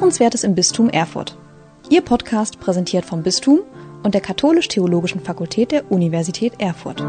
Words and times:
Hörenswertes 0.00 0.44
im 0.44 0.54
Bistum 0.54 0.88
Erfurt. 0.88 1.36
Ihr 1.90 2.00
Podcast 2.00 2.58
präsentiert 2.58 3.04
vom 3.04 3.22
Bistum 3.22 3.60
und 4.02 4.14
der 4.14 4.22
Katholisch-Theologischen 4.22 5.20
Fakultät 5.20 5.72
der 5.72 5.92
Universität 5.92 6.54
Erfurt. 6.58 7.00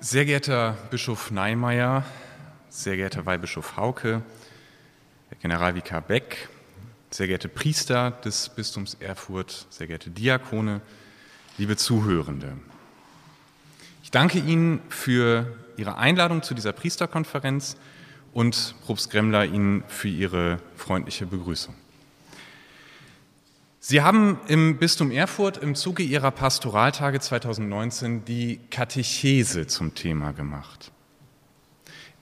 Sehr 0.00 0.26
geehrter 0.26 0.76
Bischof 0.90 1.30
Neimeyer, 1.30 2.04
sehr 2.68 2.96
geehrter 2.96 3.24
Weihbischof 3.24 3.78
Hauke, 3.78 4.20
Generalvikar 5.40 6.02
Beck, 6.02 6.50
sehr 7.10 7.28
geehrte 7.28 7.48
Priester 7.48 8.10
des 8.10 8.50
Bistums 8.50 8.98
Erfurt, 9.00 9.66
sehr 9.70 9.86
geehrte 9.86 10.10
Diakone, 10.10 10.82
liebe 11.56 11.78
Zuhörende. 11.78 12.58
Ich 14.02 14.10
danke 14.10 14.38
Ihnen 14.38 14.82
für 14.90 15.46
Ihre 15.80 15.96
Einladung 15.96 16.42
zu 16.42 16.52
dieser 16.52 16.72
Priesterkonferenz 16.72 17.78
und 18.34 18.74
Probst 18.84 19.10
Gremmler 19.10 19.46
Ihnen 19.46 19.82
für 19.88 20.08
Ihre 20.08 20.58
freundliche 20.76 21.24
Begrüßung. 21.24 21.74
Sie 23.80 24.02
haben 24.02 24.38
im 24.46 24.76
Bistum 24.76 25.10
Erfurt 25.10 25.56
im 25.56 25.74
Zuge 25.74 26.02
Ihrer 26.02 26.32
Pastoraltage 26.32 27.18
2019 27.18 28.26
die 28.26 28.60
Katechese 28.70 29.66
zum 29.68 29.94
Thema 29.94 30.32
gemacht. 30.32 30.92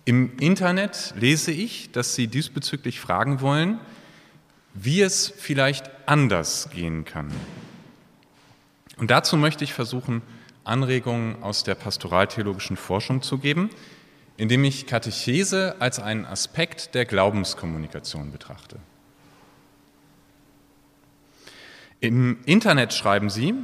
Im 0.04 0.38
Internet 0.38 1.14
lese 1.16 1.50
ich, 1.50 1.90
dass 1.90 2.14
Sie 2.14 2.28
diesbezüglich 2.28 3.00
fragen 3.00 3.40
wollen, 3.40 3.80
wie 4.72 5.00
es 5.00 5.32
vielleicht 5.36 5.90
anders 6.06 6.70
gehen 6.72 7.04
kann. 7.04 7.32
Und 8.98 9.10
dazu 9.10 9.36
möchte 9.36 9.64
ich 9.64 9.72
versuchen, 9.72 10.22
Anregungen 10.68 11.42
aus 11.42 11.64
der 11.64 11.74
pastoraltheologischen 11.74 12.76
Forschung 12.76 13.23
zu 13.23 13.38
geben, 13.38 13.70
indem 14.37 14.65
ich 14.65 14.87
Katechese 14.87 15.76
als 15.80 15.98
einen 15.98 16.24
Aspekt 16.24 16.95
der 16.95 17.04
Glaubenskommunikation 17.04 18.30
betrachte. 18.30 18.78
Im 22.01 22.38
Internet 22.45 22.95
schreiben 22.95 23.30
sie, 23.30 23.54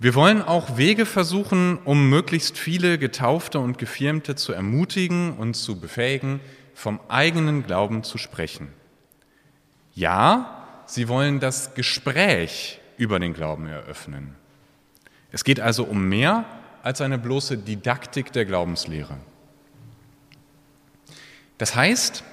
wir 0.00 0.14
wollen 0.14 0.40
auch 0.42 0.78
Wege 0.78 1.04
versuchen, 1.04 1.78
um 1.84 2.08
möglichst 2.08 2.56
viele 2.56 2.98
Getaufte 2.98 3.60
und 3.60 3.76
Gefirmte 3.76 4.34
zu 4.34 4.52
ermutigen 4.52 5.36
und 5.36 5.54
zu 5.54 5.78
befähigen, 5.78 6.40
vom 6.74 6.98
eigenen 7.08 7.66
Glauben 7.66 8.02
zu 8.02 8.16
sprechen. 8.16 8.68
Ja, 9.94 10.66
sie 10.86 11.08
wollen 11.08 11.38
das 11.38 11.74
Gespräch 11.74 12.80
über 12.96 13.18
den 13.18 13.34
Glauben 13.34 13.66
eröffnen. 13.66 14.39
Es 15.32 15.44
geht 15.44 15.60
also 15.60 15.84
um 15.84 16.08
mehr 16.08 16.44
als 16.82 17.00
eine 17.00 17.18
bloße 17.18 17.58
Didaktik 17.58 18.32
der 18.32 18.44
Glaubenslehre. 18.44 19.16
Das 21.58 21.74
heißt, 21.74 22.24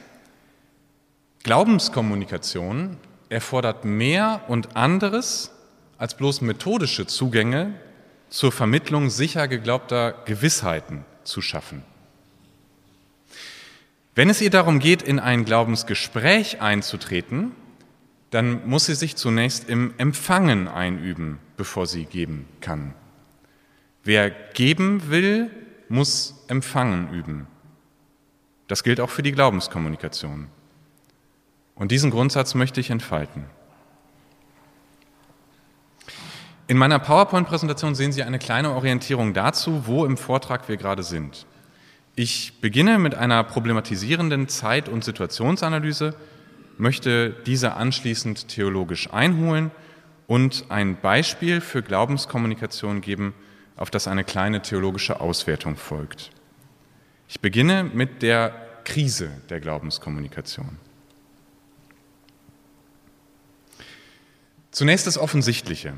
Glaubenskommunikation 1.44 2.98
erfordert 3.30 3.86
mehr 3.86 4.42
und 4.48 4.76
anderes 4.76 5.52
als 5.98 6.16
bloß 6.16 6.42
methodische 6.42 7.08
Zugänge 7.08 7.74
zur 8.30 8.52
Vermittlung 8.52 9.10
sicher 9.10 9.48
geglaubter 9.48 10.14
Gewissheiten 10.26 11.06
zu 11.24 11.42
schaffen. 11.42 11.84
Wenn 14.16 14.30
es 14.30 14.42
ihr 14.42 14.50
darum 14.50 14.80
geht, 14.80 15.02
in 15.02 15.20
ein 15.20 15.46
Glaubensgespräch 15.46 16.62
einzutreten, 16.62 17.52
dann 18.32 18.68
muss 18.68 18.86
sie 18.86 18.96
sich 18.96 19.16
zunächst 19.16 19.70
im 19.70 19.94
Empfangen 19.98 20.68
einüben, 20.68 21.40
bevor 21.58 21.88
sie 21.88 22.06
geben 22.06 22.48
kann. 22.62 22.94
Wer 24.04 24.30
geben 24.30 25.10
will, 25.10 25.52
muss 25.90 26.46
empfangen 26.48 27.12
üben. 27.12 27.48
Das 28.68 28.84
gilt 28.84 29.00
auch 29.00 29.10
für 29.10 29.24
die 29.24 29.32
Glaubenskommunikation. 29.32 30.48
Und 31.76 31.92
diesen 31.92 32.12
Grundsatz 32.12 32.56
möchte 32.56 32.80
ich 32.80 32.90
entfalten. 32.90 33.46
In 36.68 36.78
meiner 36.78 37.00
PowerPoint-Präsentation 37.00 37.96
sehen 37.96 38.12
Sie 38.12 38.24
eine 38.24 38.40
kleine 38.40 38.72
Orientierung 38.72 39.34
dazu, 39.34 39.88
wo 39.88 40.06
im 40.06 40.18
Vortrag 40.18 40.68
wir 40.68 40.76
gerade 40.76 41.04
sind. 41.04 41.46
Ich 42.16 42.60
beginne 42.60 42.98
mit 42.98 43.16
einer 43.16 43.44
problematisierenden 43.44 44.50
Zeit- 44.50 44.90
und 44.90 45.04
Situationsanalyse, 45.04 46.16
möchte 46.78 47.30
diese 47.46 47.76
anschließend 47.76 48.50
theologisch 48.50 49.14
einholen 49.14 49.72
und 50.28 50.66
ein 50.70 51.00
Beispiel 51.00 51.62
für 51.62 51.82
Glaubenskommunikation 51.82 53.02
geben, 53.02 53.34
auf 53.78 53.90
das 53.90 54.08
eine 54.08 54.24
kleine 54.24 54.62
theologische 54.62 55.22
Auswertung 55.22 55.78
folgt. 55.78 56.32
Ich 57.30 57.40
beginne 57.40 57.84
mit 57.84 58.22
der 58.22 58.54
Krise 58.84 59.32
der 59.50 59.60
Glaubenskommunikation. 59.60 60.78
Zunächst 64.72 65.08
das 65.08 65.18
Offensichtliche. 65.18 65.94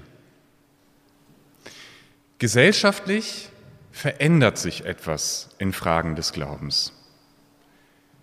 Gesellschaftlich 2.37 3.49
verändert 3.91 4.57
sich 4.57 4.85
etwas 4.85 5.49
in 5.57 5.73
Fragen 5.73 6.15
des 6.15 6.31
Glaubens. 6.31 6.93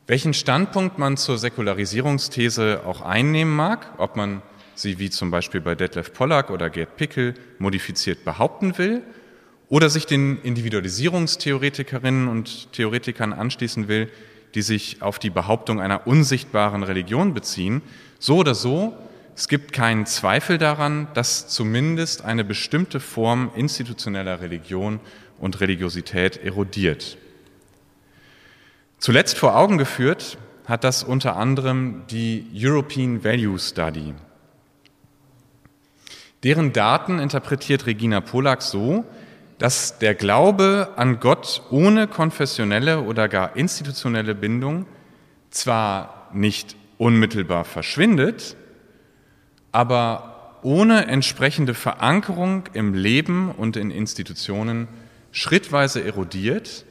Welchen 0.07 0.33
Standpunkt 0.33 0.99
man 0.99 1.17
zur 1.17 1.37
Säkularisierungsthese 1.37 2.83
auch 2.87 3.03
einnehmen 3.03 3.55
mag, 3.55 3.93
ob 3.99 4.17
man 4.17 4.41
sie 4.79 4.99
wie 4.99 5.11
zum 5.11 5.31
Beispiel 5.31 5.61
bei 5.61 5.75
Detlef 5.75 6.13
Pollack 6.13 6.51
oder 6.51 6.71
Gerd 6.71 6.97
Pickel 6.97 7.35
modifiziert 7.59 8.25
behaupten 8.25 8.79
will 8.79 9.03
oder 9.69 9.91
sich 9.91 10.07
den 10.07 10.41
Individualisierungstheoretikerinnen 10.43 12.29
und 12.29 12.73
Theoretikern 12.73 13.33
anschließen 13.33 13.89
will, 13.89 14.11
die 14.55 14.63
sich 14.63 15.03
auf 15.03 15.19
die 15.19 15.31
Behauptung 15.31 15.81
einer 15.81 16.07
unsichtbaren 16.07 16.83
Religion 16.83 17.35
beziehen, 17.35 17.83
so 18.19 18.37
oder 18.37 18.55
so 18.55 18.97
es 19.37 19.49
gibt 19.49 19.75
keinen 19.75 20.07
Zweifel 20.07 20.57
daran, 20.57 21.09
dass 21.13 21.47
zumindest 21.47 22.25
eine 22.25 22.43
bestimmte 22.43 23.01
Form 23.01 23.51
institutioneller 23.55 24.41
Religion 24.41 24.99
und 25.39 25.61
Religiosität 25.61 26.39
erodiert. 26.39 27.19
Zuletzt 28.99 29.37
vor 29.37 29.55
Augen 29.55 29.77
geführt 29.77 30.39
hat 30.65 30.85
das 30.85 31.05
unter 31.05 31.37
anderem 31.37 32.05
die 32.11 32.47
European 32.55 33.23
Value 33.23 33.59
Study. 33.59 34.15
Deren 36.47 36.73
Daten 36.73 37.19
interpretiert 37.19 37.87
Regina 37.87 38.21
Polak 38.21 38.63
so, 38.63 39.05
dass 39.59 39.99
der 39.99 40.15
Glaube 40.15 40.93
an 40.95 41.19
Gott 41.19 41.61
ohne 41.73 42.07
konfessionelle 42.07 43.01
oder 43.01 43.27
gar 43.27 43.57
institutionelle 43.57 44.37
Bindung 44.37 44.87
zwar 45.51 46.31
nicht 46.33 46.77
unmittelbar 46.99 47.65
verschwindet, 47.65 48.57
aber 49.73 50.61
ohne 50.63 51.09
entsprechende 51.09 51.75
Verankerung 51.75 52.69
im 52.75 52.95
Leben 52.95 53.51
und 53.51 53.77
in 53.77 53.91
Institutionen 53.91 54.87
schrittweise 55.33 56.05
erodiert 56.05 56.85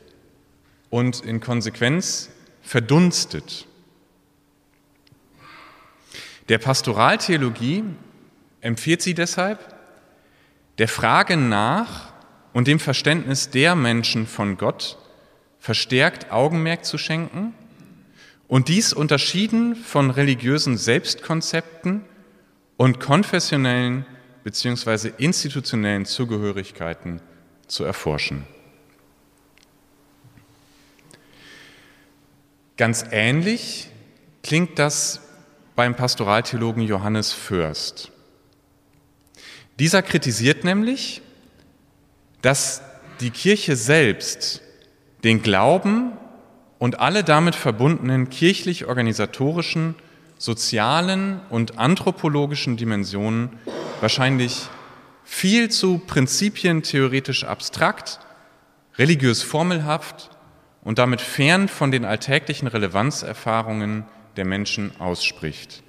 und 0.90 1.22
in 1.22 1.40
Konsequenz 1.40 2.30
verdunstet. 2.62 3.68
Der 6.50 6.58
Pastoraltheologie 6.58 7.86
empfiehlt 8.66 9.02
sie 9.02 9.14
deshalb, 9.14 9.59
der 10.80 10.88
Frage 10.88 11.38
nach 11.38 12.12
und 12.52 12.68
dem 12.68 12.80
Verständnis 12.80 13.50
der 13.52 13.76
Menschen 13.76 14.26
von 14.26 14.58
Gott 14.58 14.98
verstärkt 15.59 16.31
Augenmerk 16.31 16.84
zu 16.84 16.98
schenken 16.98 17.53
und 18.48 18.68
dies 18.68 18.92
unterschieden 18.92 19.76
von 19.76 20.09
religiösen 20.09 20.78
Selbstkonzepten 20.78 22.03
und 22.76 23.00
konfessionellen 23.00 24.06
bzw. 24.44 25.12
institutionellen 25.18 26.06
Zugehörigkeiten 26.06 27.22
zu 27.67 27.84
erforschen. 27.84 28.46
Ganz 32.78 33.06
ähnlich 33.12 33.90
klingt 34.44 34.79
das 34.79 35.22
beim 35.76 35.96
Pastoraltheologen 35.96 36.84
Johannes 36.84 37.32
Fürst. 37.32 38.12
Dieser 39.80 40.02
kritisiert 40.02 40.64
nämlich, 40.64 41.22
dass 42.42 42.82
die 43.20 43.32
Kirche 43.32 43.76
selbst 43.76 44.62
den 45.24 45.42
Glauben 45.42 46.14
und 46.80 47.00
alle 47.00 47.24
damit 47.24 47.56
verbundenen 47.56 48.30
kirchlich-organisatorischen 48.30 49.96
sozialen 50.38 51.40
und 51.50 51.78
anthropologischen 51.78 52.78
Dimensionen 52.78 53.50
wahrscheinlich 54.02 54.68
viel 55.24 55.70
zu 55.72 55.98
prinzipientheoretisch 55.98 57.44
abstrakt, 57.46 58.20
religiös 58.98 59.42
formelhaft 59.44 60.30
und 60.84 61.00
damit 61.00 61.20
fern 61.20 61.68
von 61.68 61.92
den 61.92 62.06
alltäglichen 62.06 62.68
Relevanzerfahrungen 62.68 64.06
der 64.38 64.46
Menschen 64.46 64.92
ausspricht. 65.00 65.82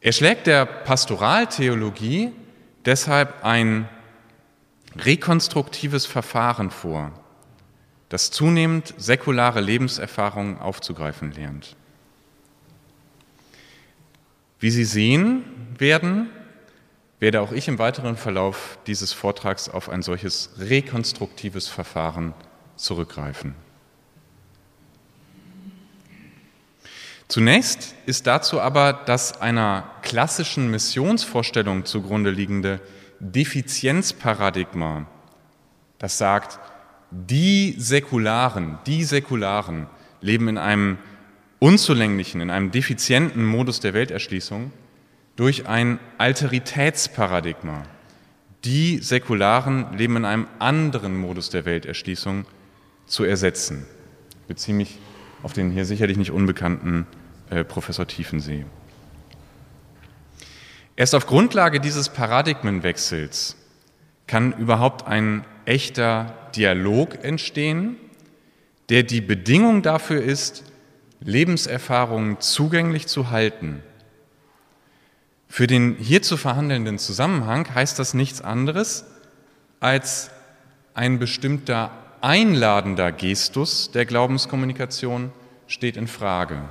Er 0.00 0.12
schlägt 0.12 0.46
der 0.46 0.64
Pastoraltheologie 0.64 2.32
deshalb 2.84 3.44
ein 3.44 3.88
rekonstruktives 4.96 6.06
Verfahren 6.06 6.70
vor, 6.70 7.12
das 8.08 8.30
zunehmend 8.30 8.94
säkulare 8.96 9.60
Lebenserfahrungen 9.60 10.58
aufzugreifen 10.58 11.32
lernt. 11.32 11.76
Wie 14.60 14.70
Sie 14.70 14.84
sehen 14.84 15.44
werden, 15.78 16.30
werde 17.20 17.40
auch 17.40 17.52
ich 17.52 17.68
im 17.68 17.78
weiteren 17.78 18.16
Verlauf 18.16 18.78
dieses 18.86 19.12
Vortrags 19.12 19.68
auf 19.68 19.88
ein 19.88 20.02
solches 20.02 20.50
rekonstruktives 20.58 21.68
Verfahren 21.68 22.34
zurückgreifen. 22.76 23.54
Zunächst 27.28 27.94
ist 28.06 28.26
dazu 28.26 28.58
aber 28.58 28.94
das 28.94 29.42
einer 29.42 29.90
klassischen 30.00 30.70
Missionsvorstellung 30.70 31.84
zugrunde 31.84 32.30
liegende 32.30 32.80
Defizienzparadigma, 33.20 35.06
das 35.98 36.16
sagt, 36.16 36.58
die 37.10 37.74
Säkularen, 37.76 38.78
die 38.86 39.04
Säkularen 39.04 39.88
leben 40.22 40.48
in 40.48 40.56
einem 40.56 40.96
unzulänglichen, 41.58 42.40
in 42.40 42.50
einem 42.50 42.70
defizienten 42.70 43.44
Modus 43.44 43.80
der 43.80 43.92
Welterschließung 43.92 44.72
durch 45.36 45.68
ein 45.68 45.98
Alteritätsparadigma. 46.16 47.82
Die 48.64 48.98
Säkularen 48.98 49.96
leben 49.98 50.16
in 50.16 50.24
einem 50.24 50.46
anderen 50.58 51.16
Modus 51.16 51.50
der 51.50 51.66
Welterschließung 51.66 52.46
zu 53.06 53.24
ersetzen. 53.24 53.86
Ich 54.42 54.46
beziehe 54.46 54.76
mich 54.76 54.98
auf 55.42 55.52
den 55.52 55.70
hier 55.70 55.84
sicherlich 55.84 56.16
nicht 56.16 56.30
unbekannten 56.30 57.06
äh, 57.50 57.64
Professor 57.64 58.06
Tiefensee. 58.06 58.64
Erst 60.96 61.14
auf 61.14 61.26
Grundlage 61.26 61.80
dieses 61.80 62.08
Paradigmenwechsels 62.08 63.56
kann 64.26 64.52
überhaupt 64.52 65.06
ein 65.06 65.44
echter 65.64 66.34
Dialog 66.56 67.24
entstehen, 67.24 67.96
der 68.88 69.02
die 69.02 69.20
Bedingung 69.20 69.82
dafür 69.82 70.22
ist, 70.22 70.64
Lebenserfahrungen 71.20 72.40
zugänglich 72.40 73.06
zu 73.06 73.30
halten. 73.30 73.82
Für 75.48 75.66
den 75.66 75.96
hier 75.98 76.22
zu 76.22 76.36
verhandelnden 76.36 76.98
Zusammenhang 76.98 77.74
heißt 77.74 77.98
das 77.98 78.14
nichts 78.14 78.40
anderes 78.40 79.04
als 79.80 80.30
ein 80.94 81.18
bestimmter 81.18 81.90
einladender 82.20 83.12
Gestus 83.12 83.90
der 83.92 84.04
Glaubenskommunikation 84.04 85.32
steht 85.66 85.96
in 85.96 86.08
Frage. 86.08 86.62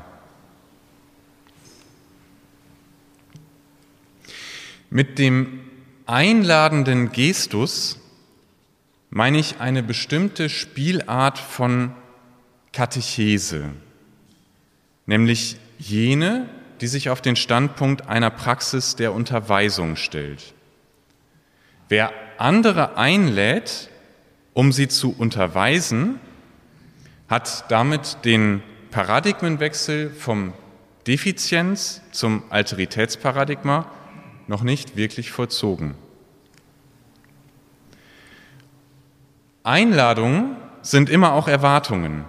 Mit 4.89 5.19
dem 5.19 5.59
einladenden 6.05 7.11
Gestus 7.11 7.99
meine 9.09 9.37
ich 9.37 9.59
eine 9.59 9.83
bestimmte 9.83 10.47
Spielart 10.47 11.37
von 11.37 11.93
Katechese, 12.71 13.65
nämlich 15.05 15.57
jene, 15.77 16.47
die 16.79 16.87
sich 16.87 17.09
auf 17.09 17.21
den 17.21 17.35
Standpunkt 17.35 18.07
einer 18.07 18.29
Praxis 18.29 18.95
der 18.95 19.13
Unterweisung 19.13 19.97
stellt. 19.97 20.53
Wer 21.89 22.13
andere 22.37 22.95
einlädt, 22.95 23.89
um 24.53 24.71
sie 24.71 24.87
zu 24.87 25.13
unterweisen, 25.17 26.19
hat 27.27 27.69
damit 27.69 28.19
den 28.23 28.63
Paradigmenwechsel 28.91 30.11
vom 30.11 30.53
Defizienz 31.05 32.01
zum 32.11 32.43
Alteritätsparadigma 32.49 33.91
noch 34.47 34.63
nicht 34.63 34.95
wirklich 34.95 35.31
vollzogen. 35.31 35.95
Einladungen 39.63 40.55
sind 40.81 41.09
immer 41.09 41.33
auch 41.33 41.47
Erwartungen. 41.47 42.23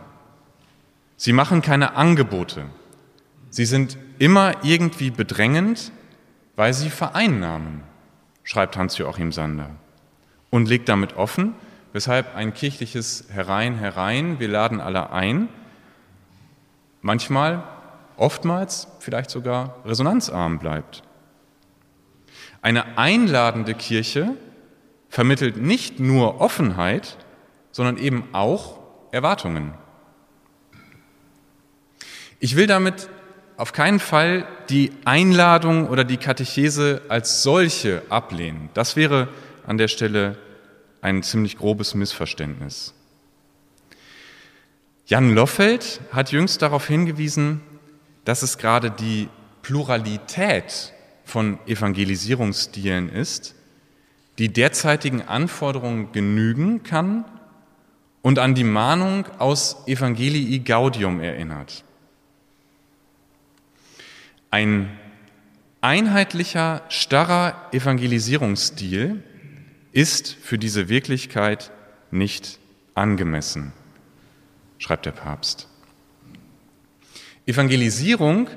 Sie 1.16 1.32
machen 1.32 1.62
keine 1.62 1.94
Angebote. 1.94 2.66
Sie 3.50 3.64
sind 3.64 3.96
immer 4.18 4.64
irgendwie 4.64 5.10
bedrängend, 5.10 5.92
weil 6.56 6.74
sie 6.74 6.90
vereinnahmen, 6.90 7.82
schreibt 8.42 8.76
Hans-Joachim 8.76 9.30
Sander 9.30 9.70
und 10.50 10.68
legt 10.68 10.88
damit 10.88 11.16
offen, 11.16 11.54
weshalb 11.92 12.34
ein 12.34 12.52
kirchliches 12.52 13.26
Herein, 13.30 13.76
herein, 13.76 14.40
wir 14.40 14.48
laden 14.48 14.80
alle 14.80 15.10
ein, 15.10 15.48
manchmal, 17.00 17.62
oftmals 18.16 18.88
vielleicht 18.98 19.30
sogar 19.30 19.76
resonanzarm 19.84 20.58
bleibt. 20.58 21.02
Eine 22.62 22.99
einladende 22.99 23.75
Kirche 23.75 24.37
vermittelt 25.08 25.56
nicht 25.56 26.00
nur 26.00 26.40
Offenheit, 26.40 27.16
sondern 27.70 27.96
eben 27.96 28.25
auch 28.32 28.78
Erwartungen. 29.12 29.75
Ich 32.40 32.56
will 32.56 32.66
damit 32.66 33.08
auf 33.56 33.72
keinen 33.72 33.99
Fall 33.99 34.46
die 34.69 34.93
Einladung 35.05 35.88
oder 35.88 36.05
die 36.05 36.16
Katechese 36.16 37.02
als 37.08 37.43
solche 37.43 38.02
ablehnen. 38.08 38.70
Das 38.75 38.94
wäre 38.94 39.28
an 39.66 39.78
der 39.78 39.88
Stelle 39.88 40.38
ein 41.00 41.22
ziemlich 41.22 41.58
grobes 41.58 41.94
Missverständnis. 41.94 42.94
Jan 45.06 45.34
Loffeld 45.34 46.00
hat 46.12 46.32
jüngst 46.32 46.62
darauf 46.62 46.87
hingewiesen, 46.87 47.62
dass 48.25 48.43
es 48.43 48.58
gerade 48.58 48.90
die 48.90 49.28
Pluralität 49.62 50.93
von 51.28 51.58
Evangelisierungsstilen 51.66 53.10
ist, 53.10 53.54
die 54.38 54.48
derzeitigen 54.48 55.20
Anforderungen 55.22 56.10
genügen 56.12 56.82
kann 56.82 57.26
und 58.22 58.38
an 58.38 58.54
die 58.54 58.64
Mahnung 58.64 59.26
aus 59.38 59.86
Evangelii 59.86 60.60
Gaudium 60.60 61.20
erinnert. 61.20 61.84
Ein 64.50 64.98
einheitlicher, 65.82 66.82
starrer 66.88 67.69
Evangelisierungsstil 67.72 69.22
ist 69.92 70.34
für 70.42 70.58
diese 70.58 70.88
Wirklichkeit 70.88 71.70
nicht 72.10 72.58
angemessen, 72.94 73.72
schreibt 74.78 75.04
der 75.04 75.12
Papst. 75.12 75.69
Evangelisierung 77.44 78.48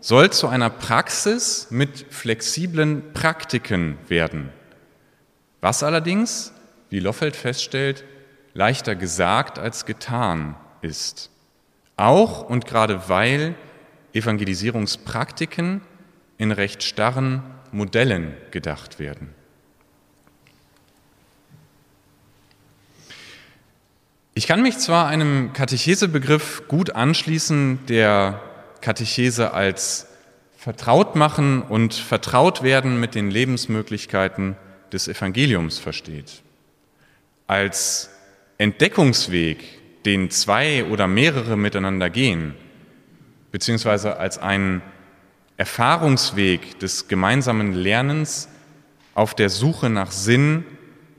soll 0.00 0.30
zu 0.30 0.48
einer 0.48 0.70
Praxis 0.70 1.68
mit 1.70 2.06
flexiblen 2.10 3.12
Praktiken 3.12 3.98
werden. 4.08 4.50
Was 5.60 5.82
allerdings, 5.82 6.52
wie 6.88 7.00
Loffeld 7.00 7.36
feststellt, 7.36 8.04
leichter 8.54 8.96
gesagt 8.96 9.58
als 9.58 9.86
getan 9.86 10.56
ist. 10.80 11.30
Auch 11.96 12.48
und 12.48 12.66
gerade 12.66 13.08
weil 13.08 13.54
Evangelisierungspraktiken 14.14 15.82
in 16.38 16.50
recht 16.50 16.82
starren 16.82 17.42
Modellen 17.70 18.34
gedacht 18.50 18.98
werden. 18.98 19.34
Ich 24.32 24.46
kann 24.46 24.62
mich 24.62 24.78
zwar 24.78 25.06
einem 25.06 25.52
Katechesebegriff 25.52 26.62
gut 26.66 26.90
anschließen, 26.90 27.80
der 27.86 28.40
Katechese 28.80 29.52
als 29.52 30.06
vertraut 30.56 31.16
machen 31.16 31.62
und 31.62 31.94
vertraut 31.94 32.62
werden 32.62 33.00
mit 33.00 33.14
den 33.14 33.30
Lebensmöglichkeiten 33.30 34.56
des 34.92 35.08
Evangeliums 35.08 35.78
versteht, 35.78 36.42
als 37.46 38.10
Entdeckungsweg, 38.58 40.04
den 40.04 40.30
zwei 40.30 40.84
oder 40.84 41.06
mehrere 41.06 41.56
miteinander 41.56 42.10
gehen, 42.10 42.54
beziehungsweise 43.52 44.18
als 44.18 44.38
einen 44.38 44.82
Erfahrungsweg 45.56 46.78
des 46.78 47.08
gemeinsamen 47.08 47.72
Lernens 47.72 48.48
auf 49.14 49.34
der 49.34 49.50
Suche 49.50 49.90
nach 49.90 50.10
Sinn, 50.10 50.64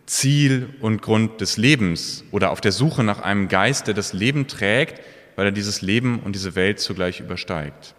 Ziel 0.06 0.70
und 0.82 1.02
Grund 1.02 1.42
des 1.42 1.58
Lebens 1.58 2.24
oder 2.32 2.52
auf 2.52 2.62
der 2.62 2.72
Suche 2.72 3.04
nach 3.04 3.22
einem 3.22 3.48
Geist, 3.48 3.88
der 3.88 3.94
das 3.94 4.14
Leben 4.14 4.48
trägt, 4.48 5.00
weil 5.36 5.46
er 5.46 5.52
dieses 5.52 5.82
Leben 5.82 6.20
und 6.20 6.34
diese 6.34 6.56
Welt 6.56 6.80
zugleich 6.80 7.20
übersteigt. 7.20 7.96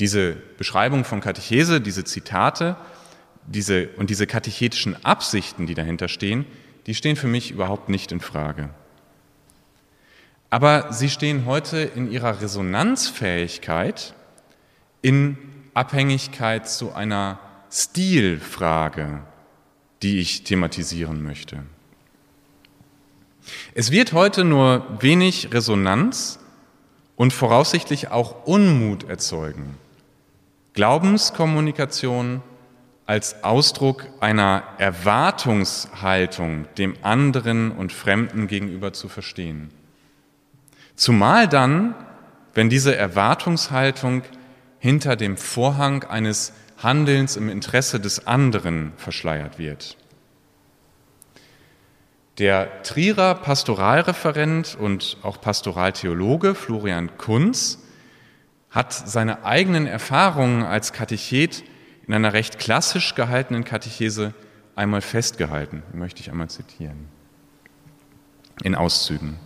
Diese 0.00 0.32
Beschreibung 0.58 1.04
von 1.04 1.20
Katechese, 1.20 1.80
diese 1.80 2.04
Zitate 2.04 2.76
diese, 3.46 3.88
und 3.96 4.10
diese 4.10 4.26
katechetischen 4.26 5.04
Absichten, 5.04 5.66
die 5.66 5.74
dahinter 5.74 6.08
stehen, 6.08 6.46
die 6.86 6.94
stehen 6.94 7.16
für 7.16 7.26
mich 7.26 7.50
überhaupt 7.50 7.88
nicht 7.88 8.12
in 8.12 8.20
Frage. 8.20 8.70
Aber 10.50 10.92
sie 10.92 11.10
stehen 11.10 11.46
heute 11.46 11.78
in 11.78 12.10
ihrer 12.10 12.40
Resonanzfähigkeit 12.40 14.14
in 15.02 15.36
Abhängigkeit 15.74 16.68
zu 16.68 16.94
einer 16.94 17.38
Stilfrage, 17.70 19.22
die 20.02 20.20
ich 20.20 20.44
thematisieren 20.44 21.22
möchte. 21.22 21.64
Es 23.74 23.90
wird 23.90 24.12
heute 24.12 24.44
nur 24.44 24.86
wenig 25.00 25.52
Resonanz 25.52 26.38
und 27.16 27.32
voraussichtlich 27.32 28.10
auch 28.10 28.46
Unmut 28.46 29.08
erzeugen. 29.08 29.76
Glaubenskommunikation 30.74 32.42
als 33.06 33.44
Ausdruck 33.44 34.06
einer 34.20 34.64
Erwartungshaltung 34.78 36.66
dem 36.78 36.96
anderen 37.02 37.70
und 37.70 37.92
Fremden 37.92 38.46
gegenüber 38.48 38.92
zu 38.92 39.08
verstehen. 39.08 39.70
Zumal 40.96 41.48
dann, 41.48 41.94
wenn 42.54 42.70
diese 42.70 42.96
Erwartungshaltung 42.96 44.22
hinter 44.78 45.16
dem 45.16 45.36
Vorhang 45.36 46.04
eines 46.04 46.52
Handelns 46.82 47.36
im 47.36 47.48
Interesse 47.48 48.00
des 48.00 48.26
anderen 48.26 48.92
verschleiert 48.96 49.58
wird. 49.58 49.96
Der 52.38 52.82
Trierer 52.82 53.36
Pastoralreferent 53.36 54.76
und 54.80 55.18
auch 55.22 55.40
Pastoraltheologe 55.40 56.56
Florian 56.56 57.16
Kunz 57.16 57.78
hat 58.70 58.92
seine 58.92 59.44
eigenen 59.44 59.86
Erfahrungen 59.86 60.64
als 60.64 60.92
Katechet 60.92 61.62
in 62.08 62.12
einer 62.12 62.32
recht 62.32 62.58
klassisch 62.58 63.14
gehaltenen 63.14 63.62
Katechese 63.62 64.34
einmal 64.74 65.00
festgehalten. 65.00 65.84
Möchte 65.92 66.22
ich 66.22 66.30
einmal 66.32 66.50
zitieren. 66.50 67.06
In 68.64 68.74
Auszügen. 68.74 69.38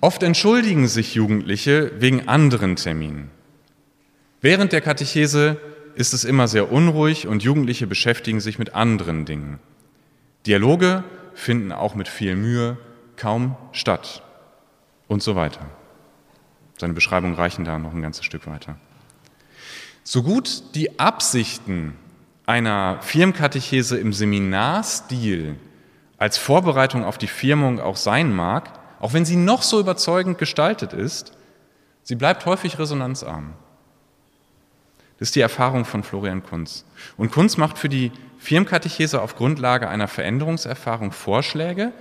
Oft 0.00 0.24
entschuldigen 0.24 0.88
sich 0.88 1.14
Jugendliche 1.14 1.92
wegen 2.00 2.26
anderen 2.26 2.74
Terminen. 2.74 3.30
Während 4.40 4.72
der 4.72 4.80
Katechese 4.80 5.60
ist 5.94 6.14
es 6.14 6.24
immer 6.24 6.48
sehr 6.48 6.72
unruhig 6.72 7.28
und 7.28 7.44
Jugendliche 7.44 7.86
beschäftigen 7.86 8.40
sich 8.40 8.58
mit 8.58 8.74
anderen 8.74 9.24
Dingen. 9.24 9.60
Dialoge 10.46 11.04
finden 11.34 11.72
auch 11.72 11.94
mit 11.94 12.08
viel 12.08 12.36
Mühe 12.36 12.76
kaum 13.16 13.56
statt 13.72 14.22
und 15.08 15.22
so 15.22 15.36
weiter. 15.36 15.60
Seine 16.78 16.92
Beschreibungen 16.92 17.34
reichen 17.34 17.64
da 17.64 17.78
noch 17.78 17.92
ein 17.92 18.02
ganzes 18.02 18.24
Stück 18.24 18.46
weiter. 18.46 18.76
So 20.02 20.22
gut 20.22 20.74
die 20.74 20.98
Absichten 20.98 21.96
einer 22.46 22.98
Firmkatechese 23.00 23.96
im 23.98 24.12
Seminarstil 24.12 25.56
als 26.18 26.36
Vorbereitung 26.36 27.04
auf 27.04 27.18
die 27.18 27.26
Firmung 27.26 27.80
auch 27.80 27.96
sein 27.96 28.34
mag, 28.34 28.70
auch 29.00 29.12
wenn 29.12 29.24
sie 29.24 29.36
noch 29.36 29.62
so 29.62 29.80
überzeugend 29.80 30.38
gestaltet 30.38 30.92
ist, 30.92 31.32
sie 32.02 32.14
bleibt 32.14 32.46
häufig 32.46 32.78
resonanzarm. 32.78 33.54
Das 35.18 35.28
ist 35.28 35.36
die 35.36 35.40
Erfahrung 35.40 35.84
von 35.84 36.02
Florian 36.02 36.42
Kunz. 36.42 36.84
Und 37.16 37.30
Kunz 37.30 37.56
macht 37.56 37.78
für 37.78 37.88
die 37.88 38.10
Firmkatechese 38.44 39.22
auf 39.22 39.36
Grundlage 39.36 39.88
einer 39.88 40.06
Veränderungserfahrung 40.06 41.12
Vorschläge, 41.12 41.92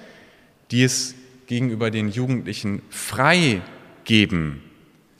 die 0.72 0.84
es 0.84 1.16
gegenüber 1.48 1.90
den 1.90 2.10
Jugendlichen 2.10 2.82
frei 2.90 3.62
geben, 4.04 4.62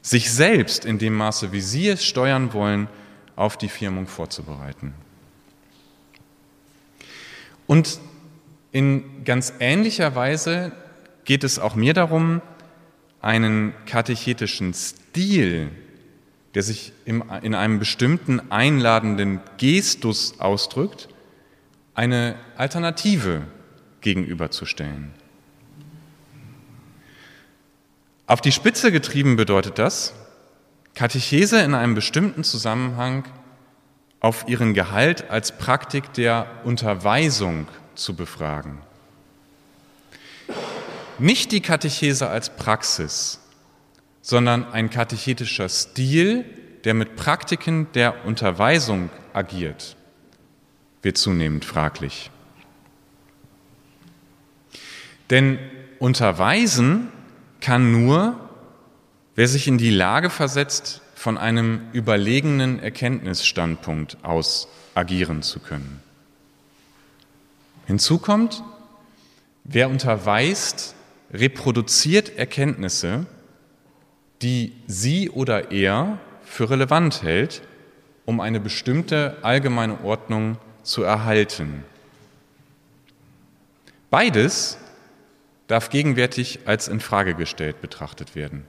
sich 0.02 0.30
selbst 0.30 0.84
in 0.84 1.00
dem 1.00 1.14
Maße, 1.14 1.54
wie 1.54 1.62
sie 1.62 1.88
es 1.88 2.06
steuern 2.06 2.52
wollen, 2.52 2.90
auf 3.38 3.56
die 3.56 3.70
Firmung 3.70 4.08
vorzubereiten. 4.08 4.94
Und 7.68 8.00
in 8.74 9.24
ganz 9.24 9.54
ähnlicher 9.62 10.16
Weise 10.16 10.74
geht 11.24 11.46
es 11.46 11.58
auch 11.58 11.76
mir 11.76 11.94
darum, 11.94 12.42
einen 13.22 13.74
katechetischen 13.86 14.74
Stil 14.74 15.72
der 16.54 16.62
sich 16.62 16.94
in 17.06 17.56
einem 17.56 17.80
bestimmten 17.80 18.52
einladenden 18.52 19.40
Gestus 19.58 20.40
ausdrückt, 20.40 21.10
eine 21.96 22.36
Alternative 22.58 23.44
gegenüberzustellen. 24.02 25.14
Auf 28.26 28.42
die 28.42 28.52
Spitze 28.52 28.92
getrieben 28.92 29.36
bedeutet 29.36 29.78
das, 29.78 30.14
Katechese 30.96 31.60
in 31.62 31.74
einem 31.74 31.96
bestimmten 31.96 32.44
Zusammenhang 32.44 33.26
auf 34.20 34.48
ihren 34.48 34.74
Gehalt 34.74 35.30
als 35.30 35.58
Praktik 35.58 36.14
der 36.14 36.48
Unterweisung 36.64 37.68
zu 37.96 38.16
befragen. 38.16 38.80
Nicht 41.20 41.52
die 41.52 41.62
Katechese 41.62 42.30
als 42.30 42.56
Praxis, 42.56 43.40
sondern 44.22 44.72
ein 44.72 44.90
katechetischer 44.90 45.68
Stil, 45.70 46.46
der 46.86 46.94
mit 46.94 47.16
Praktiken 47.16 47.88
der 47.94 48.26
Unterweisung 48.26 49.10
agiert, 49.34 49.96
wird 51.04 51.18
zunehmend 51.18 51.66
fraglich. 51.66 52.32
Denn 55.30 55.60
unterweisen 56.00 57.10
kann 57.62 57.92
nur, 57.92 58.40
wer 59.36 59.48
sich 59.48 59.68
in 59.68 59.78
die 59.78 59.90
Lage 59.90 60.30
versetzt, 60.30 61.02
von 61.16 61.38
einem 61.38 61.82
überlegenen 61.94 62.80
Erkenntnisstandpunkt 62.80 64.18
aus 64.24 64.68
agieren 64.94 65.42
zu 65.42 65.60
können. 65.60 66.02
Hinzu 67.86 68.18
kommt, 68.18 68.64
wer 69.64 69.90
unterweist, 69.90 70.96
reproduziert 71.32 72.38
Erkenntnisse, 72.38 73.26
die 74.42 74.74
sie 74.88 75.30
oder 75.30 75.72
er 75.72 76.20
für 76.44 76.70
relevant 76.70 77.24
hält, 77.24 77.62
um 78.26 78.40
eine 78.40 78.60
bestimmte 78.60 79.38
allgemeine 79.42 80.04
Ordnung 80.04 80.58
zu 80.84 81.04
erhalten. 81.04 81.84
Beides 84.10 84.78
darf 85.68 85.90
gegenwärtig 85.90 86.60
als 86.66 86.88
in 86.88 87.00
Frage 87.00 87.34
gestellt 87.34 87.82
betrachtet 87.82 88.36
werden. 88.36 88.66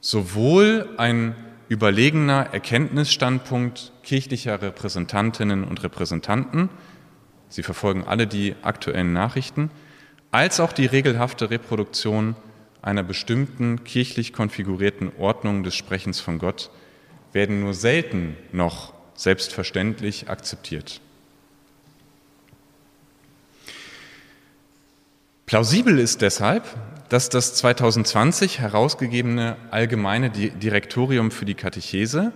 Sowohl 0.00 0.88
ein 0.96 1.34
überlegener 1.68 2.48
Erkenntnisstandpunkt 2.52 3.92
kirchlicher 4.02 4.60
Repräsentantinnen 4.60 5.64
und 5.64 5.82
Repräsentanten, 5.82 6.68
sie 7.48 7.62
verfolgen 7.62 8.04
alle 8.04 8.26
die 8.26 8.54
aktuellen 8.62 9.12
Nachrichten, 9.12 9.70
als 10.30 10.60
auch 10.60 10.72
die 10.72 10.86
regelhafte 10.86 11.50
Reproduktion 11.50 12.36
einer 12.82 13.02
bestimmten 13.02 13.84
kirchlich 13.84 14.32
konfigurierten 14.32 15.12
Ordnung 15.18 15.62
des 15.62 15.74
Sprechens 15.74 16.20
von 16.20 16.38
Gott 16.38 16.70
werden 17.32 17.60
nur 17.60 17.74
selten 17.74 18.36
noch 18.50 18.92
selbstverständlich 19.14 20.28
akzeptiert. 20.28 21.00
Plausibel 25.46 25.98
ist 25.98 26.22
deshalb, 26.22 26.64
dass 27.08 27.28
das 27.28 27.54
2020 27.56 28.60
herausgegebene 28.60 29.56
allgemeine 29.70 30.30
Direktorium 30.30 31.30
für 31.30 31.44
die 31.44 31.54
Katechese 31.54 32.32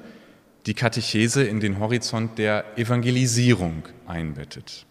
die 0.66 0.74
Katechese 0.74 1.44
in 1.44 1.60
den 1.60 1.78
Horizont 1.78 2.38
der 2.38 2.64
Evangelisierung 2.76 3.84
einbettet. 4.06 4.84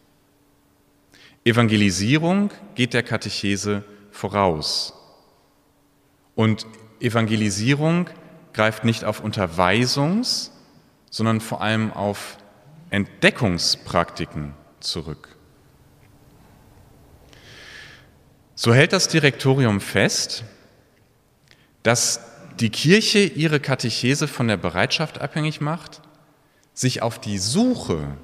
Evangelisierung 1.43 2.49
geht 2.75 2.93
der 2.93 3.03
Katechese 3.03 3.83
voraus. 4.09 4.93
Und 6.33 6.65
Evangelisierung 6.99 8.09
greift 8.53 8.85
nicht 8.85 9.03
auf 9.03 9.19
Unterweisungs, 9.19 10.51
sondern 11.15 11.39
vor 11.39 11.61
allem 11.61 11.93
auf 11.93 12.35
Entdeckungspraktiken 12.89 14.53
zurück. 14.81 15.37
So 18.53 18.73
hält 18.73 18.91
das 18.91 19.07
Direktorium 19.07 19.79
fest, 19.79 20.43
dass 21.83 22.19
die 22.59 22.69
Kirche 22.69 23.19
ihre 23.19 23.61
Katechese 23.61 24.27
von 24.27 24.49
der 24.49 24.57
Bereitschaft 24.57 25.21
abhängig 25.21 25.61
macht, 25.61 26.01
sich 26.73 27.01
auf 27.01 27.17
die 27.17 27.37
Suche 27.37 28.17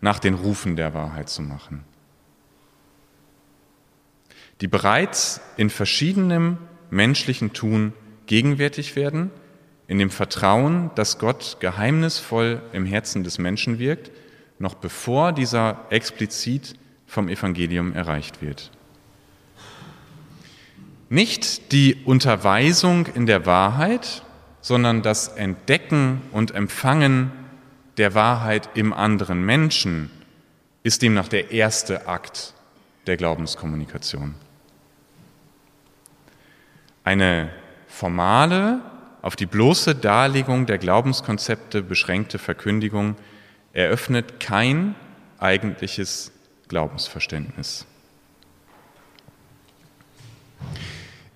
nach 0.00 0.18
den 0.18 0.32
Rufen 0.32 0.76
der 0.76 0.94
Wahrheit 0.94 1.28
zu 1.28 1.42
machen, 1.42 1.84
die 4.62 4.66
bereits 4.66 5.42
in 5.58 5.68
verschiedenem 5.68 6.56
menschlichen 6.88 7.52
Tun 7.52 7.92
gegenwärtig 8.24 8.96
werden, 8.96 9.30
in 9.88 9.98
dem 9.98 10.10
Vertrauen, 10.10 10.90
dass 10.94 11.18
Gott 11.18 11.56
geheimnisvoll 11.60 12.60
im 12.72 12.86
Herzen 12.86 13.24
des 13.24 13.38
Menschen 13.38 13.78
wirkt, 13.78 14.12
noch 14.58 14.74
bevor 14.74 15.32
dieser 15.32 15.86
explizit 15.90 16.74
vom 17.06 17.28
Evangelium 17.28 17.94
erreicht 17.94 18.42
wird. 18.42 18.70
Nicht 21.08 21.72
die 21.72 21.96
Unterweisung 22.04 23.06
in 23.06 23.24
der 23.24 23.46
Wahrheit, 23.46 24.22
sondern 24.60 25.02
das 25.02 25.28
Entdecken 25.28 26.20
und 26.32 26.54
Empfangen 26.54 27.32
der 27.96 28.14
Wahrheit 28.14 28.68
im 28.74 28.92
anderen 28.92 29.42
Menschen 29.42 30.10
ist 30.82 31.00
demnach 31.00 31.28
der 31.28 31.50
erste 31.50 32.06
Akt 32.06 32.52
der 33.06 33.16
Glaubenskommunikation. 33.16 34.34
Eine 37.04 37.50
formale, 37.86 38.80
auf 39.22 39.36
die 39.36 39.46
bloße 39.46 39.94
Darlegung 39.94 40.66
der 40.66 40.78
Glaubenskonzepte 40.78 41.82
beschränkte 41.82 42.38
Verkündigung 42.38 43.16
eröffnet 43.72 44.40
kein 44.40 44.94
eigentliches 45.38 46.32
Glaubensverständnis. 46.68 47.86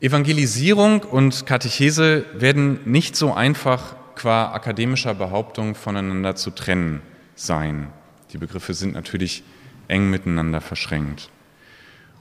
Evangelisierung 0.01 1.03
und 1.03 1.47
Katechese 1.47 2.25
werden 2.35 2.81
nicht 2.85 3.15
so 3.15 3.33
einfach 3.35 3.95
qua 4.17 4.53
akademischer 4.53 5.15
Behauptung 5.15 5.75
voneinander 5.75 6.35
zu 6.35 6.51
trennen 6.51 7.03
sein. 7.37 7.89
Die 8.33 8.39
Begriffe 8.39 8.75
sind 8.75 8.95
natürlich 8.95 9.45
eng 9.89 10.11
miteinander 10.11 10.61
verschränkt. 10.61 11.31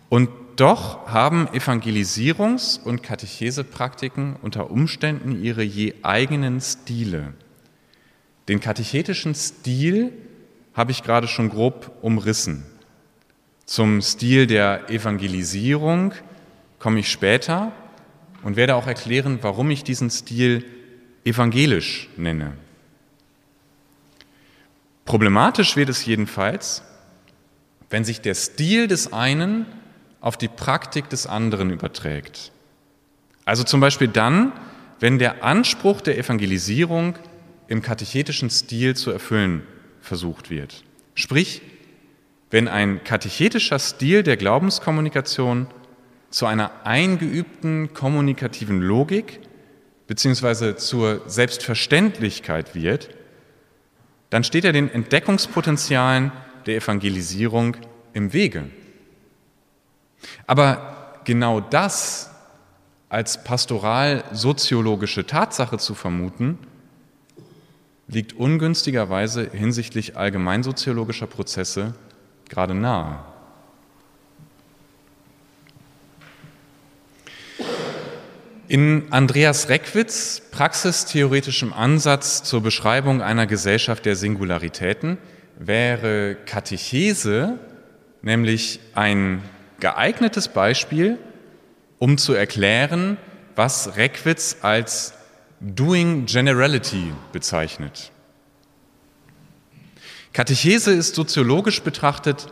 Und 0.09 0.29
doch 0.55 1.07
haben 1.07 1.47
Evangelisierungs- 1.49 2.81
und 2.81 3.03
Katechesepraktiken 3.03 4.35
unter 4.41 4.71
Umständen 4.71 5.43
ihre 5.43 5.63
je 5.63 5.95
eigenen 6.03 6.61
Stile. 6.61 7.33
Den 8.47 8.59
katechetischen 8.59 9.35
Stil 9.35 10.11
habe 10.73 10.91
ich 10.91 11.03
gerade 11.03 11.27
schon 11.27 11.49
grob 11.49 11.91
umrissen. 12.01 12.65
Zum 13.65 14.01
Stil 14.01 14.47
der 14.47 14.89
Evangelisierung 14.89 16.13
komme 16.79 16.99
ich 16.99 17.09
später 17.11 17.71
und 18.43 18.55
werde 18.55 18.75
auch 18.75 18.87
erklären, 18.87 19.39
warum 19.41 19.69
ich 19.71 19.83
diesen 19.83 20.09
Stil 20.09 20.65
evangelisch 21.23 22.09
nenne. 22.17 22.53
Problematisch 25.05 25.75
wird 25.75 25.89
es 25.89 26.05
jedenfalls, 26.05 26.83
wenn 27.89 28.05
sich 28.05 28.21
der 28.21 28.35
Stil 28.35 28.87
des 28.87 29.13
einen 29.13 29.65
auf 30.21 30.37
die 30.37 30.47
Praktik 30.47 31.09
des 31.09 31.27
anderen 31.27 31.71
überträgt. 31.71 32.51
Also 33.43 33.63
zum 33.63 33.81
Beispiel 33.81 34.07
dann, 34.07 34.53
wenn 34.99 35.19
der 35.19 35.43
Anspruch 35.43 35.99
der 36.01 36.17
Evangelisierung 36.17 37.15
im 37.67 37.81
katechetischen 37.81 38.49
Stil 38.49 38.95
zu 38.95 39.11
erfüllen 39.11 39.63
versucht 39.99 40.49
wird. 40.49 40.83
Sprich, 41.15 41.61
wenn 42.51 42.67
ein 42.67 43.03
katechetischer 43.03 43.79
Stil 43.79 44.23
der 44.23 44.37
Glaubenskommunikation 44.37 45.67
zu 46.29 46.45
einer 46.45 46.71
eingeübten 46.85 47.93
kommunikativen 47.93 48.81
Logik 48.81 49.39
bzw. 50.07 50.75
zur 50.75 51.21
Selbstverständlichkeit 51.27 52.75
wird, 52.75 53.09
dann 54.29 54.43
steht 54.43 54.65
er 54.65 54.73
den 54.73 54.89
Entdeckungspotenzialen 54.89 56.31
der 56.65 56.77
Evangelisierung 56.77 57.77
im 58.13 58.33
Wege. 58.33 58.69
Aber 60.47 61.19
genau 61.23 61.59
das 61.59 62.29
als 63.09 63.43
pastoral-soziologische 63.43 65.25
Tatsache 65.25 65.77
zu 65.77 65.95
vermuten, 65.95 66.57
liegt 68.07 68.33
ungünstigerweise 68.33 69.49
hinsichtlich 69.51 70.17
allgemeinsoziologischer 70.17 71.27
Prozesse 71.27 71.93
gerade 72.49 72.73
nahe. 72.73 73.19
In 78.67 79.11
Andreas 79.11 79.67
Reckwitz 79.67 80.41
praxistheoretischem 80.51 81.73
Ansatz 81.73 82.43
zur 82.43 82.61
Beschreibung 82.61 83.21
einer 83.21 83.45
Gesellschaft 83.45 84.05
der 84.05 84.15
Singularitäten 84.15 85.17
wäre 85.59 86.37
Katechese 86.45 87.59
nämlich 88.21 88.79
ein 88.93 89.41
geeignetes 89.81 90.47
Beispiel, 90.47 91.17
um 91.99 92.17
zu 92.17 92.33
erklären, 92.33 93.17
was 93.55 93.97
Reckwitz 93.97 94.57
als 94.61 95.13
Doing 95.59 96.25
Generality 96.25 97.11
bezeichnet. 97.33 98.11
Katechese 100.33 100.91
ist 100.91 101.15
soziologisch 101.15 101.81
betrachtet 101.81 102.47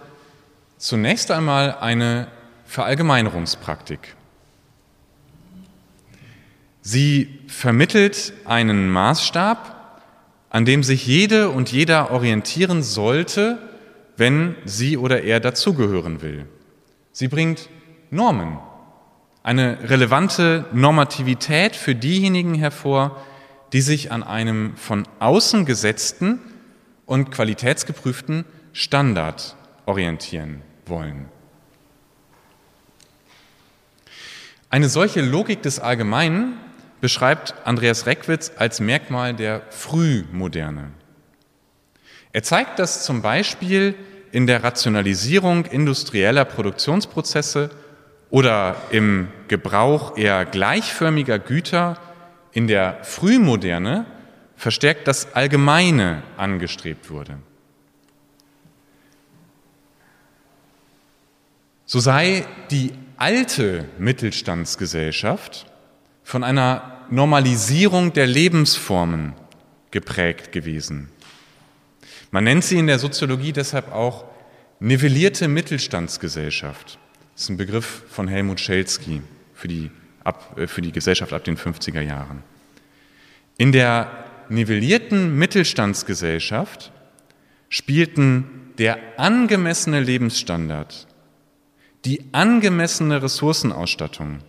zunächst 0.77 1.31
einmal 1.31 1.75
eine 1.79 2.27
Verallgemeinerungspraktik. 2.65 4.15
Sie 6.81 7.39
vermittelt 7.47 8.33
einen 8.45 8.89
Maßstab, 8.89 10.01
an 10.49 10.65
dem 10.65 10.83
sich 10.83 11.05
jede 11.05 11.49
und 11.49 11.71
jeder 11.71 12.11
orientieren 12.11 12.83
sollte, 12.83 13.59
wenn 14.17 14.55
sie 14.65 14.97
oder 14.97 15.23
er 15.23 15.39
dazugehören 15.39 16.21
will. 16.21 16.45
Sie 17.19 17.27
bringt 17.27 17.67
Normen, 18.11 18.59
eine 19.43 19.89
relevante 19.89 20.67
Normativität 20.71 21.75
für 21.75 21.93
diejenigen 21.93 22.55
hervor, 22.55 23.21
die 23.73 23.81
sich 23.81 24.13
an 24.13 24.23
einem 24.23 24.77
von 24.77 25.05
außen 25.19 25.65
gesetzten 25.65 26.39
und 27.05 27.29
qualitätsgeprüften 27.29 28.45
Standard 28.71 29.57
orientieren 29.85 30.61
wollen. 30.85 31.25
Eine 34.69 34.87
solche 34.87 35.19
Logik 35.19 35.61
des 35.61 35.81
Allgemeinen 35.81 36.53
beschreibt 37.01 37.53
Andreas 37.65 38.05
Reckwitz 38.05 38.53
als 38.55 38.79
Merkmal 38.79 39.33
der 39.33 39.63
Frühmoderne. 39.71 40.91
Er 42.31 42.43
zeigt 42.43 42.79
das 42.79 43.03
zum 43.03 43.21
Beispiel 43.21 43.95
in 44.31 44.47
der 44.47 44.63
Rationalisierung 44.63 45.65
industrieller 45.65 46.45
Produktionsprozesse 46.45 47.69
oder 48.29 48.75
im 48.91 49.29
Gebrauch 49.47 50.17
eher 50.17 50.45
gleichförmiger 50.45 51.39
Güter 51.39 51.97
in 52.51 52.67
der 52.67 53.03
Frühmoderne 53.03 54.05
verstärkt 54.55 55.07
das 55.07 55.33
Allgemeine 55.33 56.23
angestrebt 56.37 57.09
wurde. 57.09 57.37
So 61.85 61.99
sei 61.99 62.45
die 62.69 62.93
alte 63.17 63.85
Mittelstandsgesellschaft 63.97 65.65
von 66.23 66.43
einer 66.43 66.99
Normalisierung 67.09 68.13
der 68.13 68.27
Lebensformen 68.27 69.33
geprägt 69.89 70.51
gewesen. 70.51 71.09
Man 72.31 72.43
nennt 72.43 72.63
sie 72.63 72.77
in 72.77 72.87
der 72.87 72.99
Soziologie 72.99 73.53
deshalb 73.53 73.91
auch 73.91 74.25
nivellierte 74.79 75.47
Mittelstandsgesellschaft. 75.47 76.99
Das 77.33 77.43
ist 77.43 77.49
ein 77.49 77.57
Begriff 77.57 78.03
von 78.09 78.27
Helmut 78.27 78.59
Schelsky 78.59 79.21
für 79.53 79.67
die, 79.67 79.91
ab, 80.23 80.57
äh, 80.57 80.67
für 80.67 80.81
die 80.81 80.91
Gesellschaft 80.91 81.33
ab 81.33 81.43
den 81.43 81.57
50er 81.57 82.01
Jahren. 82.01 82.43
In 83.57 83.71
der 83.71 84.25
nivellierten 84.49 85.37
Mittelstandsgesellschaft 85.37 86.91
spielten 87.67 88.73
der 88.77 88.97
angemessene 89.17 89.99
Lebensstandard, 89.99 91.07
die 92.05 92.23
angemessene 92.31 93.21
Ressourcenausstattung, 93.21 94.39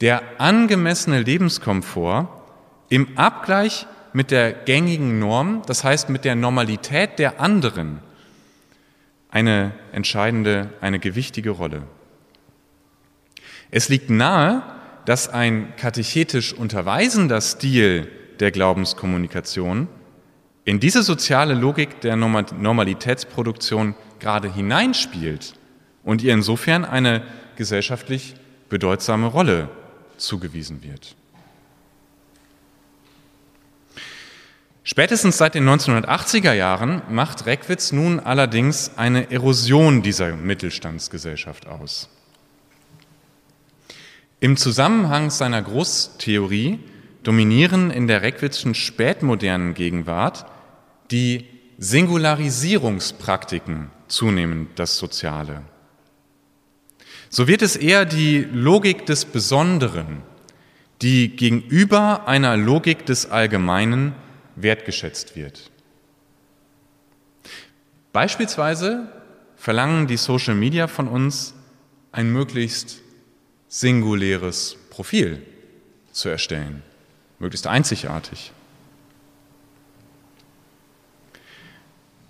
der 0.00 0.22
angemessene 0.38 1.22
Lebenskomfort 1.22 2.28
im 2.88 3.16
Abgleich 3.16 3.86
mit 4.12 4.30
der 4.30 4.52
gängigen 4.52 5.18
Norm, 5.18 5.62
das 5.66 5.84
heißt 5.84 6.08
mit 6.08 6.24
der 6.24 6.34
Normalität 6.34 7.18
der 7.18 7.40
anderen, 7.40 8.00
eine 9.30 9.72
entscheidende, 9.92 10.70
eine 10.80 10.98
gewichtige 10.98 11.50
Rolle. 11.50 11.84
Es 13.70 13.88
liegt 13.88 14.10
nahe, 14.10 14.62
dass 15.06 15.28
ein 15.28 15.74
katechetisch 15.76 16.52
unterweisender 16.52 17.40
Stil 17.40 18.08
der 18.38 18.50
Glaubenskommunikation 18.50 19.88
in 20.64 20.78
diese 20.78 21.02
soziale 21.02 21.54
Logik 21.54 22.00
der 22.02 22.16
Normalitätsproduktion 22.16 23.94
gerade 24.20 24.52
hineinspielt 24.52 25.54
und 26.04 26.22
ihr 26.22 26.34
insofern 26.34 26.84
eine 26.84 27.22
gesellschaftlich 27.56 28.34
bedeutsame 28.68 29.26
Rolle 29.26 29.68
zugewiesen 30.18 30.82
wird. 30.82 31.16
Spätestens 34.84 35.38
seit 35.38 35.54
den 35.54 35.68
1980er 35.68 36.54
Jahren 36.54 37.02
macht 37.08 37.46
Reckwitz 37.46 37.92
nun 37.92 38.18
allerdings 38.18 38.90
eine 38.96 39.30
Erosion 39.30 40.02
dieser 40.02 40.34
Mittelstandsgesellschaft 40.34 41.68
aus. 41.68 42.08
Im 44.40 44.56
Zusammenhang 44.56 45.30
seiner 45.30 45.62
Großtheorie 45.62 46.80
dominieren 47.22 47.92
in 47.92 48.08
der 48.08 48.22
Reckwitzschen 48.22 48.74
spätmodernen 48.74 49.74
Gegenwart 49.74 50.46
die 51.12 51.46
Singularisierungspraktiken 51.78 53.92
zunehmend 54.08 54.76
das 54.80 54.98
Soziale. 54.98 55.62
So 57.28 57.46
wird 57.46 57.62
es 57.62 57.76
eher 57.76 58.04
die 58.04 58.48
Logik 58.52 59.06
des 59.06 59.26
Besonderen, 59.26 60.24
die 61.02 61.36
gegenüber 61.36 62.26
einer 62.26 62.56
Logik 62.56 63.06
des 63.06 63.30
Allgemeinen 63.30 64.16
wertgeschätzt 64.56 65.36
wird. 65.36 65.70
Beispielsweise 68.12 69.08
verlangen 69.56 70.06
die 70.06 70.16
Social 70.16 70.54
Media 70.54 70.86
von 70.86 71.08
uns, 71.08 71.54
ein 72.10 72.30
möglichst 72.30 73.00
singuläres 73.68 74.76
Profil 74.90 75.42
zu 76.12 76.28
erstellen, 76.28 76.82
möglichst 77.38 77.66
einzigartig. 77.66 78.52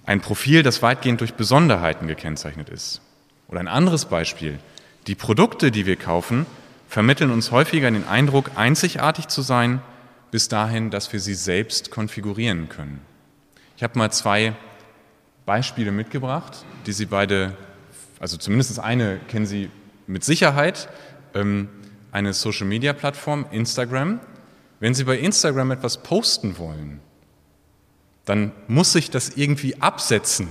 Ein 0.04 0.20
Profil, 0.20 0.62
das 0.62 0.82
weitgehend 0.82 1.20
durch 1.20 1.34
Besonderheiten 1.34 2.06
gekennzeichnet 2.06 2.68
ist. 2.68 3.00
Oder 3.48 3.60
ein 3.60 3.68
anderes 3.68 4.04
Beispiel. 4.06 4.58
Die 5.06 5.14
Produkte, 5.14 5.70
die 5.70 5.86
wir 5.86 5.96
kaufen, 5.96 6.46
vermitteln 6.88 7.30
uns 7.30 7.50
häufiger 7.50 7.90
den 7.90 8.06
Eindruck, 8.06 8.52
einzigartig 8.56 9.28
zu 9.28 9.42
sein 9.42 9.80
bis 10.32 10.48
dahin, 10.48 10.90
dass 10.90 11.12
wir 11.12 11.20
sie 11.20 11.34
selbst 11.34 11.92
konfigurieren 11.92 12.68
können. 12.68 13.02
Ich 13.76 13.82
habe 13.84 13.98
mal 13.98 14.10
zwei 14.10 14.56
Beispiele 15.44 15.92
mitgebracht, 15.92 16.64
die 16.86 16.92
Sie 16.92 17.06
beide, 17.06 17.54
also 18.18 18.38
zumindest 18.38 18.80
eine 18.80 19.18
kennen 19.28 19.44
Sie 19.44 19.70
mit 20.06 20.24
Sicherheit, 20.24 20.88
ähm, 21.34 21.68
eine 22.12 22.32
Social-Media-Plattform, 22.32 23.46
Instagram. 23.50 24.20
Wenn 24.80 24.94
Sie 24.94 25.04
bei 25.04 25.18
Instagram 25.18 25.70
etwas 25.70 26.02
posten 26.02 26.56
wollen, 26.56 27.00
dann 28.24 28.52
muss 28.68 28.92
sich 28.92 29.10
das 29.10 29.36
irgendwie 29.36 29.82
absetzen. 29.82 30.48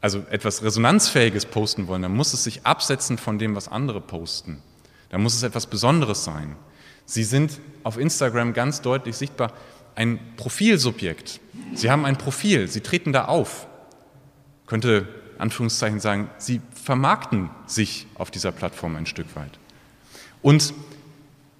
Also 0.00 0.24
etwas 0.30 0.64
Resonanzfähiges 0.64 1.46
posten 1.46 1.86
wollen, 1.86 2.02
dann 2.02 2.16
muss 2.16 2.32
es 2.32 2.42
sich 2.42 2.66
absetzen 2.66 3.16
von 3.16 3.38
dem, 3.38 3.54
was 3.54 3.68
andere 3.68 4.00
posten. 4.00 4.60
Dann 5.10 5.22
muss 5.22 5.36
es 5.36 5.44
etwas 5.44 5.68
Besonderes 5.68 6.24
sein. 6.24 6.56
Sie 7.08 7.24
sind 7.24 7.58
auf 7.84 7.96
Instagram 7.96 8.52
ganz 8.52 8.82
deutlich 8.82 9.16
sichtbar 9.16 9.54
ein 9.94 10.20
Profilsubjekt. 10.36 11.40
Sie 11.74 11.90
haben 11.90 12.04
ein 12.04 12.18
Profil, 12.18 12.68
Sie 12.68 12.82
treten 12.82 13.14
da 13.14 13.24
auf. 13.24 13.66
Könnte 14.66 15.08
Anführungszeichen 15.38 16.00
sagen, 16.00 16.30
Sie 16.36 16.60
vermarkten 16.74 17.48
sich 17.66 18.06
auf 18.14 18.30
dieser 18.30 18.52
Plattform 18.52 18.94
ein 18.94 19.06
Stück 19.06 19.34
weit. 19.36 19.58
Und 20.42 20.74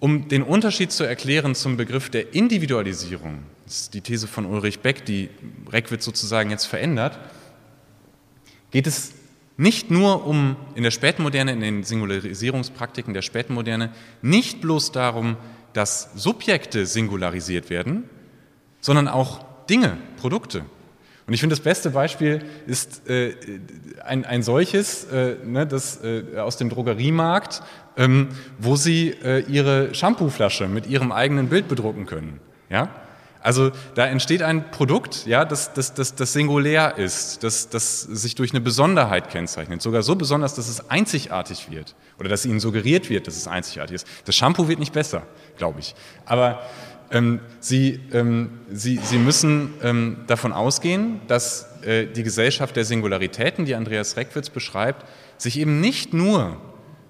um 0.00 0.28
den 0.28 0.42
Unterschied 0.42 0.92
zu 0.92 1.04
erklären 1.04 1.54
zum 1.54 1.78
Begriff 1.78 2.10
der 2.10 2.34
Individualisierung, 2.34 3.42
das 3.64 3.80
ist 3.80 3.94
die 3.94 4.02
These 4.02 4.28
von 4.28 4.44
Ulrich 4.44 4.80
Beck, 4.80 5.06
die 5.06 5.30
Reckwitz 5.70 6.04
sozusagen 6.04 6.50
jetzt 6.50 6.66
verändert, 6.66 7.18
geht 8.70 8.86
es 8.86 9.14
nicht 9.58 9.90
nur 9.90 10.26
um 10.26 10.56
in 10.76 10.84
der 10.84 10.92
Spätmoderne, 10.92 11.52
in 11.52 11.60
den 11.60 11.82
Singularisierungspraktiken 11.82 13.12
der 13.12 13.22
Spätmoderne, 13.22 13.90
nicht 14.22 14.62
bloß 14.62 14.92
darum, 14.92 15.36
dass 15.72 16.10
Subjekte 16.14 16.86
singularisiert 16.86 17.68
werden, 17.68 18.04
sondern 18.80 19.08
auch 19.08 19.44
Dinge, 19.68 19.98
Produkte. 20.16 20.60
Und 21.26 21.34
ich 21.34 21.40
finde, 21.40 21.56
das 21.56 21.62
beste 21.62 21.90
Beispiel 21.90 22.42
ist 22.66 23.06
äh, 23.10 23.34
ein, 24.02 24.24
ein 24.24 24.42
solches, 24.42 25.04
äh, 25.04 25.36
ne, 25.44 25.66
das 25.66 26.02
äh, 26.02 26.38
aus 26.38 26.56
dem 26.56 26.70
Drogeriemarkt, 26.70 27.62
ähm, 27.96 28.28
wo 28.58 28.76
Sie 28.76 29.10
äh, 29.10 29.40
Ihre 29.40 29.92
Shampooflasche 29.92 30.68
mit 30.68 30.86
Ihrem 30.86 31.12
eigenen 31.12 31.48
Bild 31.48 31.68
bedrucken 31.68 32.06
können. 32.06 32.40
Ja? 32.70 32.88
Also 33.40 33.70
da 33.94 34.06
entsteht 34.06 34.42
ein 34.42 34.70
Produkt, 34.70 35.26
ja, 35.26 35.44
das, 35.44 35.72
das, 35.72 35.94
das, 35.94 36.14
das 36.14 36.32
singulär 36.32 36.98
ist, 36.98 37.44
das, 37.44 37.68
das 37.68 38.02
sich 38.02 38.34
durch 38.34 38.50
eine 38.52 38.60
Besonderheit 38.60 39.30
kennzeichnet, 39.30 39.80
sogar 39.80 40.02
so 40.02 40.16
besonders, 40.16 40.54
dass 40.54 40.68
es 40.68 40.90
einzigartig 40.90 41.70
wird 41.70 41.94
oder 42.18 42.28
dass 42.28 42.44
Ihnen 42.44 42.60
suggeriert 42.60 43.10
wird, 43.10 43.26
dass 43.26 43.36
es 43.36 43.46
einzigartig 43.46 43.94
ist. 43.96 44.06
Das 44.24 44.34
Shampoo 44.34 44.68
wird 44.68 44.80
nicht 44.80 44.92
besser, 44.92 45.22
glaube 45.56 45.80
ich. 45.80 45.94
Aber 46.26 46.62
ähm, 47.10 47.40
Sie, 47.60 48.00
ähm, 48.12 48.60
Sie, 48.70 48.98
Sie 49.02 49.18
müssen 49.18 49.74
ähm, 49.82 50.18
davon 50.26 50.52
ausgehen, 50.52 51.20
dass 51.28 51.68
äh, 51.82 52.06
die 52.06 52.22
Gesellschaft 52.22 52.76
der 52.76 52.84
Singularitäten, 52.84 53.64
die 53.64 53.74
Andreas 53.74 54.16
Reckwitz 54.16 54.50
beschreibt, 54.50 55.06
sich 55.38 55.58
eben 55.58 55.80
nicht 55.80 56.12
nur, 56.12 56.60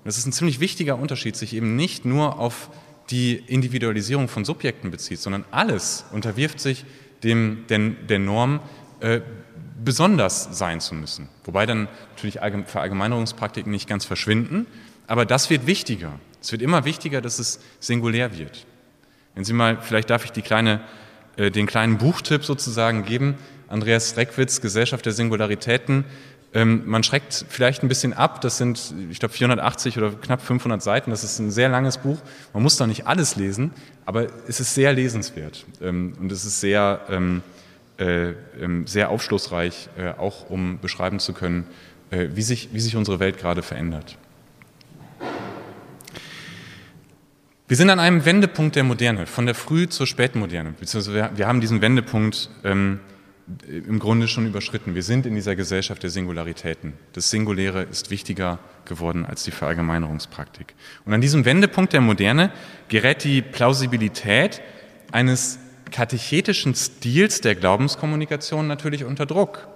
das 0.04 0.18
ist 0.18 0.26
ein 0.26 0.32
ziemlich 0.32 0.60
wichtiger 0.60 0.98
Unterschied, 0.98 1.36
sich 1.36 1.54
eben 1.54 1.74
nicht 1.74 2.04
nur 2.04 2.38
auf 2.38 2.70
die 3.10 3.36
Individualisierung 3.36 4.28
von 4.28 4.44
Subjekten 4.44 4.90
bezieht, 4.90 5.18
sondern 5.18 5.44
alles 5.50 6.04
unterwirft 6.12 6.60
sich 6.60 6.84
dem, 7.22 7.64
den, 7.68 7.96
der 8.06 8.18
Norm, 8.18 8.60
äh, 9.00 9.20
besonders 9.82 10.58
sein 10.58 10.80
zu 10.80 10.94
müssen. 10.94 11.28
Wobei 11.44 11.66
dann 11.66 11.88
natürlich 12.10 12.40
Verallgemeinerungspraktiken 12.66 13.70
nicht 13.70 13.88
ganz 13.88 14.04
verschwinden, 14.04 14.66
aber 15.06 15.24
das 15.24 15.50
wird 15.50 15.66
wichtiger. 15.66 16.18
Es 16.40 16.52
wird 16.52 16.62
immer 16.62 16.84
wichtiger, 16.84 17.20
dass 17.20 17.38
es 17.38 17.60
singulär 17.80 18.36
wird. 18.38 18.66
Wenn 19.34 19.44
Sie 19.44 19.52
mal, 19.52 19.78
vielleicht 19.80 20.10
darf 20.10 20.24
ich 20.24 20.32
die 20.32 20.42
kleine, 20.42 20.80
äh, 21.36 21.50
den 21.50 21.66
kleinen 21.66 21.98
Buchtipp 21.98 22.44
sozusagen 22.44 23.04
geben, 23.04 23.36
Andreas 23.68 24.16
Reckwitz, 24.16 24.60
Gesellschaft 24.60 25.04
der 25.04 25.12
Singularitäten. 25.12 26.04
Ähm, 26.54 26.82
man 26.86 27.02
schreckt 27.02 27.44
vielleicht 27.48 27.82
ein 27.82 27.88
bisschen 27.88 28.14
ab, 28.14 28.40
das 28.40 28.56
sind, 28.56 28.94
ich 29.10 29.18
glaube, 29.18 29.34
480 29.34 29.98
oder 29.98 30.12
knapp 30.12 30.40
500 30.40 30.82
Seiten, 30.82 31.10
das 31.10 31.22
ist 31.22 31.38
ein 31.38 31.50
sehr 31.50 31.68
langes 31.68 31.98
Buch. 31.98 32.18
Man 32.54 32.62
muss 32.62 32.76
da 32.76 32.86
nicht 32.86 33.06
alles 33.06 33.36
lesen, 33.36 33.72
aber 34.06 34.28
es 34.46 34.58
ist 34.58 34.74
sehr 34.74 34.94
lesenswert 34.94 35.66
ähm, 35.82 36.14
und 36.18 36.32
es 36.32 36.46
ist 36.46 36.60
sehr, 36.60 37.00
ähm, 37.10 37.42
äh, 37.98 38.30
ähm, 38.60 38.86
sehr 38.86 39.10
aufschlussreich, 39.10 39.90
äh, 39.98 40.10
auch 40.18 40.48
um 40.48 40.78
beschreiben 40.80 41.18
zu 41.18 41.34
können, 41.34 41.66
äh, 42.10 42.28
wie, 42.32 42.42
sich, 42.42 42.70
wie 42.72 42.80
sich 42.80 42.96
unsere 42.96 43.20
Welt 43.20 43.38
gerade 43.38 43.62
verändert. 43.62 44.16
Wir 47.68 47.76
sind 47.76 47.90
an 47.90 48.00
einem 48.00 48.24
Wendepunkt 48.24 48.76
der 48.76 48.84
Moderne, 48.84 49.26
von 49.26 49.44
der 49.44 49.54
Früh- 49.54 49.88
zur 49.88 50.06
Spätmoderne. 50.06 50.72
Beziehungsweise 50.80 51.30
wir 51.34 51.46
haben 51.46 51.60
diesen 51.60 51.82
Wendepunkt 51.82 52.48
ähm, 52.64 53.00
im 53.66 53.98
Grunde 53.98 54.28
schon 54.28 54.46
überschritten. 54.46 54.94
Wir 54.94 55.02
sind 55.02 55.24
in 55.26 55.34
dieser 55.34 55.56
Gesellschaft 55.56 56.02
der 56.02 56.10
Singularitäten. 56.10 56.92
Das 57.14 57.30
Singuläre 57.30 57.82
ist 57.82 58.10
wichtiger 58.10 58.58
geworden 58.84 59.24
als 59.24 59.44
die 59.44 59.50
Verallgemeinerungspraktik. 59.50 60.74
Und 61.04 61.14
an 61.14 61.20
diesem 61.20 61.44
Wendepunkt 61.44 61.92
der 61.92 62.00
Moderne 62.00 62.52
gerät 62.88 63.24
die 63.24 63.42
Plausibilität 63.42 64.60
eines 65.12 65.58
katechetischen 65.90 66.74
Stils 66.74 67.40
der 67.40 67.54
Glaubenskommunikation 67.54 68.66
natürlich 68.66 69.04
unter 69.04 69.24
Druck. 69.24 69.68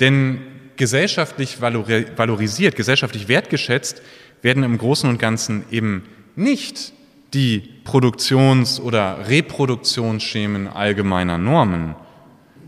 Denn 0.00 0.42
gesellschaftlich 0.76 1.62
valorisiert, 1.62 2.76
gesellschaftlich 2.76 3.28
wertgeschätzt 3.28 4.02
werden 4.42 4.62
im 4.62 4.76
Großen 4.76 5.08
und 5.08 5.18
Ganzen 5.18 5.64
eben 5.70 6.02
nicht 6.34 6.92
die 7.32 7.60
Produktions- 7.84 8.78
oder 8.78 9.28
Reproduktionsschemen 9.28 10.68
allgemeiner 10.68 11.38
Normen, 11.38 11.94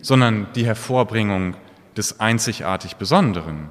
sondern 0.00 0.48
die 0.54 0.66
Hervorbringung 0.66 1.56
des 1.96 2.20
einzigartig 2.20 2.96
Besonderen. 2.96 3.70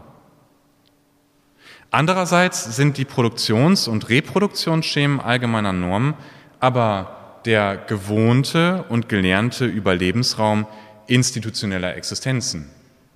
Andererseits 1.90 2.76
sind 2.76 2.98
die 2.98 3.06
Produktions- 3.06 3.88
und 3.88 4.10
Reproduktionsschemen 4.10 5.20
allgemeiner 5.20 5.74
Normen 5.74 6.16
aber 6.60 7.40
der 7.46 7.78
gewohnte 7.78 8.86
und 8.90 9.10
gelernte 9.10 9.66
Überlebensraum 9.66 10.68
institutioneller 11.08 11.96
Existenzen. 11.96 12.70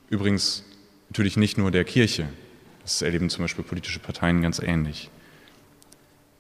Übrigens 0.10 0.63
natürlich 1.10 1.38
nicht 1.38 1.58
nur 1.58 1.71
der 1.71 1.84
Kirche. 1.84 2.28
Das 2.84 3.02
erleben 3.02 3.30
zum 3.30 3.43
Beispiel 3.43 3.63
politische 3.63 4.00
Parteien 4.00 4.41
ganz 4.41 4.60
ähnlich. 4.60 5.10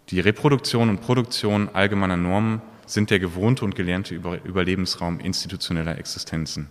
Die 0.09 0.19
Reproduktion 0.19 0.89
und 0.89 1.01
Produktion 1.01 1.69
allgemeiner 1.73 2.17
Normen 2.17 2.61
sind 2.93 3.09
der 3.09 3.19
gewohnte 3.19 3.63
und 3.63 3.75
gelernte 3.75 4.15
Überlebensraum 4.15 5.19
institutioneller 5.19 5.97
Existenzen, 5.97 6.67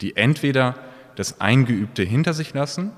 die 0.00 0.16
entweder 0.16 0.74
das 1.16 1.40
Eingeübte 1.40 2.02
hinter 2.02 2.34
sich 2.34 2.52
lassen 2.52 2.92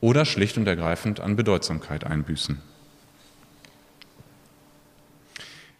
oder 0.00 0.24
schlicht 0.24 0.56
und 0.56 0.66
ergreifend 0.66 1.20
an 1.20 1.36
Bedeutsamkeit 1.36 2.04
einbüßen. 2.04 2.60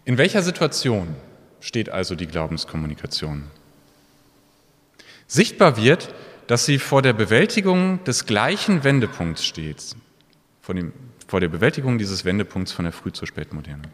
In 0.04 0.18
welcher 0.18 0.42
Situation 0.42 1.14
steht 1.60 1.88
also 1.88 2.16
die 2.16 2.26
Glaubenskommunikation? 2.26 3.44
Sichtbar 5.26 5.76
wird, 5.76 6.12
dass 6.48 6.66
sie 6.66 6.78
vor 6.78 7.02
der 7.02 7.12
Bewältigung 7.12 8.02
des 8.04 8.26
gleichen 8.26 8.84
Wendepunkts 8.84 9.46
steht, 9.46 9.96
vor 10.60 10.74
dem 10.74 10.92
vor 11.32 11.40
der 11.40 11.48
Bewältigung 11.48 11.96
dieses 11.96 12.26
Wendepunkts 12.26 12.72
von 12.72 12.84
der 12.84 12.92
Früh- 12.92 13.12
zur 13.12 13.26
Spätmoderne. 13.26 13.88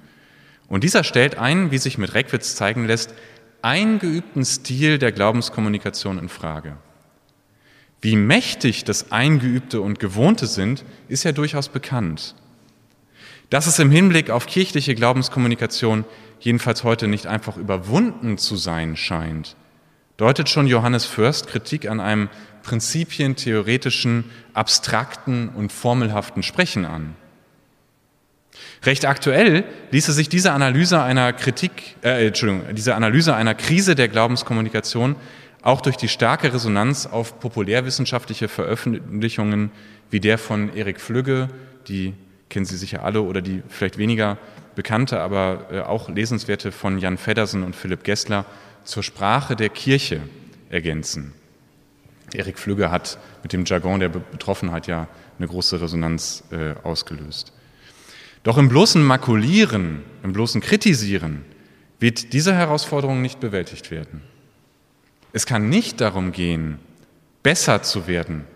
Und 0.68 0.84
dieser 0.84 1.02
stellt 1.02 1.38
einen, 1.38 1.70
wie 1.70 1.78
sich 1.78 1.98
mit 1.98 2.14
Reckwitz 2.14 2.54
zeigen 2.54 2.86
lässt, 2.86 3.14
eingeübten 3.62 4.44
Stil 4.44 4.98
der 4.98 5.12
Glaubenskommunikation 5.12 6.18
in 6.18 6.28
Frage. 6.28 6.76
Wie 8.00 8.16
mächtig 8.16 8.84
das 8.84 9.10
Eingeübte 9.10 9.80
und 9.80 9.98
Gewohnte 9.98 10.46
sind, 10.46 10.84
ist 11.08 11.24
ja 11.24 11.32
durchaus 11.32 11.68
bekannt. 11.68 12.36
Dass 13.50 13.66
es 13.66 13.78
im 13.78 13.90
Hinblick 13.90 14.30
auf 14.30 14.46
kirchliche 14.46 14.94
Glaubenskommunikation 14.94 16.04
jedenfalls 16.38 16.84
heute 16.84 17.08
nicht 17.08 17.26
einfach 17.26 17.56
überwunden 17.56 18.38
zu 18.38 18.56
sein 18.56 18.94
scheint, 18.94 19.56
deutet 20.16 20.48
schon 20.48 20.66
Johannes 20.66 21.06
Fürst 21.06 21.48
Kritik 21.48 21.88
an 21.88 21.98
einem 21.98 22.28
prinzipientheoretischen, 22.62 24.24
abstrakten 24.52 25.48
und 25.48 25.72
formelhaften 25.72 26.42
Sprechen 26.42 26.84
an. 26.84 27.16
Recht 28.84 29.04
aktuell 29.04 29.64
ließe 29.90 30.12
sich 30.12 30.28
diese 30.28 30.52
Analyse 30.52 31.02
einer 31.02 31.32
Kritik, 31.32 31.96
äh, 32.02 32.26
Entschuldigung, 32.28 32.74
diese 32.74 32.94
Analyse 32.94 33.34
einer 33.34 33.54
Krise 33.54 33.94
der 33.94 34.08
Glaubenskommunikation 34.08 35.16
auch 35.62 35.80
durch 35.80 35.96
die 35.96 36.08
starke 36.08 36.52
Resonanz 36.52 37.06
auf 37.06 37.40
populärwissenschaftliche 37.40 38.48
Veröffentlichungen 38.48 39.70
wie 40.10 40.20
der 40.20 40.38
von 40.38 40.74
Erik 40.74 41.00
Flügge, 41.00 41.48
die 41.88 42.14
kennen 42.48 42.64
Sie 42.64 42.76
sicher 42.76 43.04
alle, 43.04 43.22
oder 43.22 43.42
die 43.42 43.62
vielleicht 43.68 43.98
weniger 43.98 44.38
bekannte, 44.74 45.20
aber 45.20 45.66
äh, 45.70 45.80
auch 45.80 46.08
lesenswerte 46.08 46.72
von 46.72 46.98
Jan 46.98 47.18
Feddersen 47.18 47.64
und 47.64 47.74
Philipp 47.74 48.04
Gessler 48.04 48.46
zur 48.84 49.02
Sprache 49.02 49.56
der 49.56 49.68
Kirche 49.68 50.20
ergänzen. 50.70 51.34
Erik 52.32 52.58
Flügge 52.58 52.90
hat 52.90 53.18
mit 53.42 53.52
dem 53.52 53.64
Jargon 53.64 54.00
der 54.00 54.08
Betroffenheit 54.10 54.86
ja 54.86 55.08
eine 55.38 55.48
große 55.48 55.80
Resonanz 55.80 56.44
äh, 56.50 56.74
ausgelöst. 56.82 57.52
Doch 58.48 58.56
im 58.56 58.70
bloßen 58.70 59.04
Makulieren, 59.04 60.02
im 60.22 60.32
bloßen 60.32 60.62
Kritisieren 60.62 61.44
wird 62.00 62.32
diese 62.32 62.54
Herausforderung 62.54 63.20
nicht 63.20 63.40
bewältigt 63.40 63.90
werden. 63.90 64.22
Es 65.34 65.44
kann 65.44 65.68
nicht 65.68 66.00
darum 66.00 66.32
gehen, 66.32 66.78
besser 67.42 67.82
zu 67.82 68.06
werden 68.06 68.46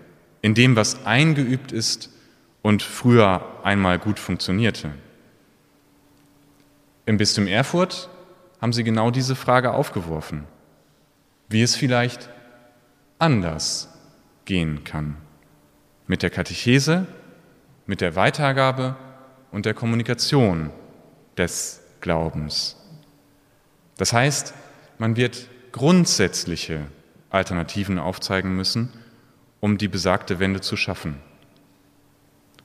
in 0.40 0.54
dem, 0.54 0.76
was 0.76 1.04
eingeübt 1.04 1.72
ist 1.72 2.08
und 2.62 2.82
früher 2.82 3.44
einmal 3.64 3.98
gut 3.98 4.18
funktionierte. 4.18 4.92
Im 7.04 7.18
Bistum 7.18 7.46
Erfurt 7.46 8.08
haben 8.62 8.72
sie 8.72 8.84
genau 8.84 9.10
diese 9.10 9.36
Frage 9.36 9.74
aufgeworfen, 9.74 10.44
wie 11.50 11.60
es 11.60 11.76
vielleicht 11.76 12.30
anders 13.18 13.90
gehen 14.46 14.84
kann. 14.84 15.18
Mit 16.06 16.22
der 16.22 16.30
Katechese, 16.30 17.06
mit 17.84 18.00
der 18.00 18.16
Weitergabe 18.16 18.96
und 19.52 19.66
der 19.66 19.74
Kommunikation 19.74 20.70
des 21.36 21.80
Glaubens. 22.00 22.76
Das 23.96 24.12
heißt, 24.12 24.54
man 24.98 25.16
wird 25.16 25.48
grundsätzliche 25.70 26.86
Alternativen 27.30 27.98
aufzeigen 27.98 28.56
müssen, 28.56 28.92
um 29.60 29.78
die 29.78 29.88
besagte 29.88 30.38
Wende 30.40 30.60
zu 30.60 30.76
schaffen. 30.76 31.20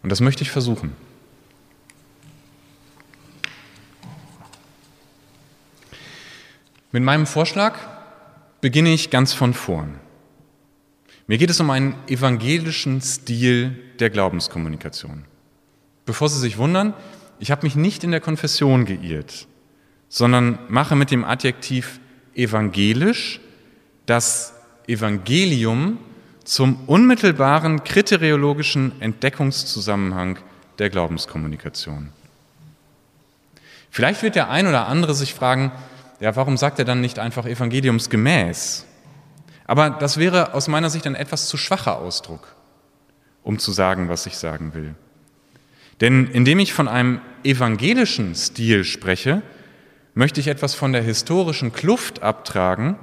Und 0.02 0.10
das 0.10 0.21
möchte 0.21 0.43
ich 0.43 0.50
versuchen. 0.50 0.95
Mit 6.91 7.04
meinem 7.04 7.28
Vorschlag 7.28 7.78
beginne 8.62 8.93
ich 8.93 9.10
ganz 9.10 9.34
von 9.34 9.54
vorn. 9.54 10.00
Mir 11.28 11.38
geht 11.38 11.50
es 11.50 11.60
um 11.60 11.69
einen 11.69 11.95
evangelischen 12.08 13.02
Stil 13.02 13.78
der 14.00 14.10
Glaubenskommunikation. 14.10 15.26
Bevor 16.07 16.29
Sie 16.29 16.39
sich 16.39 16.57
wundern, 16.57 16.93
ich 17.37 17.51
habe 17.51 17.63
mich 17.65 17.75
nicht 17.75 18.03
in 18.03 18.11
der 18.11 18.21
Konfession 18.21 18.85
geirrt, 18.85 19.45
sondern 20.07 20.57
mache 20.69 20.95
mit 20.95 21.11
dem 21.11 21.25
Adjektiv 21.25 21.99
evangelisch 22.33 23.41
das 24.05 24.53
Evangelium 24.87 25.99
zum 26.45 26.79
unmittelbaren 26.87 27.83
kriteriologischen 27.83 28.93
Entdeckungszusammenhang 29.01 30.39
der 30.79 30.89
Glaubenskommunikation. 30.89 32.13
Vielleicht 33.91 34.23
wird 34.23 34.35
der 34.35 34.49
ein 34.49 34.65
oder 34.65 34.87
andere 34.87 35.13
sich 35.13 35.33
fragen, 35.33 35.73
ja, 36.21 36.37
warum 36.37 36.55
sagt 36.55 36.79
er 36.79 36.85
dann 36.85 37.01
nicht 37.01 37.19
einfach 37.19 37.45
evangeliumsgemäß? 37.45 38.85
Aber 39.65 39.89
das 39.89 40.17
wäre 40.17 40.53
aus 40.53 40.69
meiner 40.69 40.89
Sicht 40.89 41.05
ein 41.05 41.15
etwas 41.15 41.49
zu 41.49 41.57
schwacher 41.57 41.97
Ausdruck, 41.97 42.55
um 43.43 43.59
zu 43.59 43.73
sagen, 43.73 44.07
was 44.07 44.25
ich 44.25 44.37
sagen 44.37 44.73
will. 44.73 44.95
Denn 46.01 46.27
indem 46.27 46.60
ich 46.60 46.73
von 46.73 46.88
einem 46.88 47.21
evangelischen 47.43 48.36
Stil 48.36 48.83
spreche, 48.83 49.41
möchte 50.13 50.39
ich 50.39 50.47
etwas 50.47 50.75
von 50.75 50.93
der 50.93 51.01
historischen 51.01 51.71
Kluft 51.71 52.21
abtragen, 52.21 52.97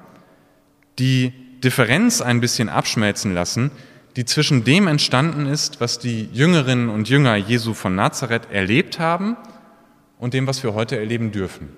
die 0.98 1.32
Differenz 1.62 2.20
ein 2.20 2.40
bisschen 2.40 2.68
abschmelzen 2.68 3.34
lassen, 3.34 3.70
die 4.16 4.24
zwischen 4.24 4.64
dem 4.64 4.86
entstanden 4.86 5.46
ist, 5.46 5.80
was 5.80 5.98
die 5.98 6.28
Jüngerinnen 6.32 6.88
und 6.88 7.08
Jünger 7.08 7.36
Jesu 7.36 7.74
von 7.74 7.94
Nazareth 7.94 8.50
erlebt 8.50 8.98
haben 8.98 9.36
und 10.18 10.34
dem, 10.34 10.46
was 10.46 10.62
wir 10.62 10.74
heute 10.74 10.98
erleben 10.98 11.32
dürfen. 11.32 11.70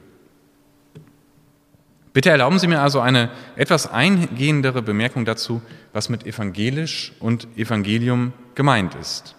Bitte 2.12 2.30
erlauben 2.30 2.58
Sie 2.58 2.66
mir 2.66 2.80
also 2.80 3.00
eine 3.00 3.30
etwas 3.56 3.90
eingehendere 3.90 4.82
Bemerkung 4.82 5.24
dazu, 5.24 5.62
was 5.92 6.08
mit 6.08 6.26
evangelisch 6.26 7.12
und 7.20 7.46
Evangelium 7.56 8.32
gemeint 8.54 8.94
ist. 8.94 9.34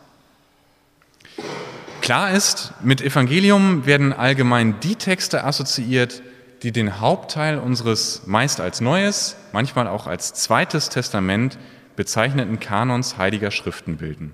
Klar 2.07 2.31
ist, 2.31 2.71
mit 2.81 3.01
Evangelium 3.01 3.85
werden 3.85 4.13
allgemein 4.13 4.79
die 4.79 4.95
Texte 4.95 5.43
assoziiert, 5.43 6.23
die 6.63 6.71
den 6.71 7.01
Hauptteil 7.01 7.57
unseres 7.57 8.21
meist 8.25 8.61
als 8.61 8.79
Neues, 8.79 9.35
manchmal 9.51 9.89
auch 9.89 10.07
als 10.07 10.33
Zweites 10.33 10.87
Testament 10.87 11.57
bezeichneten 11.97 12.61
Kanons 12.61 13.17
heiliger 13.17 13.51
Schriften 13.51 13.97
bilden. 13.97 14.31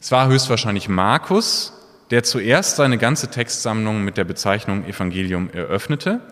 Es 0.00 0.12
war 0.12 0.28
höchstwahrscheinlich 0.28 0.88
Markus, 0.88 1.74
der 2.10 2.22
zuerst 2.22 2.76
seine 2.76 2.96
ganze 2.96 3.28
Textsammlung 3.28 4.02
mit 4.02 4.16
der 4.16 4.24
Bezeichnung 4.24 4.86
Evangelium 4.86 5.50
eröffnete 5.50 6.22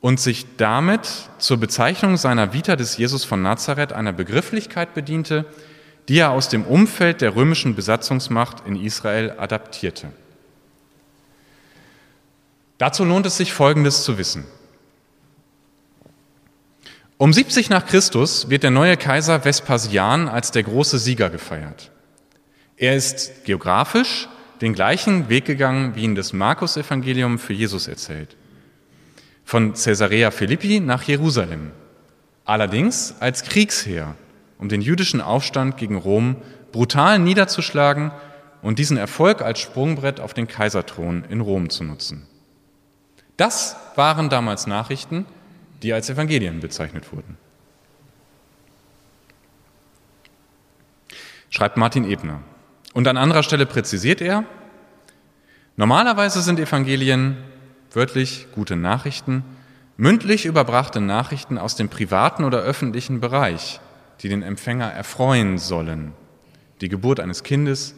und 0.00 0.18
sich 0.18 0.56
damit 0.56 1.08
zur 1.38 1.58
Bezeichnung 1.58 2.16
seiner 2.16 2.52
Vita 2.52 2.74
des 2.74 2.96
Jesus 2.96 3.24
von 3.24 3.42
Nazareth 3.42 3.92
einer 3.92 4.12
Begrifflichkeit 4.12 4.92
bediente, 4.92 5.46
die 6.08 6.18
er 6.18 6.30
aus 6.30 6.48
dem 6.48 6.64
Umfeld 6.64 7.20
der 7.20 7.34
römischen 7.34 7.74
Besatzungsmacht 7.74 8.66
in 8.66 8.76
Israel 8.76 9.34
adaptierte. 9.38 10.08
Dazu 12.78 13.04
lohnt 13.04 13.26
es 13.26 13.36
sich 13.36 13.52
Folgendes 13.52 14.02
zu 14.02 14.18
wissen. 14.18 14.44
Um 17.16 17.32
70 17.32 17.70
nach 17.70 17.86
Christus 17.86 18.50
wird 18.50 18.64
der 18.64 18.70
neue 18.70 18.96
Kaiser 18.96 19.44
Vespasian 19.44 20.28
als 20.28 20.50
der 20.50 20.64
große 20.64 20.98
Sieger 20.98 21.30
gefeiert. 21.30 21.90
Er 22.76 22.96
ist 22.96 23.44
geografisch 23.44 24.28
den 24.60 24.74
gleichen 24.74 25.28
Weg 25.28 25.44
gegangen, 25.44 25.94
wie 25.94 26.02
ihn 26.02 26.16
das 26.16 26.32
Markus-Evangelium 26.32 27.38
für 27.38 27.52
Jesus 27.52 27.86
erzählt. 27.86 28.36
Von 29.44 29.74
Caesarea 29.74 30.30
Philippi 30.30 30.80
nach 30.80 31.02
Jerusalem. 31.04 31.70
Allerdings 32.44 33.14
als 33.20 33.42
Kriegsheer, 33.44 34.16
um 34.64 34.70
den 34.70 34.80
jüdischen 34.80 35.20
Aufstand 35.20 35.76
gegen 35.76 35.98
Rom 35.98 36.36
brutal 36.72 37.18
niederzuschlagen 37.18 38.12
und 38.62 38.78
diesen 38.78 38.96
Erfolg 38.96 39.42
als 39.42 39.58
Sprungbrett 39.60 40.20
auf 40.20 40.32
den 40.32 40.48
Kaiserthron 40.48 41.22
in 41.28 41.42
Rom 41.42 41.68
zu 41.68 41.84
nutzen. 41.84 42.26
Das 43.36 43.76
waren 43.94 44.30
damals 44.30 44.66
Nachrichten, 44.66 45.26
die 45.82 45.92
als 45.92 46.08
Evangelien 46.08 46.60
bezeichnet 46.60 47.12
wurden. 47.12 47.36
Schreibt 51.50 51.76
Martin 51.76 52.10
Ebner. 52.10 52.40
Und 52.94 53.06
an 53.06 53.18
anderer 53.18 53.42
Stelle 53.42 53.66
präzisiert 53.66 54.22
er, 54.22 54.44
normalerweise 55.76 56.40
sind 56.40 56.58
Evangelien 56.58 57.36
wörtlich 57.92 58.46
gute 58.54 58.76
Nachrichten, 58.76 59.44
mündlich 59.98 60.46
überbrachte 60.46 61.02
Nachrichten 61.02 61.58
aus 61.58 61.76
dem 61.76 61.90
privaten 61.90 62.44
oder 62.44 62.60
öffentlichen 62.60 63.20
Bereich, 63.20 63.82
die 64.20 64.28
den 64.28 64.42
Empfänger 64.42 64.90
erfreuen 64.90 65.58
sollen. 65.58 66.12
Die 66.80 66.88
Geburt 66.88 67.20
eines 67.20 67.42
Kindes, 67.42 67.94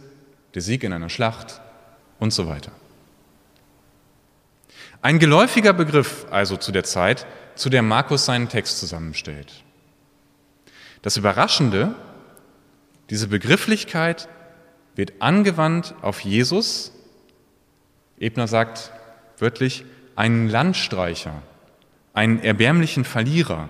der 0.55 0.63
Sieg 0.63 0.85
in 0.85 0.93
einer 0.93 1.09
Schlacht 1.09 1.61
und 2.19 2.33
so 2.33 2.47
weiter. 2.47 2.73
Ein 5.03 5.19
geläufiger 5.19 5.73
Begriff 5.73 6.27
also 6.31 6.57
zu 6.57 6.73
der 6.73 6.85
Zeit, 6.85 7.27
zu 7.55 7.71
der 7.71 7.83
Markus 7.83 8.25
seinen 8.25 8.49
Text 8.49 8.81
zusammenstellt. 8.81 9.63
Das 11.03 11.17
Überraschende, 11.17 11.95
diese 13.11 13.29
Begrifflichkeit 13.29 14.29
wird 14.97 15.13
angewandt 15.21 15.95
auf 16.03 16.21
Jesus. 16.21 16.93
Ebner 18.19 18.49
sagt 18.49 18.91
wörtlich, 19.39 19.85
einen 20.17 20.49
Landstreicher, 20.49 21.43
einen 22.15 22.41
erbärmlichen 22.41 23.05
Verlierer, 23.05 23.69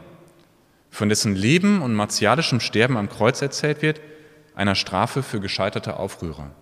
von 0.97 1.11
dessen 1.11 1.37
Leben 1.37 1.83
und 1.83 1.95
martialischem 1.95 2.59
Sterben 2.59 2.97
am 2.97 3.11
Kreuz 3.11 3.43
erzählt 3.43 3.83
wird, 3.83 4.01
einer 4.55 4.75
Strafe 4.75 5.23
für 5.23 5.41
gescheiterte 5.41 5.99
Aufrührer. 5.99 6.53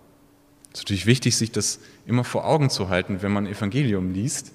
Es 0.73 0.81
ist 0.81 0.85
natürlich 0.87 1.07
wichtig, 1.07 1.37
sich 1.37 1.53
das 1.53 1.79
immer 2.05 2.25
vor 2.25 2.45
Augen 2.45 2.69
zu 2.69 2.89
halten, 2.89 3.23
wenn 3.23 3.31
man 3.31 3.47
Evangelium 3.47 4.13
liest, 4.13 4.51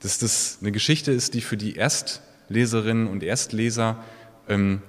dass 0.00 0.18
das 0.18 0.58
eine 0.60 0.72
Geschichte 0.72 1.12
ist, 1.12 1.34
die 1.34 1.40
für 1.40 1.56
die 1.56 1.76
Erstleserinnen 1.76 3.06
und 3.06 3.22
Erstleser 3.22 4.02
ähm, 4.48 4.82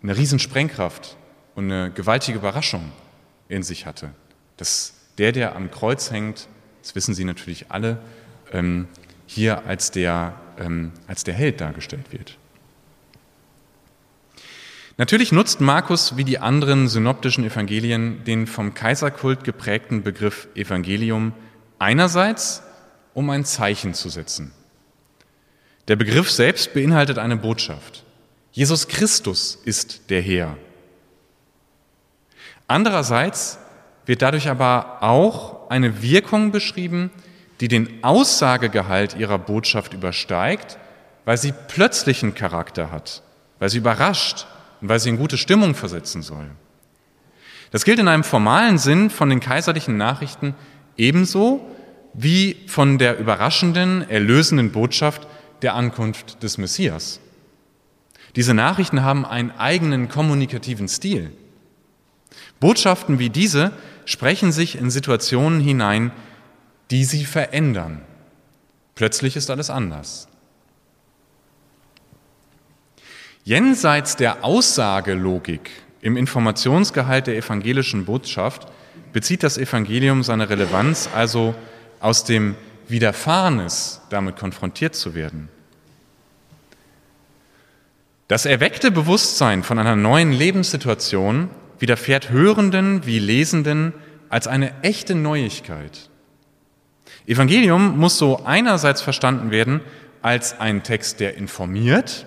eine 0.00 0.16
Riesensprengkraft 0.16 1.16
und 1.56 1.72
eine 1.72 1.90
gewaltige 1.90 2.38
Überraschung 2.38 2.92
in 3.48 3.64
sich 3.64 3.84
hatte. 3.84 4.10
Dass 4.58 4.94
der, 5.18 5.32
der 5.32 5.56
am 5.56 5.72
Kreuz 5.72 6.12
hängt, 6.12 6.46
das 6.82 6.94
wissen 6.94 7.14
Sie 7.14 7.24
natürlich 7.24 7.72
alle, 7.72 7.98
ähm, 8.52 8.86
hier 9.26 9.66
als 9.66 9.90
der, 9.90 10.40
ähm, 10.56 10.92
als 11.08 11.24
der 11.24 11.34
Held 11.34 11.60
dargestellt 11.60 12.12
wird. 12.12 12.38
Natürlich 14.96 15.32
nutzt 15.32 15.60
Markus 15.60 16.16
wie 16.16 16.24
die 16.24 16.38
anderen 16.38 16.86
synoptischen 16.86 17.44
Evangelien 17.44 18.22
den 18.24 18.46
vom 18.46 18.74
Kaiserkult 18.74 19.42
geprägten 19.42 20.04
Begriff 20.04 20.46
Evangelium 20.54 21.32
einerseits, 21.80 22.62
um 23.12 23.28
ein 23.30 23.44
Zeichen 23.44 23.94
zu 23.94 24.08
setzen. 24.08 24.52
Der 25.88 25.96
Begriff 25.96 26.30
selbst 26.30 26.74
beinhaltet 26.74 27.18
eine 27.18 27.36
Botschaft. 27.36 28.04
Jesus 28.52 28.86
Christus 28.86 29.58
ist 29.64 30.10
der 30.10 30.22
Herr. 30.22 30.56
Andererseits 32.68 33.58
wird 34.06 34.22
dadurch 34.22 34.48
aber 34.48 34.98
auch 35.02 35.70
eine 35.70 36.02
Wirkung 36.02 36.52
beschrieben, 36.52 37.10
die 37.60 37.68
den 37.68 38.04
Aussagegehalt 38.04 39.16
ihrer 39.16 39.38
Botschaft 39.38 39.92
übersteigt, 39.92 40.78
weil 41.24 41.36
sie 41.36 41.52
plötzlichen 41.68 42.34
Charakter 42.34 42.92
hat, 42.92 43.22
weil 43.58 43.70
sie 43.70 43.78
überrascht, 43.78 44.46
und 44.80 44.88
weil 44.88 45.00
sie 45.00 45.08
in 45.08 45.16
gute 45.16 45.38
Stimmung 45.38 45.74
versetzen 45.74 46.22
soll. 46.22 46.50
Das 47.70 47.84
gilt 47.84 47.98
in 47.98 48.08
einem 48.08 48.24
formalen 48.24 48.78
Sinn 48.78 49.10
von 49.10 49.30
den 49.30 49.40
kaiserlichen 49.40 49.96
Nachrichten 49.96 50.54
ebenso 50.96 51.68
wie 52.12 52.56
von 52.66 52.98
der 52.98 53.18
überraschenden, 53.18 54.08
erlösenden 54.08 54.70
Botschaft 54.70 55.26
der 55.62 55.74
Ankunft 55.74 56.42
des 56.42 56.58
Messias. 56.58 57.20
Diese 58.36 58.54
Nachrichten 58.54 59.02
haben 59.02 59.24
einen 59.24 59.50
eigenen 59.52 60.08
kommunikativen 60.08 60.88
Stil. 60.88 61.32
Botschaften 62.60 63.18
wie 63.18 63.30
diese 63.30 63.72
sprechen 64.04 64.52
sich 64.52 64.76
in 64.76 64.90
Situationen 64.90 65.60
hinein, 65.60 66.12
die 66.90 67.04
sie 67.04 67.24
verändern. 67.24 68.02
Plötzlich 68.94 69.36
ist 69.36 69.50
alles 69.50 69.70
anders. 69.70 70.28
Jenseits 73.46 74.16
der 74.16 74.42
Aussagelogik 74.42 75.70
im 76.00 76.16
Informationsgehalt 76.16 77.26
der 77.26 77.36
evangelischen 77.36 78.06
Botschaft 78.06 78.66
bezieht 79.12 79.42
das 79.42 79.58
Evangelium 79.58 80.22
seine 80.22 80.48
Relevanz 80.48 81.10
also 81.14 81.54
aus 82.00 82.24
dem 82.24 82.54
Widerfahrenes, 82.88 84.00
damit 84.08 84.36
konfrontiert 84.36 84.94
zu 84.94 85.14
werden. 85.14 85.50
Das 88.28 88.46
erweckte 88.46 88.90
Bewusstsein 88.90 89.62
von 89.62 89.78
einer 89.78 89.94
neuen 89.94 90.32
Lebenssituation 90.32 91.50
widerfährt 91.78 92.30
Hörenden 92.30 93.04
wie 93.04 93.18
Lesenden 93.18 93.92
als 94.30 94.46
eine 94.46 94.72
echte 94.82 95.14
Neuigkeit. 95.14 96.08
Evangelium 97.26 97.98
muss 97.98 98.16
so 98.16 98.42
einerseits 98.46 99.02
verstanden 99.02 99.50
werden 99.50 99.82
als 100.22 100.58
ein 100.58 100.82
Text, 100.82 101.20
der 101.20 101.36
informiert 101.36 102.24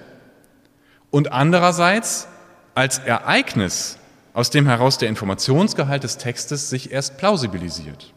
und 1.12 1.32
andererseits 1.32 2.28
als 2.76 3.00
Ereignis, 3.00 3.98
aus 4.34 4.50
dem 4.50 4.68
heraus 4.68 4.98
der 4.98 5.10
Informationsgehalt 5.10 6.04
des 6.04 6.18
Textes 6.18 6.70
sich 6.70 6.92
erst 6.92 7.18
plausibilisiert. 7.18 8.14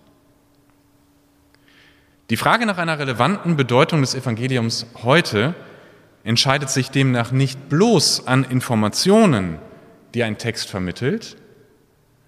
Die 2.28 2.36
Frage 2.36 2.66
nach 2.66 2.78
einer 2.78 2.98
relevanten 2.98 3.56
Bedeutung 3.56 4.02
des 4.02 4.14
Evangeliums 4.14 4.86
heute 5.02 5.54
entscheidet 6.22 6.70
sich 6.70 6.90
demnach 6.90 7.32
nicht 7.32 7.68
bloß 7.68 8.26
an 8.26 8.44
Informationen, 8.44 9.58
die 10.14 10.22
ein 10.22 10.38
Text 10.38 10.68
vermittelt, 10.68 11.36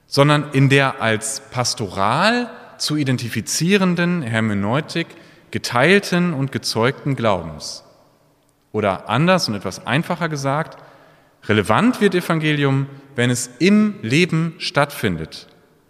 sondern 0.07 0.51
in 0.53 0.69
der 0.69 1.01
als 1.01 1.41
pastoral 1.51 2.51
zu 2.79 2.97
identifizierenden 2.97 4.23
Hermeneutik 4.23 5.07
geteilten 5.51 6.33
und 6.33 6.51
gezeugten 6.51 7.15
Glaubens. 7.15 7.85
Oder 8.73 9.09
anders 9.09 9.49
und 9.49 9.55
etwas 9.55 9.87
einfacher 9.87 10.29
gesagt, 10.29 10.83
relevant 11.45 12.01
wird 12.01 12.15
Evangelium, 12.15 12.87
wenn 13.15 13.31
es 13.31 13.51
im 13.59 13.95
Leben 14.03 14.55
stattfindet, 14.59 15.47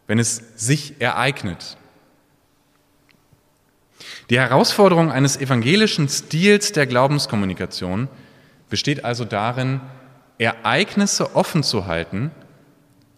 wenn 0.06 0.18
es 0.18 0.42
sich 0.56 1.00
ereignet. 1.00 1.76
Die 4.30 4.38
Herausforderung 4.38 5.10
eines 5.12 5.36
evangelischen 5.36 6.08
Stils 6.08 6.72
der 6.72 6.86
Glaubenskommunikation 6.86 8.08
besteht 8.68 9.04
also 9.04 9.24
darin, 9.24 9.80
Ereignisse 10.38 11.36
offen 11.36 11.62
zu 11.62 11.86
halten 11.86 12.30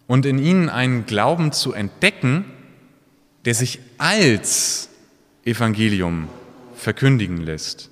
und 0.07 0.25
in 0.25 0.37
ihnen 0.37 0.69
einen 0.69 1.05
Glauben 1.05 1.51
zu 1.51 1.73
entdecken, 1.73 2.45
der 3.45 3.55
sich 3.55 3.79
als 3.97 4.89
Evangelium 5.45 6.27
verkündigen 6.75 7.37
lässt 7.37 7.89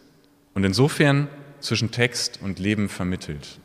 und 0.53 0.63
insofern 0.63 1.27
zwischen 1.63 1.91
Text 1.91 2.39
und 2.41 2.59
Leben 2.59 2.89
vermittelt. 2.89 3.59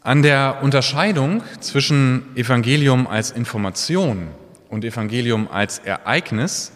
An 0.00 0.22
der 0.22 0.60
Unterscheidung 0.62 1.42
zwischen 1.58 2.36
Evangelium 2.36 3.08
als 3.08 3.32
Information 3.32 4.28
und 4.68 4.84
Evangelium 4.84 5.48
als 5.50 5.80
Ereignis 5.80 6.70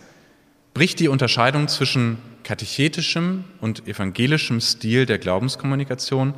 bricht 0.74 0.98
die 0.98 1.06
Unterscheidung 1.06 1.68
zwischen 1.68 2.18
katechetischem 2.42 3.44
und 3.60 3.86
evangelischem 3.86 4.60
Stil 4.60 5.06
der 5.06 5.18
Glaubenskommunikation 5.18 6.34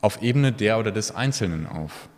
auf 0.00 0.22
Ebene 0.22 0.52
der 0.52 0.78
oder 0.78 0.90
des 0.90 1.14
Einzelnen 1.14 1.66
auf. 1.66 2.08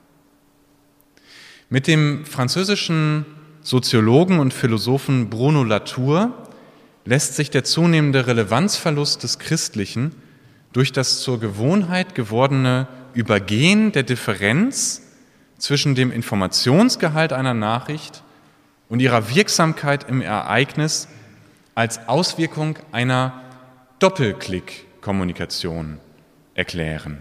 Mit 1.68 1.88
dem 1.88 2.24
französischen 2.24 3.26
Soziologen 3.62 4.40
und 4.40 4.52
Philosophen 4.52 5.30
Bruno 5.30 5.62
Latour 5.62 6.32
lässt 7.04 7.36
sich 7.36 7.48
der 7.50 7.62
zunehmende 7.62 8.26
Relevanzverlust 8.26 9.22
des 9.22 9.38
Christlichen 9.38 10.16
durch 10.72 10.90
das 10.90 11.20
zur 11.20 11.38
Gewohnheit 11.38 12.16
gewordene 12.16 12.88
Übergehen 13.14 13.92
der 13.92 14.02
Differenz 14.02 15.02
zwischen 15.58 15.94
dem 15.94 16.10
Informationsgehalt 16.10 17.32
einer 17.32 17.54
Nachricht 17.54 18.24
und 18.88 18.98
ihrer 19.00 19.32
Wirksamkeit 19.32 20.08
im 20.08 20.22
Ereignis 20.22 21.06
als 21.76 22.08
Auswirkung 22.08 22.78
einer 22.90 23.42
Doppelklick-Kommunikation 24.00 25.98
erklären. 26.54 27.18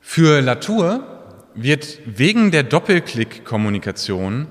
Für 0.00 0.40
Latour 0.40 1.17
wird 1.62 1.98
wegen 2.06 2.50
der 2.50 2.62
Doppelklick-Kommunikation 2.62 4.46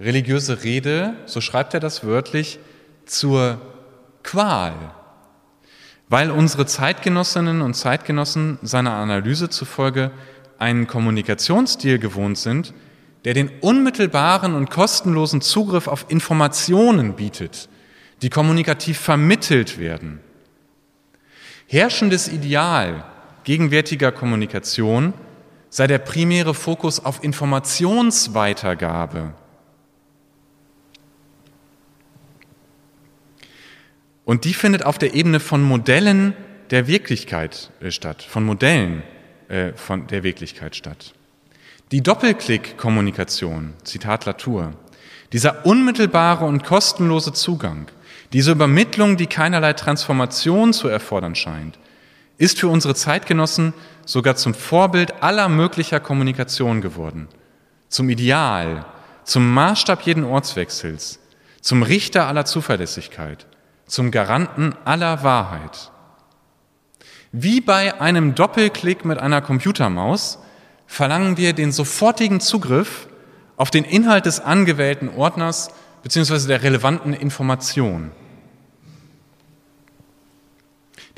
religiöse 0.00 0.64
Rede, 0.64 1.14
so 1.26 1.40
schreibt 1.40 1.74
er 1.74 1.80
das 1.80 2.04
wörtlich, 2.04 2.58
zur 3.06 3.60
Qual, 4.22 4.74
weil 6.08 6.30
unsere 6.30 6.66
Zeitgenossinnen 6.66 7.62
und 7.62 7.74
Zeitgenossen 7.74 8.58
seiner 8.62 8.94
Analyse 8.94 9.48
zufolge 9.48 10.10
einen 10.58 10.86
Kommunikationsstil 10.86 11.98
gewohnt 11.98 12.38
sind, 12.38 12.74
der 13.24 13.34
den 13.34 13.50
unmittelbaren 13.60 14.54
und 14.54 14.70
kostenlosen 14.70 15.40
Zugriff 15.40 15.86
auf 15.86 16.06
Informationen 16.08 17.14
bietet, 17.14 17.68
die 18.22 18.30
kommunikativ 18.30 18.98
vermittelt 18.98 19.78
werden. 19.78 20.20
Herrschendes 21.66 22.28
Ideal 22.28 23.04
gegenwärtiger 23.44 24.12
Kommunikation 24.12 25.14
sei 25.70 25.86
der 25.86 25.98
primäre 25.98 26.54
Fokus 26.54 27.04
auf 27.04 27.22
Informationsweitergabe. 27.22 29.34
Und 34.24 34.44
die 34.44 34.54
findet 34.54 34.84
auf 34.84 34.98
der 34.98 35.14
Ebene 35.14 35.40
von 35.40 35.62
Modellen 35.62 36.34
der 36.70 36.86
Wirklichkeit 36.86 37.70
äh, 37.80 37.90
statt, 37.90 38.22
von 38.22 38.44
Modellen 38.44 39.02
äh, 39.48 39.72
von 39.72 40.06
der 40.06 40.22
Wirklichkeit 40.22 40.76
statt. 40.76 41.14
Die 41.92 42.02
Doppelklick-Kommunikation, 42.02 43.72
Zitat 43.84 44.26
Latour, 44.26 44.74
dieser 45.32 45.64
unmittelbare 45.64 46.44
und 46.44 46.62
kostenlose 46.62 47.32
Zugang, 47.32 47.86
diese 48.34 48.52
Übermittlung, 48.52 49.16
die 49.16 49.26
keinerlei 49.26 49.72
Transformation 49.72 50.74
zu 50.74 50.88
erfordern 50.88 51.34
scheint, 51.34 51.78
ist 52.38 52.58
für 52.60 52.68
unsere 52.68 52.94
Zeitgenossen 52.94 53.74
sogar 54.06 54.36
zum 54.36 54.54
Vorbild 54.54 55.22
aller 55.22 55.48
möglicher 55.48 56.00
Kommunikation 56.00 56.80
geworden, 56.80 57.28
zum 57.88 58.08
Ideal, 58.08 58.86
zum 59.24 59.52
Maßstab 59.52 60.02
jeden 60.02 60.24
Ortswechsels, 60.24 61.18
zum 61.60 61.82
Richter 61.82 62.26
aller 62.26 62.44
Zuverlässigkeit, 62.44 63.46
zum 63.86 64.10
Garanten 64.10 64.74
aller 64.84 65.22
Wahrheit. 65.22 65.90
Wie 67.32 67.60
bei 67.60 68.00
einem 68.00 68.34
Doppelklick 68.34 69.04
mit 69.04 69.18
einer 69.18 69.42
Computermaus 69.42 70.38
verlangen 70.86 71.36
wir 71.36 71.52
den 71.52 71.72
sofortigen 71.72 72.40
Zugriff 72.40 73.08
auf 73.56 73.70
den 73.70 73.84
Inhalt 73.84 74.24
des 74.24 74.40
angewählten 74.40 75.10
Ordners 75.10 75.70
bzw. 76.02 76.46
der 76.46 76.62
relevanten 76.62 77.12
Information 77.12 78.12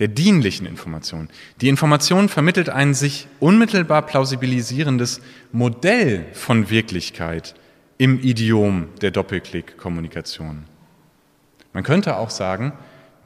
der 0.00 0.08
dienlichen 0.08 0.66
Information. 0.66 1.28
Die 1.60 1.68
Information 1.68 2.28
vermittelt 2.28 2.70
ein 2.70 2.94
sich 2.94 3.28
unmittelbar 3.38 4.02
plausibilisierendes 4.02 5.20
Modell 5.52 6.24
von 6.32 6.70
Wirklichkeit 6.70 7.54
im 7.98 8.18
Idiom 8.18 8.88
der 9.02 9.10
Doppelklick-Kommunikation. 9.10 10.64
Man 11.74 11.84
könnte 11.84 12.16
auch 12.16 12.30
sagen, 12.30 12.72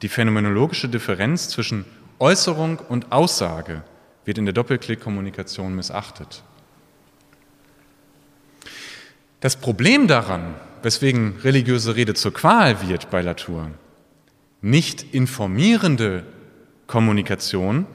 die 0.01 0.09
phänomenologische 0.09 0.89
Differenz 0.89 1.47
zwischen 1.47 1.85
Äußerung 2.19 2.79
und 2.79 3.11
Aussage 3.13 3.83
wird 4.25 4.37
in 4.37 4.45
der 4.45 4.53
Doppelklick-Kommunikation 4.53 5.73
missachtet. 5.73 6.43
Das 9.39 9.55
Problem 9.55 10.07
daran, 10.07 10.55
weswegen 10.83 11.37
religiöse 11.41 11.95
Rede 11.95 12.15
zur 12.15 12.33
Qual 12.33 12.85
wird 12.85 13.09
bei 13.09 13.21
Latour, 13.21 13.71
nicht 14.61 15.13
informierende 15.13 16.23
Kommunikation 16.87 17.85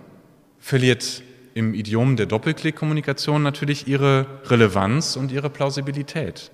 verliert 0.58 1.22
im 1.54 1.74
Idiom 1.74 2.16
der 2.16 2.26
Doppelklick-Kommunikation 2.26 3.42
natürlich 3.42 3.88
ihre 3.88 4.26
Relevanz 4.46 5.16
und 5.16 5.32
ihre 5.32 5.50
Plausibilität. 5.50 6.50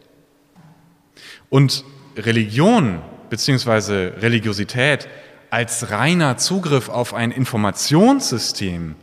Und 1.49 1.85
Religion 2.17 3.03
bzw. 3.31 4.19
Religiosität 4.19 5.09
als 5.51 5.91
reiner 5.91 6.37
Zugriff 6.37 6.89
auf 6.89 7.15
ein 7.15 7.31
Informationssystem 7.31 8.97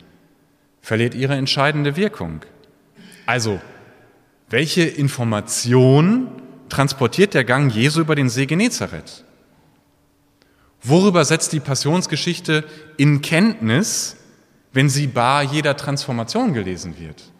verliert 0.80 1.14
ihre 1.14 1.34
entscheidende 1.34 1.96
Wirkung. 1.96 2.42
Also, 3.26 3.60
welche 4.50 4.82
Information 4.82 6.28
transportiert 6.68 7.34
der 7.34 7.44
Gang 7.44 7.72
Jesu 7.72 8.00
über 8.00 8.14
den 8.14 8.28
See 8.28 8.46
Genezareth? 8.46 9.23
Worüber 10.84 11.24
setzt 11.24 11.54
die 11.54 11.60
Passionsgeschichte 11.60 12.64
in 12.98 13.22
Kenntnis, 13.22 14.16
wenn 14.74 14.90
sie 14.90 15.06
bar 15.06 15.42
jeder 15.42 15.78
Transformation 15.78 16.52
gelesen 16.52 16.98
wird? 16.98 17.32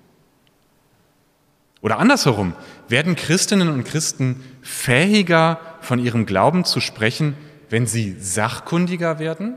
Oder 1.83 1.99
andersherum, 1.99 2.55
werden 2.89 3.15
Christinnen 3.15 3.69
und 3.69 3.85
Christen 3.85 4.43
fähiger, 4.63 5.61
von 5.83 5.99
ihrem 5.99 6.25
Glauben 6.25 6.65
zu 6.65 6.81
sprechen, 6.81 7.37
wenn 7.69 7.87
sie 7.87 8.17
sachkundiger 8.19 9.19
werden? 9.19 9.57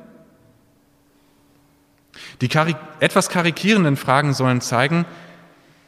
Die 2.41 2.49
karik 2.49 2.75
etwas 2.99 3.29
karikierenden 3.29 3.95
Fragen 3.95 4.33
sollen 4.33 4.59
zeigen, 4.59 5.05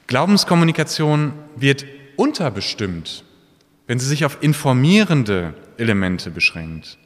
Glaubenskommunikation 0.07 1.33
wird 1.57 1.85
unterbestimmt, 2.15 3.25
wenn 3.87 3.99
sie 3.99 4.07
sich 4.07 4.23
auf 4.23 4.37
informierende 4.41 5.53
Elemente 5.77 6.31
beschränkt. 6.31 6.97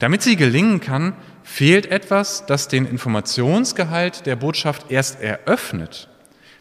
Damit 0.00 0.22
sie 0.22 0.36
gelingen 0.36 0.80
kann, 0.80 1.14
fehlt 1.44 1.86
etwas, 1.86 2.46
das 2.46 2.68
den 2.68 2.86
Informationsgehalt 2.86 4.24
der 4.26 4.34
Botschaft 4.34 4.90
erst 4.90 5.20
eröffnet, 5.20 6.08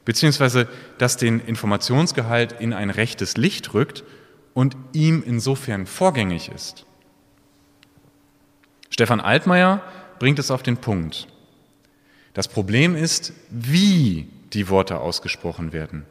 beziehungsweise 0.06 0.68
das 0.98 1.16
den 1.16 1.40
Informationsgehalt 1.40 2.52
in 2.60 2.74
ein 2.74 2.90
rechtes 2.90 3.38
Licht 3.38 3.74
rückt 3.74 4.04
und 4.54 4.76
ihm 4.92 5.24
insofern 5.26 5.86
vorgängig 5.86 6.52
ist. 6.54 6.86
Stefan 8.90 9.22
Altmaier 9.22 9.82
bringt 10.20 10.38
es 10.38 10.52
auf 10.52 10.62
den 10.62 10.76
Punkt. 10.76 11.28
Das 12.34 12.50
Problem 12.50 12.94
ist, 12.94 13.32
wie 13.50 14.28
die 14.52 14.68
Worte 14.68 15.00
ausgesprochen 15.00 15.72
werden. 15.72 16.06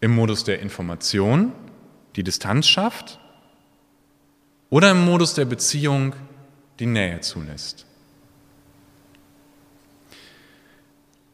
Im 0.00 0.12
Modus 0.12 0.42
der 0.42 0.58
Information, 0.58 1.52
die 2.16 2.24
Distanz 2.24 2.66
schafft, 2.66 3.20
oder 4.70 4.90
im 4.90 5.04
Modus 5.04 5.34
der 5.34 5.44
Beziehung, 5.44 6.14
die 6.78 6.86
Nähe 6.86 7.20
zulässt. 7.20 7.86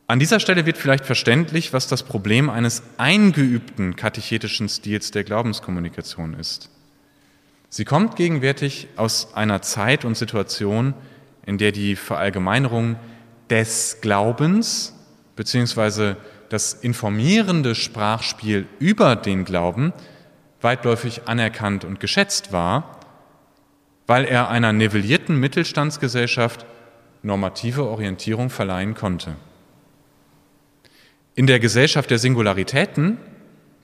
An 0.07 0.19
dieser 0.19 0.41
Stelle 0.41 0.67
wird 0.67 0.77
vielleicht 0.77 1.07
verständlich, 1.07 1.73
was 1.73 1.87
das 1.87 2.03
Problem 2.03 2.51
eines 2.51 2.83
eingeübten 2.99 3.97
katechetischen 3.97 4.69
Stils 4.69 5.11
der 5.11 5.25
Glaubenskommunikation 5.25 6.35
ist. 6.35 6.69
Sie 7.71 7.87
kommt 7.87 8.17
gegenwärtig 8.17 8.89
aus 8.97 9.33
einer 9.35 9.63
Zeit 9.63 10.05
und 10.05 10.19
Situation, 10.19 10.93
in 11.47 11.57
der 11.57 11.73
die 11.73 11.97
Verallgemeinerung 11.97 12.97
des 13.49 14.03
Glaubens 14.03 14.93
beziehungsweise 15.35 16.19
das 16.51 16.75
informierende 16.75 17.75
Sprachspiel 17.75 18.67
über 18.79 19.17
den 19.17 19.47
Glauben 19.47 19.95
weitläufig 20.61 21.23
anerkannt 21.27 21.85
und 21.85 21.99
geschätzt 21.99 22.53
war, 22.53 23.01
weil 24.13 24.27
er 24.27 24.51
einer 24.51 24.75
nivellierten 24.75 25.41
Mittelstandsgesellschaft 25.41 26.67
normative 27.23 27.85
Orientierung 27.85 28.51
verleihen 28.51 28.93
konnte. 28.93 29.37
In 31.35 31.47
der 31.47 31.59
Gesellschaft 31.61 32.11
der 32.11 32.19
Singularitäten 32.19 33.17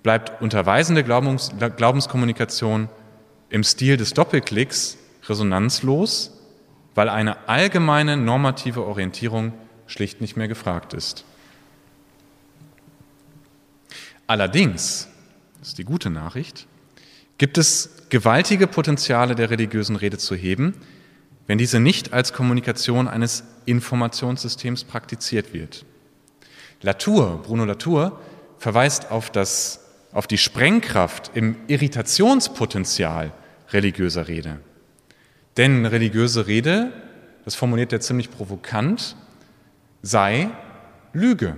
bleibt 0.03 0.43
unterweisende 0.43 1.03
Glaubens 1.03 1.51
Glaubenskommunikation 1.79 2.91
im 3.49 3.65
Stil 3.65 3.97
des 3.97 4.13
Doppelklicks 4.13 4.99
resonanzlos, 5.31 6.39
weil 6.95 7.09
eine 7.09 7.49
allgemeine 7.49 8.19
normative 8.19 8.85
Orientierung 8.85 9.55
schlicht 9.87 10.21
nicht 10.21 10.37
mehr 10.37 10.47
gefragt 10.47 10.93
ist. 10.93 11.25
Allerdings, 14.27 15.09
das 15.61 15.69
ist 15.69 15.79
die 15.79 15.85
gute 15.85 16.11
Nachricht, 16.11 16.67
gibt 17.39 17.57
es 17.57 17.98
gewaltige 18.11 18.67
Potenziale 18.67 19.35
der 19.35 19.51
religiösen 19.51 19.97
Rede 19.97 20.19
zu 20.19 20.35
heben, 20.35 20.75
wenn 21.47 21.59
diese 21.59 21.81
nicht 21.81 22.13
als 22.13 22.33
Kommunikation 22.33 23.09
eines 23.09 23.45
Informationssystems 23.65 24.85
praktiziert 24.85 25.53
wird. 25.53 25.85
Latour, 26.83 27.43
Bruno 27.43 27.65
Latour, 27.65 28.21
verweist 28.59 29.11
auf, 29.11 29.31
das, 29.31 29.81
auf 30.13 30.27
die 30.27 30.39
Sprengkraft 30.39 31.31
im 31.35 31.57
Irritationspotenzial 31.67 33.33
religiöser 33.71 34.29
Rede. 34.29 34.61
Denn 35.57 35.87
religiöse 35.87 36.47
Rede, 36.47 36.93
das 37.45 37.55
formuliert 37.55 37.93
er 37.93 38.01
ziemlich 38.01 38.31
provokant, 38.31 39.17
sei 40.03 40.51
Lüge. 41.13 41.57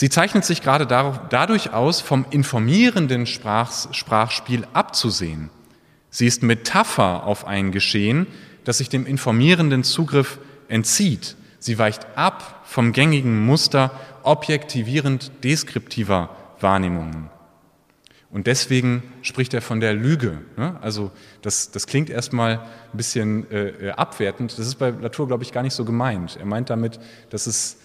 Sie 0.00 0.08
zeichnet 0.08 0.46
sich 0.46 0.62
gerade 0.62 0.86
dadurch 0.86 1.74
aus, 1.74 2.00
vom 2.00 2.24
informierenden 2.30 3.26
Sprachspiel 3.26 4.66
abzusehen. 4.72 5.50
Sie 6.08 6.26
ist 6.26 6.42
Metapher 6.42 7.24
auf 7.24 7.46
ein 7.46 7.70
Geschehen, 7.70 8.26
das 8.64 8.78
sich 8.78 8.88
dem 8.88 9.04
informierenden 9.04 9.84
Zugriff 9.84 10.38
entzieht. 10.68 11.36
Sie 11.58 11.78
weicht 11.78 12.06
ab 12.16 12.62
vom 12.64 12.94
gängigen 12.94 13.44
Muster 13.44 13.90
objektivierend 14.22 15.32
deskriptiver 15.44 16.34
Wahrnehmungen. 16.60 17.28
Und 18.30 18.46
deswegen 18.46 19.02
spricht 19.20 19.52
er 19.52 19.60
von 19.60 19.80
der 19.80 19.92
Lüge. 19.92 20.38
Ne? 20.56 20.78
Also 20.80 21.10
das, 21.42 21.72
das 21.72 21.86
klingt 21.86 22.08
erstmal 22.08 22.60
ein 22.60 22.96
bisschen 22.96 23.50
äh, 23.50 23.90
abwertend. 23.90 24.58
Das 24.58 24.66
ist 24.66 24.76
bei 24.76 24.88
Latour, 24.88 25.26
glaube 25.26 25.42
ich, 25.44 25.52
gar 25.52 25.62
nicht 25.62 25.74
so 25.74 25.84
gemeint. 25.84 26.38
Er 26.40 26.46
meint 26.46 26.70
damit, 26.70 26.98
dass 27.28 27.46
es 27.46 27.76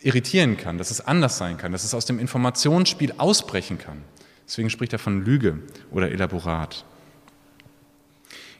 irritieren 0.00 0.56
kann, 0.56 0.78
dass 0.78 0.90
es 0.90 1.00
anders 1.00 1.38
sein 1.38 1.58
kann, 1.58 1.72
dass 1.72 1.84
es 1.84 1.94
aus 1.94 2.06
dem 2.06 2.18
Informationsspiel 2.18 3.14
ausbrechen 3.18 3.78
kann. 3.78 4.02
Deswegen 4.46 4.70
spricht 4.70 4.92
er 4.92 4.98
von 4.98 5.24
Lüge 5.24 5.58
oder 5.90 6.10
Elaborat. 6.10 6.84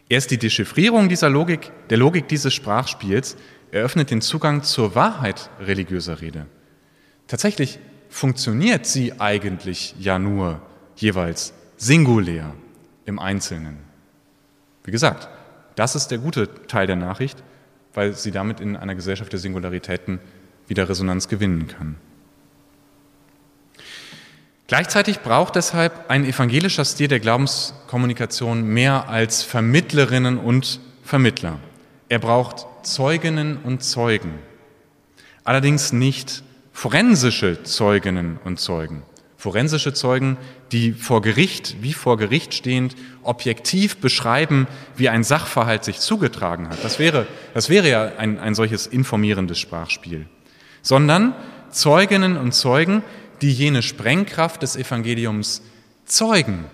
Erst 0.09 0.31
die 0.31 0.39
Dechiffrierung 0.39 1.09
dieser 1.09 1.29
Logik, 1.29 1.71
der 1.91 1.99
Logik 1.99 2.29
dieses 2.29 2.55
Sprachspiels 2.55 3.37
eröffnet 3.71 4.11
den 4.11 4.21
Zugang 4.21 4.63
zur 4.63 4.95
Wahrheit 4.95 5.51
religiöser 5.61 6.21
Rede. 6.21 6.47
Tatsächlich 7.27 7.79
funktioniert 8.09 8.87
sie 8.87 9.21
eigentlich 9.21 9.95
ja 9.99 10.19
nur 10.19 10.63
jeweils 10.97 11.53
singulär 11.77 12.55
im 13.05 13.19
Einzelnen. 13.19 13.77
Wie 14.85 14.91
gesagt, 14.91 15.29
das 15.75 15.95
ist 15.95 16.09
der 16.09 16.19
gute 16.19 16.49
Teil 16.67 16.87
der 16.87 16.97
Nachricht, 16.97 17.43
weil 17.95 18.15
sie 18.15 18.31
damit 18.31 18.61
in 18.61 18.77
einer 18.77 18.95
Gesellschaft 18.95 19.33
der 19.33 19.39
Singularitäten 19.39 20.21
wieder 20.69 20.89
Resonanz 20.89 21.29
gewinnen 21.29 21.67
kann. 21.67 21.97
Gleichzeitig 24.69 25.21
braucht 25.21 25.57
deshalb 25.57 26.11
ein 26.11 26.27
evangelischer 26.27 26.85
Stil 26.85 27.09
der 27.09 27.21
Glaubenskommunikation 27.21 28.65
mehr 28.65 29.09
als 29.09 29.43
Vermittlerinnen 29.43 30.37
und 30.37 30.81
Vermittler. 31.03 31.59
Er 32.11 32.19
braucht 32.19 32.67
Zeuginnen 32.87 33.57
und 33.57 33.83
Zeugen. 33.83 34.35
Allerdings 35.43 35.95
nicht 35.95 36.43
forensische 36.73 37.63
Zeuginnen 37.63 38.39
und 38.45 38.61
Zeugen. 38.61 39.05
Forensische 39.39 39.95
Zeugen, 39.95 40.37
die 40.71 40.93
vor 40.93 41.23
Gericht, 41.23 41.77
wie 41.81 41.95
vor 41.95 42.19
Gericht 42.19 42.53
stehend, 42.53 42.95
objektiv 43.23 43.97
beschreiben, 43.99 44.67
wie 44.97 45.09
ein 45.09 45.25
Sachverhalt 45.25 45.83
sich 45.83 46.01
zugetragen 46.01 46.69
hat. 46.69 46.85
Das 46.85 46.99
wäre, 46.99 47.27
das 47.55 47.71
wäre 47.71 47.89
ja 47.89 48.13
ein, 48.19 48.39
ein 48.39 48.55
solches 48.55 48.87
informierendes 48.87 49.59
Sprachspiel 49.59 50.27
sondern 50.83 51.35
Zeuginnen 51.71 52.37
und 52.37 52.53
Zeugen, 52.53 53.03
die 53.43 53.53
jene 53.53 53.83
Sprengkraft 53.83 54.63
des 54.63 54.77
Evangeliums 54.77 55.63
zeugen, 56.05 56.65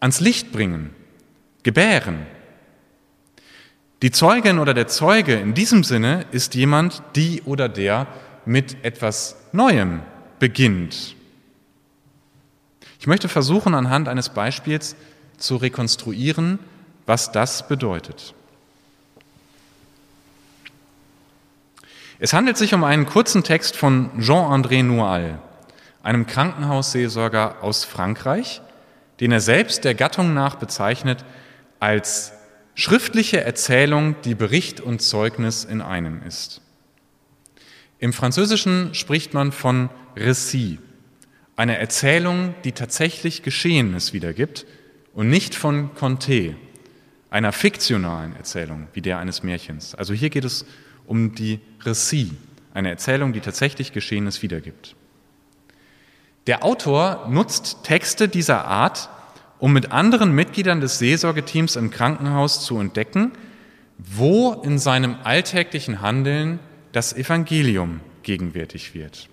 ans 0.00 0.20
Licht 0.20 0.52
bringen, 0.52 0.90
gebären. 1.62 2.26
Die 4.02 4.10
Zeugin 4.10 4.58
oder 4.58 4.74
der 4.74 4.86
Zeuge 4.86 5.34
in 5.34 5.54
diesem 5.54 5.84
Sinne 5.84 6.26
ist 6.30 6.54
jemand, 6.54 7.02
die 7.16 7.42
oder 7.42 7.68
der 7.68 8.06
mit 8.44 8.84
etwas 8.84 9.36
Neuem 9.52 10.02
beginnt. 10.38 11.16
Ich 13.00 13.06
möchte 13.06 13.28
versuchen, 13.28 13.74
anhand 13.74 14.08
eines 14.08 14.28
Beispiels 14.28 14.96
zu 15.38 15.56
rekonstruieren, 15.56 16.58
was 17.06 17.32
das 17.32 17.68
bedeutet. 17.68 18.34
Es 22.20 22.32
handelt 22.32 22.56
sich 22.56 22.74
um 22.74 22.84
einen 22.84 23.06
kurzen 23.06 23.42
Text 23.42 23.76
von 23.76 24.10
Jean-André 24.20 24.84
Noal, 24.84 25.40
einem 26.02 26.26
Krankenhausseelsorger 26.26 27.62
aus 27.62 27.84
Frankreich, 27.84 28.62
den 29.18 29.32
er 29.32 29.40
selbst 29.40 29.84
der 29.84 29.94
Gattung 29.94 30.32
nach 30.32 30.54
bezeichnet 30.54 31.24
als 31.80 32.32
schriftliche 32.76 33.42
Erzählung, 33.42 34.14
die 34.24 34.36
Bericht 34.36 34.80
und 34.80 35.02
Zeugnis 35.02 35.64
in 35.64 35.80
einem 35.80 36.22
ist. 36.22 36.60
Im 37.98 38.12
Französischen 38.12 38.94
spricht 38.94 39.34
man 39.34 39.50
von 39.50 39.90
Récit, 40.16 40.78
einer 41.56 41.78
Erzählung, 41.78 42.54
die 42.62 42.72
tatsächlich 42.72 43.42
Geschehenes 43.42 44.12
wiedergibt 44.12 44.66
und 45.14 45.30
nicht 45.30 45.54
von 45.54 45.90
Conté, 45.94 46.54
einer 47.30 47.52
fiktionalen 47.52 48.36
Erzählung 48.36 48.86
wie 48.92 49.00
der 49.00 49.18
eines 49.18 49.42
Märchens. 49.42 49.96
Also 49.96 50.14
hier 50.14 50.30
geht 50.30 50.44
es 50.44 50.64
um 51.06 51.34
die 51.34 51.60
Récit, 51.82 52.30
eine 52.72 52.90
Erzählung, 52.90 53.32
die 53.32 53.40
tatsächlich 53.40 53.92
Geschehenes 53.92 54.42
wiedergibt. 54.42 54.96
Der 56.46 56.64
Autor 56.64 57.26
nutzt 57.30 57.84
Texte 57.84 58.28
dieser 58.28 58.66
Art, 58.66 59.08
um 59.58 59.72
mit 59.72 59.92
anderen 59.92 60.34
Mitgliedern 60.34 60.80
des 60.80 60.98
Seelsorgeteams 60.98 61.76
im 61.76 61.90
Krankenhaus 61.90 62.64
zu 62.64 62.78
entdecken, 62.78 63.32
wo 63.98 64.52
in 64.52 64.78
seinem 64.78 65.16
alltäglichen 65.24 66.02
Handeln 66.02 66.58
das 66.92 67.12
Evangelium 67.12 68.00
gegenwärtig 68.22 68.94
wird. 68.94 69.28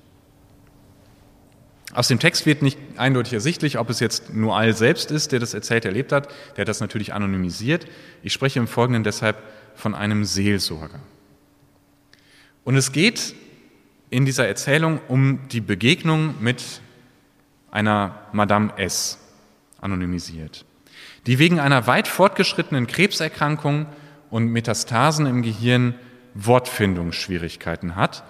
Aus 1.94 2.08
dem 2.08 2.20
Text 2.20 2.46
wird 2.46 2.62
nicht 2.62 2.78
eindeutig 2.96 3.34
ersichtlich, 3.34 3.78
ob 3.78 3.90
es 3.90 4.00
jetzt 4.00 4.34
Noal 4.34 4.74
selbst 4.74 5.12
ist, 5.12 5.34
der 5.34 5.40
das 5.40 5.54
erzählt 5.54 5.84
erlebt 5.84 6.14
hat. 6.14 6.30
Der 6.56 6.62
hat 6.62 6.70
das 6.70 6.80
natürlich 6.80 7.14
anonymisiert. 7.14 7.86
Ich 8.24 8.32
spreche 8.32 8.60
im 8.60 8.68
Folgenden 8.68 9.04
deshalb 9.04 9.38
von 9.76 9.94
einem 9.94 10.24
Seelsorger. 10.24 11.00
Und 12.64 12.76
es 12.76 12.92
geht 12.92 13.36
in 14.10 14.26
dieser 14.26 14.48
Erzählung 14.48 15.00
um 15.08 15.48
die 15.50 15.62
Begegnung 15.62 16.36
mit 16.42 16.82
einer 17.72 18.28
Madame 18.34 18.78
S, 18.78 19.18
anonymisiert, 19.80 20.66
die 21.26 21.40
wegen 21.40 21.60
einer 21.60 21.88
weit 21.88 22.08
fortgeschrittenen 22.08 22.88
Krebserkrankung 22.88 23.88
und 24.30 24.48
Metastasen 24.48 25.26
im 25.26 25.42
Gehirn 25.42 25.96
Wortfindungsschwierigkeiten 26.34 27.96
hat, 27.96 28.24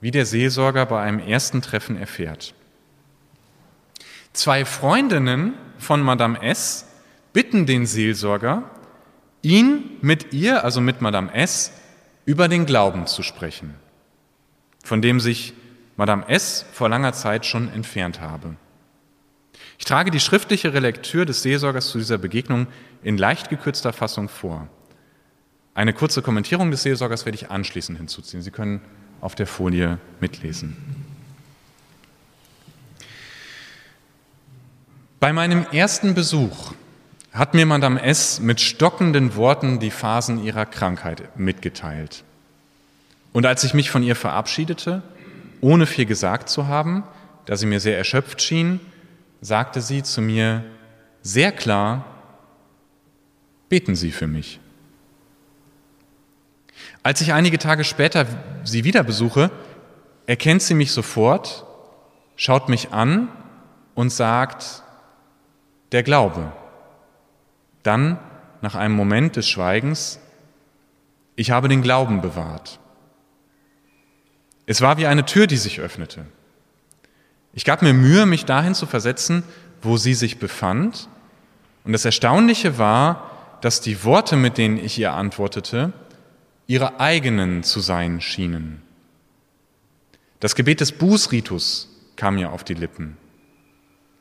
wie 0.00 0.10
der 0.10 0.26
Seelsorger 0.26 0.86
bei 0.86 1.02
einem 1.02 1.18
ersten 1.18 1.62
Treffen 1.62 1.96
erfährt. 1.96 2.54
Zwei 4.32 4.64
Freundinnen 4.64 5.54
von 5.78 6.00
Madame 6.02 6.40
S 6.42 6.86
bitten 7.32 7.66
den 7.66 7.86
Seelsorger, 7.86 8.70
ihn 9.42 9.98
mit 10.00 10.32
ihr, 10.32 10.64
also 10.64 10.80
mit 10.80 11.00
Madame 11.00 11.32
S, 11.34 11.72
über 12.24 12.48
den 12.48 12.66
Glauben 12.66 13.06
zu 13.06 13.22
sprechen, 13.22 13.74
von 14.82 15.02
dem 15.02 15.20
sich 15.20 15.54
Madame 15.96 16.28
S 16.28 16.64
vor 16.72 16.88
langer 16.88 17.12
Zeit 17.12 17.46
schon 17.46 17.72
entfernt 17.72 18.20
habe. 18.20 18.56
Ich 19.78 19.84
trage 19.84 20.10
die 20.10 20.20
schriftliche 20.20 20.72
Relektür 20.72 21.26
des 21.26 21.42
Seelsorgers 21.42 21.88
zu 21.88 21.98
dieser 21.98 22.18
Begegnung 22.18 22.66
in 23.02 23.18
leicht 23.18 23.50
gekürzter 23.50 23.92
Fassung 23.92 24.28
vor. 24.28 24.68
Eine 25.74 25.92
kurze 25.92 26.22
Kommentierung 26.22 26.70
des 26.70 26.82
Seelsorgers 26.82 27.24
werde 27.26 27.36
ich 27.36 27.50
anschließend 27.50 27.98
hinzuziehen. 27.98 28.42
Sie 28.42 28.50
können 28.50 28.80
auf 29.20 29.34
der 29.34 29.46
Folie 29.46 29.98
mitlesen. 30.20 30.76
Bei 35.18 35.32
meinem 35.32 35.66
ersten 35.72 36.14
Besuch 36.14 36.74
hat 37.34 37.52
mir 37.52 37.66
Madame 37.66 38.00
S. 38.00 38.38
mit 38.38 38.60
stockenden 38.60 39.34
Worten 39.34 39.80
die 39.80 39.90
Phasen 39.90 40.42
ihrer 40.42 40.66
Krankheit 40.66 41.36
mitgeteilt. 41.36 42.22
Und 43.32 43.44
als 43.44 43.64
ich 43.64 43.74
mich 43.74 43.90
von 43.90 44.04
ihr 44.04 44.14
verabschiedete, 44.14 45.02
ohne 45.60 45.86
viel 45.86 46.06
gesagt 46.06 46.48
zu 46.48 46.68
haben, 46.68 47.02
da 47.46 47.56
sie 47.56 47.66
mir 47.66 47.80
sehr 47.80 47.98
erschöpft 47.98 48.40
schien, 48.40 48.78
sagte 49.40 49.80
sie 49.80 50.04
zu 50.04 50.22
mir 50.22 50.64
sehr 51.22 51.50
klar, 51.50 52.04
beten 53.68 53.96
Sie 53.96 54.12
für 54.12 54.28
mich. 54.28 54.60
Als 57.02 57.20
ich 57.20 57.32
einige 57.32 57.58
Tage 57.58 57.82
später 57.82 58.26
sie 58.62 58.84
wieder 58.84 59.02
besuche, 59.02 59.50
erkennt 60.26 60.62
sie 60.62 60.74
mich 60.74 60.92
sofort, 60.92 61.66
schaut 62.36 62.68
mich 62.68 62.92
an 62.92 63.28
und 63.94 64.10
sagt, 64.10 64.82
der 65.92 66.02
Glaube. 66.02 66.52
Dann, 67.84 68.18
nach 68.60 68.74
einem 68.74 68.96
Moment 68.96 69.36
des 69.36 69.48
Schweigens, 69.48 70.18
ich 71.36 71.52
habe 71.52 71.68
den 71.68 71.82
Glauben 71.82 72.20
bewahrt. 72.20 72.80
Es 74.66 74.80
war 74.80 74.96
wie 74.98 75.06
eine 75.06 75.24
Tür, 75.24 75.46
die 75.46 75.56
sich 75.56 75.80
öffnete. 75.80 76.24
Ich 77.52 77.64
gab 77.64 77.82
mir 77.82 77.92
Mühe, 77.92 78.26
mich 78.26 78.46
dahin 78.46 78.74
zu 78.74 78.86
versetzen, 78.86 79.44
wo 79.82 79.96
sie 79.96 80.14
sich 80.14 80.38
befand. 80.38 81.08
Und 81.84 81.92
das 81.92 82.04
Erstaunliche 82.04 82.78
war, 82.78 83.30
dass 83.60 83.80
die 83.80 84.02
Worte, 84.04 84.36
mit 84.36 84.58
denen 84.58 84.78
ich 84.78 84.98
ihr 84.98 85.12
antwortete, 85.12 85.92
ihre 86.66 86.98
eigenen 86.98 87.62
zu 87.62 87.80
sein 87.80 88.20
schienen. 88.20 88.82
Das 90.40 90.54
Gebet 90.54 90.80
des 90.80 90.92
Bußritus 90.92 91.90
kam 92.16 92.36
mir 92.36 92.50
auf 92.50 92.64
die 92.64 92.74
Lippen. 92.74 93.16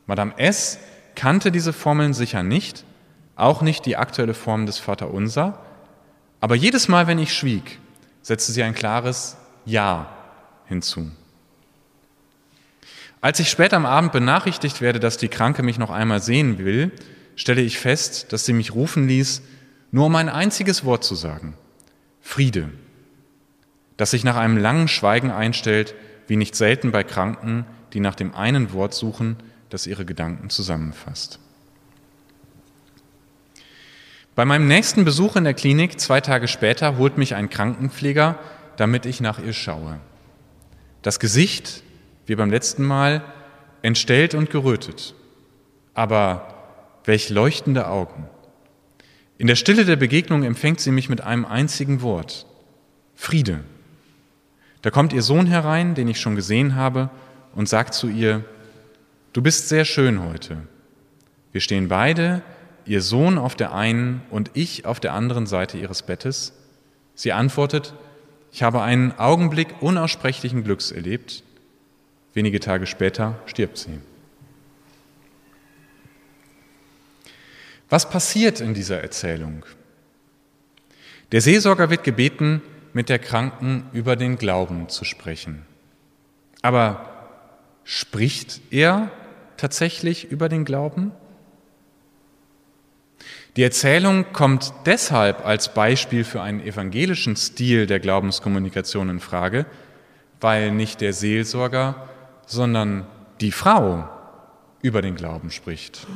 Madame 0.05 0.34
S 0.38 0.80
kannte 1.16 1.51
diese 1.51 1.74
Formeln 1.74 2.14
sicher 2.14 2.43
nicht, 2.43 2.84
auch 3.36 3.61
nicht 3.61 3.86
die 3.86 3.97
aktuelle 3.97 4.34
Form 4.34 4.65
des 4.65 4.77
Vaterunser, 4.77 5.59
aber 6.39 6.55
jedes 6.55 6.88
Mal, 6.88 7.07
wenn 7.07 7.19
ich 7.19 7.34
schwieg, 7.34 7.79
setzte 8.21 8.51
sie 8.51 8.63
ein 8.63 8.75
klares 8.75 9.38
Ja 9.65 10.09
hinzu. 10.65 11.09
Als 13.21 13.39
ich 13.39 13.49
später 13.49 13.77
am 13.77 13.86
Abend 13.86 14.11
benachrichtigt 14.11 14.81
werde, 14.81 14.99
dass 14.99 15.15
die 15.15 15.29
Kranke 15.29 15.63
mich 15.63 15.77
noch 15.77 15.89
einmal 15.89 16.21
sehen 16.21 16.57
will, 16.57 16.91
stelle 17.38 17.61
ich 17.61 17.79
fest, 17.79 18.34
dass 18.34 18.45
sie 18.45 18.53
mich 18.53 18.75
rufen 18.75 19.07
ließ, 19.07 19.41
nur 19.91 20.07
um 20.07 20.15
ein 20.15 20.27
einziges 20.27 20.84
Wort 20.84 21.03
zu 21.03 21.15
sagen. 21.15 21.53
Friede. 22.19 22.69
Das 23.95 24.11
sich 24.11 24.23
nach 24.23 24.36
einem 24.36 24.57
langen 24.57 24.88
Schweigen 24.88 25.31
einstellt, 25.31 25.95
wie 26.27 26.36
nicht 26.36 26.55
selten 26.55 26.91
bei 26.91 27.03
Kranken, 27.03 27.65
die 27.93 27.99
nach 27.99 28.15
dem 28.15 28.34
einen 28.34 28.73
Wort 28.73 28.93
suchen, 28.93 29.38
das 29.69 29.88
ihre 29.88 30.03
Gedanken 30.03 30.49
zusammenfasst. 30.49 31.39
Bei 34.36 34.45
meinem 34.45 34.67
nächsten 34.67 35.05
Besuch 35.05 35.36
in 35.36 35.43
der 35.43 35.53
Klinik, 35.53 35.99
zwei 35.99 36.19
Tage 36.19 36.47
später, 36.47 36.97
holt 36.97 37.17
mich 37.17 37.36
ein 37.36 37.49
Krankenpfleger, 37.49 38.39
damit 38.77 39.05
ich 39.05 39.21
nach 39.21 39.38
ihr 39.38 39.53
schaue. 39.53 39.99
Das 41.03 41.19
Gesicht, 41.19 41.84
wie 42.25 42.36
beim 42.36 42.49
letzten 42.49 42.84
Mal, 42.84 43.23
entstellt 43.84 44.34
und 44.34 44.49
gerötet. 44.49 45.13
Aber 45.93 46.47
welch 47.05 47.29
leuchtende 47.29 47.88
Augen. 47.88 48.27
In 49.38 49.45
der 49.45 49.55
Stille 49.55 49.86
der 49.86 49.97
Begegnung 49.97 50.43
empfängt 50.43 50.79
sie 50.79 50.91
mich 50.91 51.09
mit 51.09 51.21
einem 51.21 51.45
einzigen 51.45 52.01
Wort. 52.01 52.47
Friede. 53.13 53.59
Da 54.81 54.89
kommt 54.89 55.13
ihr 55.13 55.21
Sohn 55.21 55.45
herein, 55.45 55.93
den 55.93 56.07
ich 56.07 56.19
schon 56.19 56.36
gesehen 56.36 56.75
habe, 56.75 57.09
und 57.53 57.69
sagt 57.69 57.93
zu 57.93 58.07
ihr, 58.07 58.43
Du 59.31 59.41
bist 59.41 59.67
sehr 59.67 59.84
schön 59.84 60.23
heute. 60.23 60.57
Wir 61.51 61.61
stehen 61.61 61.88
beide, 61.88 62.43
ihr 62.86 63.01
Sohn 63.01 63.38
auf 63.38 63.55
der 63.55 63.73
einen 63.73 64.21
und 64.29 64.51
ich 64.53 64.86
auf 64.86 64.99
der 64.99 65.13
anderen 65.13 65.45
Seite 65.45 65.77
ihres 65.77 66.03
Bettes. 66.03 66.53
Sie 67.15 67.31
antwortet, 67.31 67.93
ich 68.51 68.63
habe 68.63 68.81
einen 68.81 69.17
Augenblick 69.17 69.81
unaussprechlichen 69.81 70.63
Glücks 70.63 70.91
erlebt. 70.91 71.43
Wenige 72.34 72.59
Tage 72.59 72.86
später 72.86 73.39
stirbt 73.45 73.77
sie. 73.77 73.99
Was 77.89 78.09
passiert 78.09 78.59
in 78.59 78.73
dieser 78.73 79.01
Erzählung? 79.01 79.65
Der 81.31 81.41
Seelsorger 81.41 81.89
wird 81.89 82.03
gebeten, 82.03 82.61
mit 82.93 83.09
der 83.09 83.19
Kranken 83.19 83.89
über 83.91 84.15
den 84.15 84.38
Glauben 84.38 84.88
zu 84.89 85.03
sprechen. 85.03 85.65
Aber 86.61 87.09
spricht 87.84 88.61
er 88.71 89.11
tatsächlich 89.57 90.31
über 90.31 90.47
den 90.47 90.63
Glauben? 90.63 91.11
Die 93.56 93.64
Erzählung 93.64 94.26
kommt 94.34 94.74
deshalb 94.86 95.45
als 95.45 95.74
Beispiel 95.74 96.24
für 96.24 96.41
einen 96.41 96.60
evangelischen 96.60 97.36
Stil 97.36 97.86
der 97.86 97.99
Glaubenskommunikation 97.99 99.10
in 99.10 99.20
Frage, 99.20 99.66
weil 100.41 100.72
nicht 100.72 101.01
der 101.01 101.14
Seelsorger, 101.14 102.08
sondern 102.47 103.06
die 103.41 103.51
Frau 103.51 104.10
über 104.82 105.01
den 105.01 105.16
Glauben 105.16 105.51
spricht. 105.51 106.08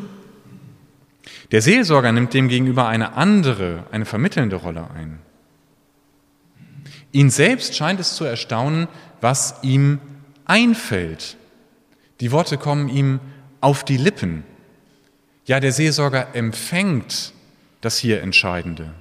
Der 1.52 1.62
Seelsorger 1.62 2.12
nimmt 2.12 2.34
demgegenüber 2.34 2.88
eine 2.88 3.14
andere, 3.14 3.86
eine 3.92 4.06
vermittelnde 4.06 4.56
Rolle 4.56 4.90
ein. 4.96 5.20
Ihn 7.12 7.30
selbst 7.30 7.76
scheint 7.76 8.00
es 8.00 8.16
zu 8.16 8.26
erstaunen, 8.26 8.88
was 9.22 9.56
ihm 9.62 10.00
einfällt, 10.46 11.38
die 12.20 12.32
Worte 12.32 12.58
kommen 12.58 12.90
ihm 12.90 13.20
auf 13.62 13.84
die 13.84 13.98
Lippen. 13.98 14.44
Ja, 15.48 15.62
der 15.62 15.72
Seelsorger 15.72 16.36
empfängt 16.36 17.32
das 17.80 17.98
hier 17.98 18.22
Entscheidende. 18.22 18.92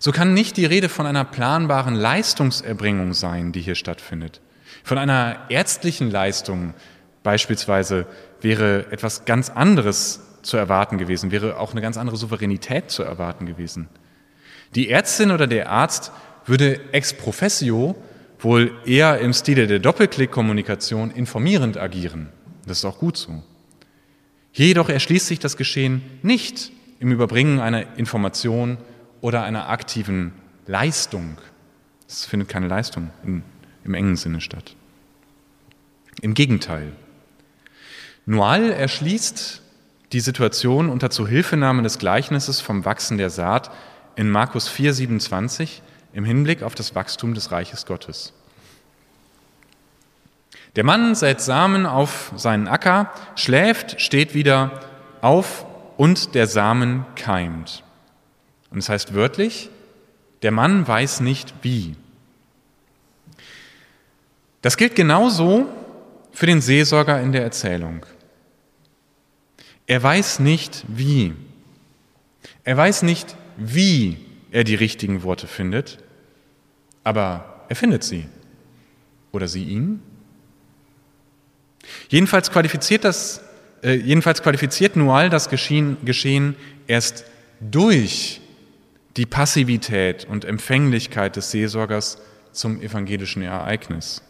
So 0.00 0.10
kann 0.10 0.34
nicht 0.34 0.56
die 0.56 0.66
Rede 0.66 0.88
von 0.88 1.06
einer 1.06 1.24
planbaren 1.24 1.94
Leistungserbringung 1.94 3.14
sein, 3.14 3.52
die 3.52 3.60
hier 3.60 3.76
stattfindet. 3.76 4.40
Von 4.82 4.98
einer 4.98 5.46
ärztlichen 5.48 6.10
Leistung 6.10 6.74
beispielsweise 7.22 8.06
wäre 8.40 8.86
etwas 8.90 9.24
ganz 9.24 9.48
anderes 9.48 10.20
zu 10.42 10.56
erwarten 10.56 10.98
gewesen, 10.98 11.30
wäre 11.30 11.58
auch 11.60 11.70
eine 11.70 11.80
ganz 11.80 11.96
andere 11.96 12.16
Souveränität 12.16 12.90
zu 12.90 13.04
erwarten 13.04 13.46
gewesen. 13.46 13.88
Die 14.74 14.90
Ärztin 14.90 15.30
oder 15.30 15.46
der 15.46 15.70
Arzt 15.70 16.10
würde 16.46 16.80
ex 16.92 17.14
professio 17.14 17.94
wohl 18.40 18.72
eher 18.84 19.20
im 19.20 19.32
Stile 19.32 19.68
der 19.68 19.78
Doppelklick-Kommunikation 19.78 21.12
informierend 21.12 21.78
agieren. 21.78 22.30
Das 22.66 22.78
ist 22.78 22.84
auch 22.84 22.98
gut 22.98 23.16
so. 23.16 23.40
Jedoch 24.54 24.88
erschließt 24.88 25.26
sich 25.26 25.40
das 25.40 25.56
Geschehen 25.56 26.00
nicht 26.22 26.70
im 27.00 27.10
Überbringen 27.10 27.58
einer 27.58 27.98
Information 27.98 28.78
oder 29.20 29.42
einer 29.42 29.68
aktiven 29.68 30.32
Leistung. 30.66 31.38
Es 32.08 32.24
findet 32.24 32.48
keine 32.48 32.68
Leistung 32.68 33.10
in, 33.24 33.42
im 33.84 33.94
engen 33.94 34.14
Sinne 34.14 34.40
statt. 34.40 34.76
Im 36.22 36.34
Gegenteil. 36.34 36.92
Noal 38.26 38.70
erschließt 38.70 39.60
die 40.12 40.20
Situation 40.20 40.88
unter 40.88 41.10
Zuhilfenahme 41.10 41.82
des 41.82 41.98
Gleichnisses 41.98 42.60
vom 42.60 42.84
Wachsen 42.84 43.18
der 43.18 43.30
Saat 43.30 43.72
in 44.14 44.30
Markus 44.30 44.68
4, 44.68 44.94
27 44.94 45.82
im 46.12 46.24
Hinblick 46.24 46.62
auf 46.62 46.76
das 46.76 46.94
Wachstum 46.94 47.34
des 47.34 47.50
Reiches 47.50 47.86
Gottes. 47.86 48.32
Der 50.76 50.84
Mann 50.84 51.14
sät 51.14 51.40
Samen 51.40 51.86
auf 51.86 52.32
seinen 52.36 52.66
Acker, 52.66 53.12
schläft, 53.36 54.00
steht 54.00 54.34
wieder 54.34 54.80
auf 55.20 55.64
und 55.96 56.34
der 56.34 56.46
Samen 56.46 57.06
keimt. 57.14 57.84
Und 58.70 58.78
es 58.78 58.86
das 58.86 58.92
heißt 58.92 59.14
wörtlich, 59.14 59.70
der 60.42 60.50
Mann 60.50 60.86
weiß 60.86 61.20
nicht 61.20 61.54
wie. 61.62 61.94
Das 64.62 64.76
gilt 64.76 64.96
genauso 64.96 65.66
für 66.32 66.46
den 66.46 66.60
Seelsorger 66.60 67.20
in 67.20 67.32
der 67.32 67.42
Erzählung. 67.42 68.04
Er 69.86 70.02
weiß 70.02 70.40
nicht 70.40 70.84
wie. 70.88 71.34
Er 72.64 72.76
weiß 72.76 73.02
nicht, 73.02 73.36
wie 73.56 74.18
er 74.50 74.64
die 74.64 74.74
richtigen 74.74 75.22
Worte 75.22 75.46
findet, 75.46 75.98
aber 77.04 77.64
er 77.68 77.76
findet 77.76 78.02
sie. 78.02 78.26
Oder 79.32 79.48
sie 79.48 79.64
ihn? 79.64 80.00
Jedenfalls 82.08 82.50
qualifiziert, 82.50 83.04
das, 83.04 83.40
äh, 83.82 83.94
jedenfalls 83.94 84.42
qualifiziert 84.42 84.96
Noal 84.96 85.30
das 85.30 85.48
Geschehen, 85.48 85.96
Geschehen 86.04 86.56
erst 86.86 87.24
durch 87.60 88.40
die 89.16 89.26
Passivität 89.26 90.26
und 90.28 90.44
Empfänglichkeit 90.44 91.36
des 91.36 91.50
Seelsorgers 91.50 92.18
zum 92.52 92.80
evangelischen 92.80 93.42
Ereignis. 93.42 94.22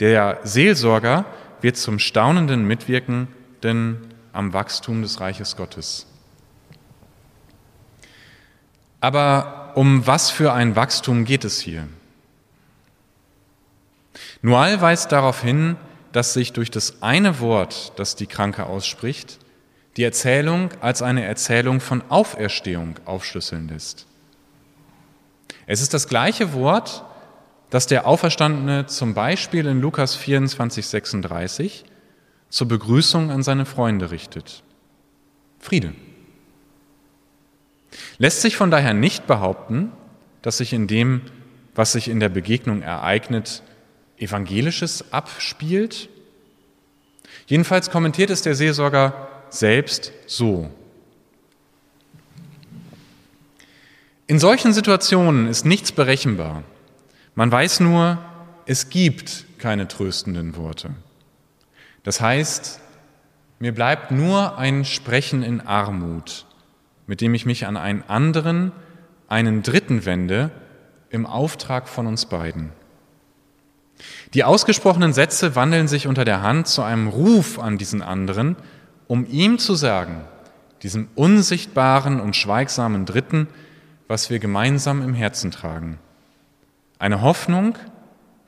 Der 0.00 0.40
Seelsorger 0.42 1.24
wird 1.60 1.76
zum 1.76 1.98
staunenden 1.98 2.66
Mitwirkenden 2.66 3.98
am 4.32 4.52
Wachstum 4.52 5.02
des 5.02 5.20
Reiches 5.20 5.56
Gottes. 5.56 6.06
Aber 9.00 9.72
um 9.74 10.06
was 10.06 10.30
für 10.30 10.52
ein 10.52 10.76
Wachstum 10.76 11.24
geht 11.24 11.44
es 11.44 11.60
hier? 11.60 11.88
Noal 14.42 14.80
weist 14.80 15.12
darauf 15.12 15.42
hin, 15.42 15.76
dass 16.12 16.34
sich 16.34 16.52
durch 16.52 16.70
das 16.70 17.02
eine 17.02 17.40
Wort, 17.40 17.92
das 17.96 18.16
die 18.16 18.26
Kranke 18.26 18.66
ausspricht, 18.66 19.38
die 19.96 20.04
Erzählung 20.04 20.70
als 20.80 21.02
eine 21.02 21.24
Erzählung 21.24 21.80
von 21.80 22.02
Auferstehung 22.08 22.96
aufschlüsseln 23.04 23.68
lässt. 23.68 24.06
Es 25.66 25.80
ist 25.80 25.94
das 25.94 26.08
gleiche 26.08 26.54
Wort, 26.54 27.04
das 27.70 27.86
der 27.86 28.06
Auferstandene 28.06 28.86
zum 28.86 29.14
Beispiel 29.14 29.66
in 29.66 29.80
Lukas 29.80 30.14
24, 30.14 30.86
36 30.86 31.84
zur 32.50 32.68
Begrüßung 32.68 33.30
an 33.30 33.42
seine 33.42 33.64
Freunde 33.64 34.10
richtet. 34.10 34.62
Friede. 35.58 35.94
Lässt 38.18 38.42
sich 38.42 38.56
von 38.56 38.70
daher 38.70 38.94
nicht 38.94 39.26
behaupten, 39.26 39.92
dass 40.42 40.58
sich 40.58 40.72
in 40.72 40.86
dem, 40.86 41.22
was 41.74 41.92
sich 41.92 42.08
in 42.08 42.20
der 42.20 42.28
Begegnung 42.28 42.82
ereignet, 42.82 43.62
evangelisches 44.22 45.12
abspielt? 45.12 46.08
Jedenfalls 47.46 47.90
kommentiert 47.90 48.30
es 48.30 48.42
der 48.42 48.54
Seelsorger 48.54 49.28
selbst 49.50 50.12
so. 50.26 50.70
In 54.26 54.38
solchen 54.38 54.72
Situationen 54.72 55.48
ist 55.48 55.66
nichts 55.66 55.92
berechenbar. 55.92 56.62
Man 57.34 57.50
weiß 57.50 57.80
nur, 57.80 58.18
es 58.64 58.88
gibt 58.88 59.44
keine 59.58 59.88
tröstenden 59.88 60.56
Worte. 60.56 60.90
Das 62.02 62.20
heißt, 62.20 62.80
mir 63.58 63.72
bleibt 63.72 64.10
nur 64.10 64.58
ein 64.58 64.84
Sprechen 64.84 65.42
in 65.42 65.60
Armut, 65.60 66.46
mit 67.06 67.20
dem 67.20 67.34
ich 67.34 67.46
mich 67.46 67.66
an 67.66 67.76
einen 67.76 68.02
anderen, 68.02 68.72
einen 69.28 69.62
Dritten 69.62 70.04
wende, 70.04 70.50
im 71.10 71.26
Auftrag 71.26 71.88
von 71.88 72.06
uns 72.06 72.26
beiden. 72.26 72.72
Die 74.34 74.44
ausgesprochenen 74.44 75.12
Sätze 75.12 75.56
wandeln 75.56 75.88
sich 75.88 76.06
unter 76.06 76.24
der 76.24 76.42
Hand 76.42 76.66
zu 76.66 76.82
einem 76.82 77.08
Ruf 77.08 77.58
an 77.58 77.76
diesen 77.76 78.00
anderen, 78.00 78.56
um 79.06 79.26
ihm 79.26 79.58
zu 79.58 79.74
sagen, 79.74 80.22
diesem 80.82 81.08
unsichtbaren 81.14 82.18
und 82.18 82.34
schweigsamen 82.34 83.04
Dritten, 83.04 83.46
was 84.08 84.30
wir 84.30 84.38
gemeinsam 84.38 85.02
im 85.02 85.12
Herzen 85.12 85.50
tragen. 85.50 85.98
Eine 86.98 87.20
Hoffnung, 87.20 87.76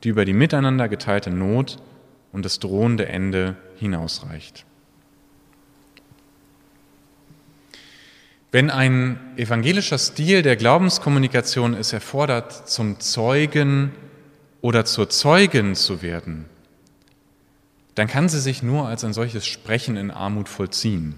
die 0.03 0.09
über 0.09 0.25
die 0.25 0.33
miteinander 0.33 0.89
geteilte 0.89 1.31
Not 1.31 1.77
und 2.33 2.45
das 2.45 2.61
drohende 2.61 3.07
Ende 3.07 3.57
hinausreicht. 3.77 4.65
Wenn 8.53 8.71
ein 8.71 9.19
evangelischer 9.37 9.99
Stil 9.99 10.43
der 10.43 10.57
Glaubenskommunikation 10.57 11.75
es 11.75 11.93
erfordert, 11.93 12.69
zum 12.69 13.01
Zeugen 13.01 13.93
oder 14.65 14.87
zur 14.87 15.11
Zeugin 15.11 15.75
zu 15.75 16.01
werden, 16.01 16.47
dann 17.97 18.07
kann 18.07 18.31
sie 18.31 18.41
sich 18.41 18.63
nur 18.63 18.89
als 18.89 19.05
ein 19.05 19.13
solches 19.13 19.45
Sprechen 19.45 19.99
in 19.99 20.11
Armut 20.11 20.49
vollziehen. 20.49 21.17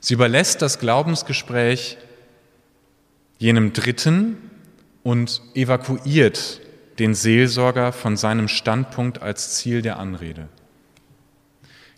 Sie 0.00 0.14
überlässt 0.14 0.62
das 0.62 0.78
Glaubensgespräch 0.78 1.98
jenem 3.36 3.74
Dritten 3.74 4.38
und 5.02 5.42
evakuiert 5.54 6.62
den 6.98 7.12
Seelsorger 7.12 7.92
von 7.92 8.16
seinem 8.16 8.48
Standpunkt 8.48 9.20
als 9.20 9.56
Ziel 9.56 9.82
der 9.82 9.98
Anrede. 9.98 10.48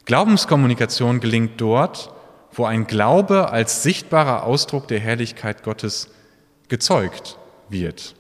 Glaubenskommunikation 0.06 1.20
gelingt 1.20 1.60
dort, 1.60 2.12
wo 2.50 2.64
ein 2.64 2.88
Glaube 2.88 3.52
als 3.52 3.84
sichtbarer 3.84 4.42
Ausdruck 4.42 4.88
der 4.88 4.98
Herrlichkeit 4.98 5.62
Gottes 5.62 6.08
gezeugt 6.66 7.38
wird. 7.68 8.16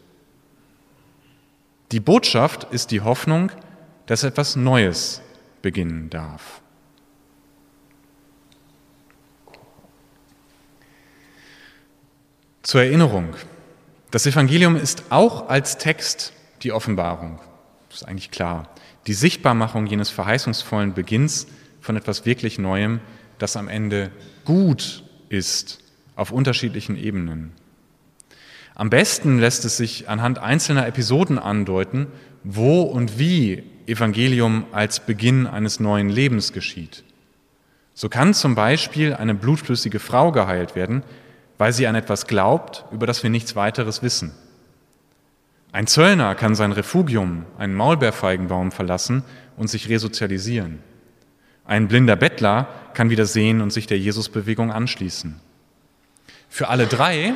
Die 1.94 2.00
Botschaft 2.00 2.64
ist 2.72 2.90
die 2.90 3.02
Hoffnung, 3.02 3.52
dass 4.06 4.24
etwas 4.24 4.56
Neues 4.56 5.22
beginnen 5.62 6.10
darf. 6.10 6.60
Zur 12.64 12.82
Erinnerung, 12.82 13.36
das 14.10 14.26
Evangelium 14.26 14.74
ist 14.74 15.04
auch 15.10 15.48
als 15.48 15.78
Text 15.78 16.32
die 16.64 16.72
Offenbarung. 16.72 17.38
Das 17.90 18.02
ist 18.02 18.08
eigentlich 18.08 18.32
klar. 18.32 18.74
Die 19.06 19.14
Sichtbarmachung 19.14 19.86
jenes 19.86 20.10
verheißungsvollen 20.10 20.94
Beginns 20.94 21.46
von 21.80 21.96
etwas 21.96 22.26
wirklich 22.26 22.58
Neuem, 22.58 22.98
das 23.38 23.56
am 23.56 23.68
Ende 23.68 24.10
gut 24.44 25.04
ist 25.28 25.78
auf 26.16 26.32
unterschiedlichen 26.32 26.96
Ebenen. 26.96 27.52
Am 28.74 28.90
besten 28.90 29.38
lässt 29.38 29.64
es 29.64 29.76
sich 29.76 30.08
anhand 30.08 30.38
einzelner 30.38 30.86
Episoden 30.86 31.38
andeuten, 31.38 32.08
wo 32.42 32.82
und 32.82 33.18
wie 33.18 33.62
Evangelium 33.86 34.64
als 34.72 35.00
Beginn 35.00 35.46
eines 35.46 35.78
neuen 35.78 36.08
Lebens 36.08 36.52
geschieht. 36.52 37.04
So 37.94 38.08
kann 38.08 38.34
zum 38.34 38.54
Beispiel 38.56 39.14
eine 39.14 39.34
blutflüssige 39.34 40.00
Frau 40.00 40.32
geheilt 40.32 40.74
werden, 40.74 41.04
weil 41.58 41.72
sie 41.72 41.86
an 41.86 41.94
etwas 41.94 42.26
glaubt, 42.26 42.84
über 42.90 43.06
das 43.06 43.22
wir 43.22 43.30
nichts 43.30 43.54
weiteres 43.54 44.02
wissen. 44.02 44.32
Ein 45.70 45.86
Zöllner 45.86 46.34
kann 46.34 46.54
sein 46.54 46.72
Refugium, 46.72 47.46
einen 47.58 47.74
Maulbeerfeigenbaum, 47.74 48.72
verlassen 48.72 49.22
und 49.56 49.68
sich 49.68 49.88
resozialisieren. 49.88 50.80
Ein 51.64 51.88
blinder 51.88 52.16
Bettler 52.16 52.68
kann 52.94 53.10
wieder 53.10 53.26
sehen 53.26 53.60
und 53.60 53.72
sich 53.72 53.86
der 53.86 53.98
Jesusbewegung 53.98 54.72
anschließen. 54.72 55.40
Für 56.48 56.68
alle 56.68 56.86
drei, 56.86 57.34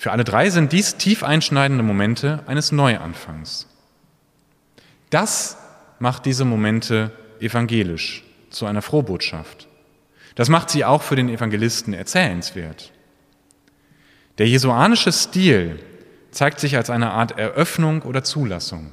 für 0.00 0.12
alle 0.12 0.24
drei 0.24 0.48
sind 0.48 0.72
dies 0.72 0.96
tief 0.96 1.22
einschneidende 1.22 1.84
Momente 1.84 2.42
eines 2.46 2.72
Neuanfangs. 2.72 3.66
Das 5.10 5.58
macht 5.98 6.24
diese 6.24 6.46
Momente 6.46 7.12
evangelisch, 7.38 8.24
zu 8.48 8.64
einer 8.64 8.80
Frohbotschaft. 8.80 9.68
Das 10.36 10.48
macht 10.48 10.70
sie 10.70 10.86
auch 10.86 11.02
für 11.02 11.16
den 11.16 11.28
Evangelisten 11.28 11.92
erzählenswert. 11.92 12.92
Der 14.38 14.48
jesuanische 14.48 15.12
Stil 15.12 15.78
zeigt 16.30 16.60
sich 16.60 16.78
als 16.78 16.88
eine 16.88 17.10
Art 17.10 17.38
Eröffnung 17.38 18.00
oder 18.00 18.24
Zulassung. 18.24 18.92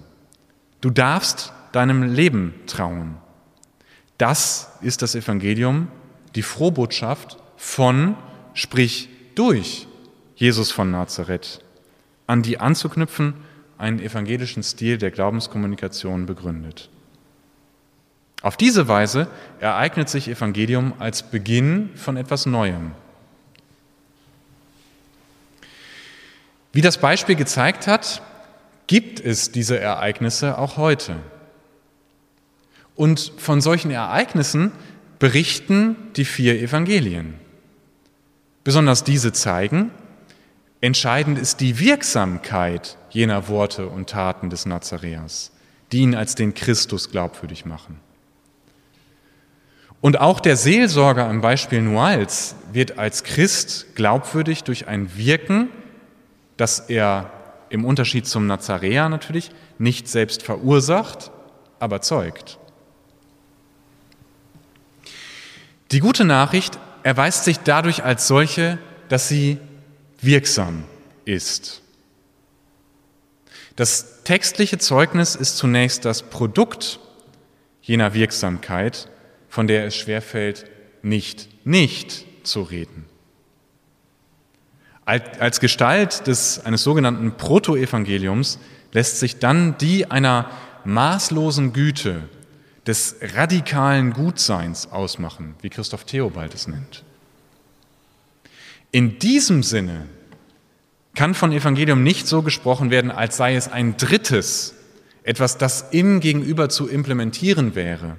Du 0.82 0.90
darfst 0.90 1.54
deinem 1.72 2.04
Leben 2.04 2.54
trauen. 2.68 3.16
Das 4.18 4.74
ist 4.82 5.02
das 5.02 5.16
Evangelium, 5.16 5.88
die 6.36 6.44
Frohbotschaft 6.44 7.38
von, 7.56 8.18
sprich 8.54 9.08
durch 9.36 9.88
Jesus 10.38 10.72
von 10.72 10.90
Nazareth, 10.90 11.60
an 12.28 12.44
die 12.44 12.60
anzuknüpfen 12.60 13.34
einen 13.78 14.00
evangelischen 14.00 14.64
Stil 14.64 14.98
der 14.98 15.12
Glaubenskommunikation 15.12 16.26
begründet. 16.26 16.90
Auf 18.42 18.56
diese 18.56 18.88
Weise 18.88 19.28
ereignet 19.60 20.08
sich 20.08 20.30
Evangelium 20.30 20.94
als 21.00 21.24
Beginn 21.24 21.90
von 21.96 22.16
etwas 22.16 22.46
Neuem, 22.46 22.94
Wie 26.78 26.82
das 26.82 27.00
Beispiel 27.00 27.34
gezeigt 27.34 27.88
hat, 27.88 28.22
gibt 28.86 29.20
es 29.20 29.52
diese 29.52 29.80
Ereignisse 29.80 30.60
auch 30.60 30.78
heute. 30.78 31.16
Und 32.96 33.34
von 33.38 33.62
solchen 33.62 33.90
Ereignissen 33.90 34.72
berichten 35.18 35.96
die 36.18 36.24
vier 36.24 36.62
Evangelien. 36.62 37.34
Besonders 38.64 39.04
diese 39.04 39.34
zeigen, 39.34 39.90
entscheidend 40.82 41.40
ist 41.40 41.60
die 41.60 41.80
Wirksamkeit 41.80 42.98
jener 43.10 43.48
Worte 43.48 43.88
und 43.88 44.10
Taten 44.10 44.50
des 44.50 44.66
Nazareas, 44.66 45.52
die 45.92 46.00
ihn 46.00 46.16
als 46.16 46.36
den 46.36 46.54
Christus 46.54 47.10
glaubwürdig 47.10 47.66
machen. 47.66 48.00
Und 50.02 50.20
auch 50.20 50.40
der 50.40 50.58
Seelsorger 50.58 51.28
am 51.28 51.42
Beispiel 51.42 51.82
Nuals 51.82 52.56
wird 52.72 53.00
als 53.00 53.24
Christ 53.24 53.96
glaubwürdig 53.96 54.64
durch 54.64 54.88
ein 54.88 55.18
Wirken, 55.18 55.70
das 56.56 56.82
er 56.82 57.32
im 57.70 57.84
Unterschied 57.84 58.28
zum 58.28 58.46
Nazaräer 58.48 59.10
natürlich 59.10 59.52
nicht 59.80 60.08
selbst 60.08 60.44
verursacht, 60.44 61.32
aber 61.80 62.02
zeugt. 62.02 62.60
Die 65.92 66.00
gute 66.00 66.26
Nachricht 66.26 66.78
erweist 67.04 67.44
sich 67.46 67.60
dadurch 67.60 68.04
als 68.04 68.28
solche, 68.28 68.78
dass 69.10 69.28
sie 69.28 69.58
wirksam 70.22 70.84
ist. 71.26 71.82
Das 73.76 74.24
textliche 74.24 74.78
Zeugnis 74.78 75.36
ist 75.36 75.58
zunächst 75.58 76.06
das 76.06 76.24
Produkt 76.24 77.00
jener 77.82 78.14
Wirksamkeit, 78.14 79.10
von 79.50 79.68
der 79.68 79.86
es 79.86 79.96
schwerfällt, 79.96 80.66
nicht 81.04 81.48
nicht 81.68 82.26
zu 82.44 82.64
reden. 82.64 83.06
Als 85.06 85.60
Gestalt 85.60 86.28
des, 86.28 86.66
eines 86.66 86.84
sogenannten 86.84 87.38
Protoevangeliums 87.38 88.60
lässt 88.92 89.20
sich 89.20 89.40
dann 89.40 89.78
die 89.78 90.10
einer 90.10 90.50
maßlosen 90.84 91.72
Güte, 91.74 92.24
des 92.86 93.18
radikalen 93.22 94.14
Gutseins 94.14 94.92
ausmachen, 94.92 95.56
wie 95.62 95.70
Christoph 95.70 96.06
Theobald 96.06 96.54
es 96.56 96.68
nennt. 96.68 97.04
In 98.92 99.20
diesem 99.20 99.64
Sinne 99.64 100.08
kann 101.16 101.34
von 101.34 101.52
Evangelium 101.52 102.04
nicht 102.04 102.28
so 102.28 102.42
gesprochen 102.42 102.92
werden, 102.92 103.12
als 103.12 103.38
sei 103.38 103.56
es 103.56 103.72
ein 103.72 103.98
drittes, 103.98 104.76
etwas, 105.24 105.58
das 105.58 105.88
im 105.92 106.20
Gegenüber 106.20 106.70
zu 106.70 106.88
implementieren 106.88 107.76
wäre. 107.76 108.18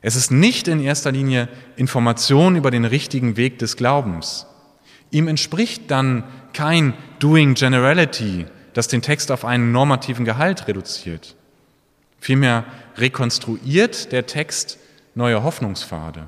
Es 0.00 0.16
ist 0.16 0.30
nicht 0.30 0.66
in 0.66 0.80
erster 0.80 1.12
Linie 1.12 1.48
Information 1.76 2.56
über 2.56 2.70
den 2.70 2.84
richtigen 2.84 3.36
Weg 3.36 3.58
des 3.58 3.76
Glaubens. 3.76 4.46
Ihm 5.10 5.28
entspricht 5.28 5.90
dann 5.90 6.24
kein 6.52 6.94
Doing 7.20 7.54
Generality, 7.54 8.46
das 8.72 8.88
den 8.88 9.02
Text 9.02 9.30
auf 9.30 9.44
einen 9.44 9.72
normativen 9.72 10.24
Gehalt 10.24 10.66
reduziert. 10.66 11.36
Vielmehr 12.18 12.64
rekonstruiert 12.96 14.10
der 14.10 14.26
Text 14.26 14.78
neue 15.14 15.42
Hoffnungspfade. 15.42 16.26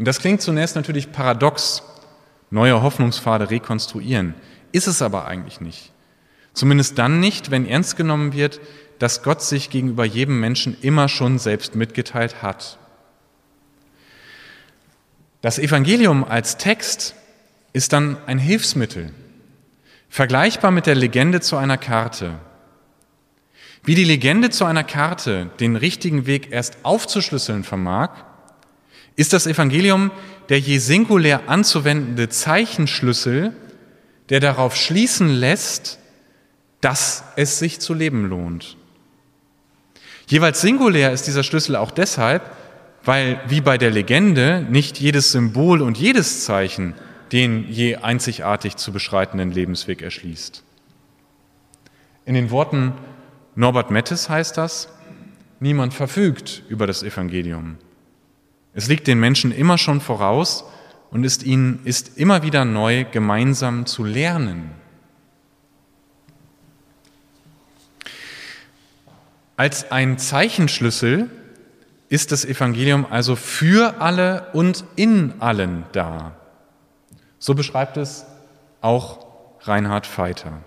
Und 0.00 0.06
das 0.06 0.18
klingt 0.18 0.40
zunächst 0.40 0.76
natürlich 0.76 1.12
paradox, 1.12 1.82
neue 2.48 2.80
Hoffnungspfade 2.80 3.50
rekonstruieren. 3.50 4.32
Ist 4.72 4.86
es 4.86 5.02
aber 5.02 5.26
eigentlich 5.26 5.60
nicht. 5.60 5.92
Zumindest 6.54 6.96
dann 6.96 7.20
nicht, 7.20 7.50
wenn 7.50 7.66
ernst 7.66 7.98
genommen 7.98 8.32
wird, 8.32 8.60
dass 8.98 9.22
Gott 9.22 9.42
sich 9.42 9.68
gegenüber 9.68 10.06
jedem 10.06 10.40
Menschen 10.40 10.74
immer 10.80 11.10
schon 11.10 11.38
selbst 11.38 11.74
mitgeteilt 11.74 12.40
hat. 12.40 12.78
Das 15.42 15.58
Evangelium 15.58 16.24
als 16.24 16.56
Text 16.56 17.14
ist 17.74 17.92
dann 17.92 18.16
ein 18.24 18.38
Hilfsmittel, 18.38 19.12
vergleichbar 20.08 20.70
mit 20.70 20.86
der 20.86 20.94
Legende 20.94 21.42
zu 21.42 21.58
einer 21.58 21.76
Karte. 21.76 22.38
Wie 23.84 23.96
die 23.96 24.04
Legende 24.04 24.48
zu 24.48 24.64
einer 24.64 24.82
Karte 24.82 25.50
den 25.60 25.76
richtigen 25.76 26.24
Weg 26.24 26.52
erst 26.52 26.78
aufzuschlüsseln 26.84 27.64
vermag, 27.64 28.29
ist 29.20 29.34
das 29.34 29.46
Evangelium 29.46 30.10
der 30.48 30.58
je 30.58 30.78
singulär 30.78 31.48
anzuwendende 31.48 32.28
Zeichenschlüssel, 32.28 33.52
der 34.30 34.40
darauf 34.40 34.74
schließen 34.74 35.28
lässt, 35.28 35.98
dass 36.80 37.22
es 37.36 37.58
sich 37.58 37.80
zu 37.80 37.92
leben 37.94 38.28
lohnt. 38.28 38.76
Jeweils 40.26 40.60
singulär 40.60 41.12
ist 41.12 41.26
dieser 41.26 41.42
Schlüssel 41.42 41.76
auch 41.76 41.90
deshalb, 41.90 42.42
weil 43.04 43.40
wie 43.46 43.60
bei 43.60 43.78
der 43.78 43.90
Legende 43.90 44.66
nicht 44.68 44.98
jedes 44.98 45.32
Symbol 45.32 45.82
und 45.82 45.98
jedes 45.98 46.44
Zeichen 46.44 46.94
den 47.30 47.70
je 47.70 47.96
einzigartig 47.96 48.76
zu 48.76 48.90
beschreitenden 48.90 49.52
Lebensweg 49.52 50.02
erschließt. 50.02 50.64
In 52.24 52.34
den 52.34 52.50
Worten 52.50 52.94
Norbert 53.54 53.90
Mettes 53.90 54.28
heißt 54.28 54.56
das, 54.56 54.88
niemand 55.60 55.94
verfügt 55.94 56.62
über 56.68 56.88
das 56.88 57.02
Evangelium. 57.04 57.76
Es 58.74 58.88
liegt 58.88 59.06
den 59.06 59.18
Menschen 59.18 59.52
immer 59.52 59.78
schon 59.78 60.00
voraus 60.00 60.64
und 61.10 61.24
ist 61.24 61.42
ihnen 61.42 61.80
ist 61.84 62.18
immer 62.18 62.42
wieder 62.42 62.64
neu 62.64 63.04
gemeinsam 63.04 63.86
zu 63.86 64.04
lernen. 64.04 64.70
Als 69.56 69.90
ein 69.90 70.18
Zeichenschlüssel 70.18 71.28
ist 72.08 72.32
das 72.32 72.44
Evangelium 72.44 73.06
also 73.10 73.36
für 73.36 74.00
alle 74.00 74.48
und 74.52 74.84
in 74.96 75.34
allen 75.40 75.84
da. 75.92 76.32
So 77.38 77.54
beschreibt 77.54 77.96
es 77.96 78.24
auch 78.80 79.26
Reinhard 79.62 80.06
Feiter. 80.06 80.62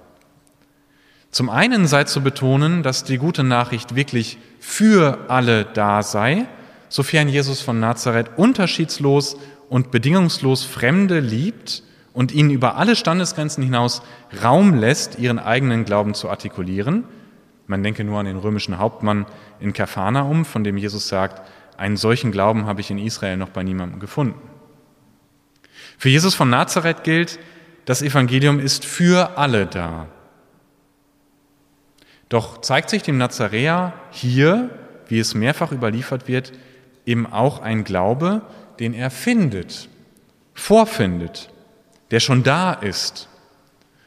Zum 1.32 1.50
einen 1.50 1.88
sei 1.88 2.04
zu 2.04 2.22
betonen, 2.22 2.84
dass 2.84 3.04
die 3.04 3.18
gute 3.18 3.44
Nachricht 3.44 3.96
wirklich 3.96 4.38
für 4.60 5.26
alle 5.30 5.66
da 5.66 6.04
sei, 6.04 6.46
sofern 6.94 7.28
Jesus 7.28 7.60
von 7.60 7.80
Nazareth 7.80 8.38
unterschiedslos 8.38 9.36
und 9.68 9.90
bedingungslos 9.90 10.64
Fremde 10.64 11.22
liebt 11.22 11.82
und 12.14 12.32
ihnen 12.32 12.52
über 12.52 12.76
alle 12.76 12.96
Standesgrenzen 12.96 13.64
hinaus 13.64 14.04
Raum 14.44 14.76
lässt, 14.76 15.18
ihren 15.18 15.40
eigenen 15.40 15.86
Glauben 15.86 16.14
zu 16.14 16.30
artikulieren, 16.30 17.06
man 17.66 17.82
denke 17.82 18.04
nur 18.04 18.20
an 18.20 18.28
den 18.28 18.38
römischen 18.38 18.78
Hauptmann 18.78 19.26
in 19.60 19.74
Kapharnaum, 19.74 20.46
von 20.46 20.64
dem 20.64 20.78
Jesus 20.78 21.08
sagt, 21.08 21.42
einen 21.78 21.98
solchen 21.98 22.32
Glauben 22.32 22.68
habe 22.68 22.82
ich 22.82 22.92
in 22.92 23.00
Israel 23.00 23.38
noch 23.38 23.50
bei 23.50 23.64
niemandem 23.64 24.00
gefunden. 24.00 24.40
Für 25.98 26.10
Jesus 26.10 26.36
von 26.36 26.52
Nazareth 26.52 27.04
gilt, 27.04 27.40
das 27.86 28.04
Evangelium 28.04 28.60
ist 28.60 28.86
für 28.86 29.40
alle 29.40 29.66
da. 29.66 30.10
Doch 32.30 32.62
zeigt 32.62 32.92
sich 32.92 33.02
dem 33.02 33.18
Nazaräer 33.18 33.94
hier, 34.12 34.70
wie 35.08 35.18
es 35.18 35.34
mehrfach 35.34 35.72
überliefert 35.72 36.28
wird, 36.28 36.52
eben 37.06 37.26
auch 37.26 37.62
ein 37.62 37.84
Glaube, 37.84 38.42
den 38.80 38.94
er 38.94 39.10
findet, 39.10 39.90
vorfindet, 40.54 41.50
der 42.12 42.20
schon 42.20 42.44
da 42.44 42.74
ist 42.74 43.30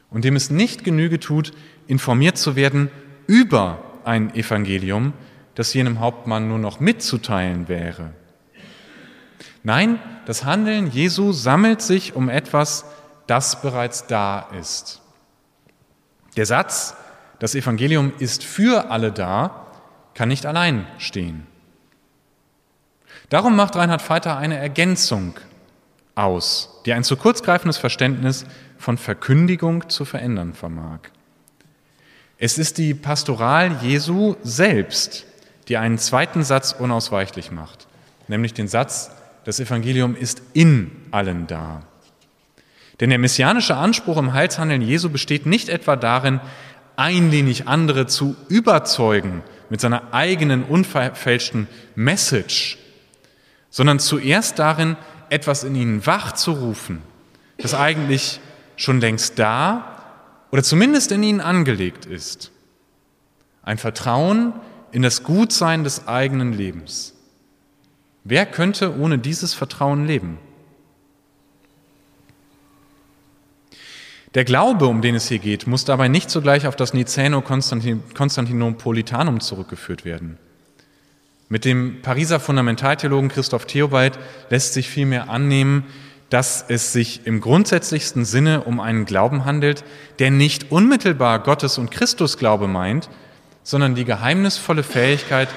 und 0.09 0.23
dem 0.23 0.35
es 0.35 0.49
nicht 0.49 0.83
Genüge 0.83 1.19
tut, 1.19 1.51
informiert 1.87 2.37
zu 2.37 2.55
werden 2.55 2.89
über 3.27 3.83
ein 4.03 4.33
Evangelium, 4.35 5.13
das 5.55 5.73
jenem 5.73 5.99
Hauptmann 5.99 6.47
nur 6.47 6.59
noch 6.59 6.79
mitzuteilen 6.79 7.67
wäre. 7.67 8.11
Nein, 9.63 9.99
das 10.25 10.45
Handeln 10.45 10.91
Jesu 10.91 11.33
sammelt 11.33 11.81
sich 11.81 12.15
um 12.15 12.29
etwas, 12.29 12.85
das 13.27 13.61
bereits 13.61 14.07
da 14.07 14.47
ist. 14.57 15.01
Der 16.37 16.45
Satz, 16.45 16.95
das 17.39 17.55
Evangelium 17.55 18.13
ist 18.19 18.43
für 18.43 18.89
alle 18.91 19.11
da, 19.11 19.67
kann 20.13 20.29
nicht 20.29 20.45
allein 20.45 20.87
stehen. 20.97 21.45
Darum 23.29 23.55
macht 23.55 23.75
Reinhard 23.75 24.01
Feiter 24.01 24.37
eine 24.37 24.57
Ergänzung 24.57 25.33
aus, 26.15 26.81
die 26.85 26.93
ein 26.93 27.03
zu 27.03 27.17
kurz 27.17 27.43
greifendes 27.43 27.77
Verständnis 27.77 28.45
von 28.77 28.97
Verkündigung 28.97 29.89
zu 29.89 30.05
verändern 30.05 30.53
vermag. 30.53 30.99
Es 32.37 32.57
ist 32.57 32.77
die 32.77 32.93
Pastoral 32.93 33.77
Jesu 33.81 34.35
selbst, 34.43 35.25
die 35.67 35.77
einen 35.77 35.97
zweiten 35.97 36.43
Satz 36.43 36.71
unausweichlich 36.71 37.51
macht, 37.51 37.87
nämlich 38.27 38.53
den 38.53 38.67
Satz, 38.67 39.11
das 39.43 39.59
Evangelium 39.59 40.15
ist 40.15 40.41
in 40.53 40.91
allen 41.11 41.47
da. 41.47 41.81
Denn 42.99 43.09
der 43.09 43.19
messianische 43.19 43.75
Anspruch 43.75 44.17
im 44.17 44.33
Heilshandeln 44.33 44.81
Jesu 44.81 45.09
besteht 45.09 45.45
nicht 45.45 45.69
etwa 45.69 45.95
darin, 45.95 46.39
einlinig 46.95 47.67
andere 47.67 48.07
zu 48.07 48.35
überzeugen 48.47 49.43
mit 49.69 49.81
seiner 49.81 50.13
eigenen 50.13 50.63
unverfälschten 50.63 51.67
Message, 51.95 52.77
sondern 53.69 53.99
zuerst 53.99 54.59
darin, 54.59 54.97
etwas 55.29 55.63
in 55.63 55.75
ihnen 55.75 56.05
wach 56.05 56.33
zu 56.33 56.51
rufen, 56.51 57.01
das 57.57 57.73
eigentlich 57.73 58.39
schon 58.75 59.01
längst 59.01 59.39
da 59.39 59.97
oder 60.51 60.61
zumindest 60.63 61.11
in 61.11 61.23
ihnen 61.23 61.41
angelegt 61.41 62.05
ist. 62.05 62.51
Ein 63.63 63.77
Vertrauen 63.77 64.53
in 64.91 65.01
das 65.01 65.23
Gutsein 65.23 65.83
des 65.83 66.07
eigenen 66.07 66.53
Lebens. 66.53 67.13
Wer 68.23 68.45
könnte 68.45 68.97
ohne 68.97 69.19
dieses 69.19 69.53
Vertrauen 69.53 70.05
leben? 70.05 70.39
Der 74.33 74.45
Glaube, 74.45 74.87
um 74.87 75.01
den 75.01 75.15
es 75.15 75.29
hier 75.29 75.39
geht, 75.39 75.67
muss 75.67 75.85
dabei 75.85 76.09
nicht 76.09 76.29
sogleich 76.29 76.67
auf 76.67 76.75
das 76.75 76.93
Nicäno-Konstantinopolitanum 76.93 79.39
zurückgeführt 79.39 80.03
werden. 80.05 80.37
Mit 81.49 81.63
dem 81.63 82.01
Pariser 82.01 82.39
Fundamentaltheologen 82.39 83.29
Christoph 83.29 83.65
Theobald 83.65 84.19
lässt 84.49 84.73
sich 84.73 84.89
vielmehr 84.89 85.29
annehmen, 85.29 85.85
dass 86.29 86.65
es 86.67 86.91
sich 86.91 87.25
im 87.25 87.39
grundsätzlichsten 87.39 88.25
Sinne 88.25 88.63
um 88.63 88.81
einen 88.81 89.05
Glauben 89.05 89.45
handelt, 89.45 89.85
der 90.19 90.29
nicht 90.29 90.71
unmittelbar 90.71 91.39
Gottes 91.39 91.77
und 91.77 91.89
Christusglaube 91.89 92.67
meint, 92.67 93.09
sondern 93.63 93.95
die 93.95 94.03
geheimnisvolle 94.03 94.83
Fähigkeit 94.83 95.47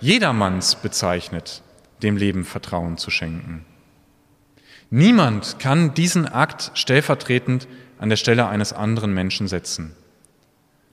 jedermanns 0.00 0.76
bezeichnet, 0.76 1.62
dem 2.02 2.16
Leben 2.16 2.44
Vertrauen 2.44 2.98
zu 2.98 3.10
schenken. 3.10 3.64
Niemand 4.90 5.58
kann 5.58 5.94
diesen 5.94 6.28
Akt 6.28 6.70
stellvertretend 6.74 7.66
an 7.98 8.10
der 8.10 8.16
Stelle 8.16 8.46
eines 8.46 8.72
anderen 8.72 9.14
Menschen 9.14 9.48
setzen. 9.48 9.96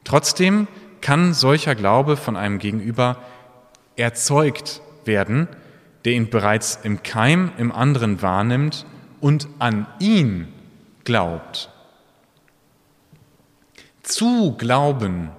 Trotzdem 0.06 0.68
kann 1.02 1.34
solcher 1.34 1.76
Glaube 1.76 2.18
von 2.18 2.36
einem 2.36 2.60
Gegenüber 2.60 3.18
erzeugt 4.00 4.82
werden, 5.06 5.48
der 6.06 6.14
ihn 6.14 6.30
bereits 6.30 6.80
im 6.84 7.04
Keim 7.04 7.52
im 7.58 7.72
anderen 7.72 8.22
wahrnimmt 8.22 8.86
und 9.20 9.48
an 9.60 9.86
ihn 10.00 10.48
glaubt. 11.04 11.70
Zu 14.04 14.56
glauben 14.58 15.30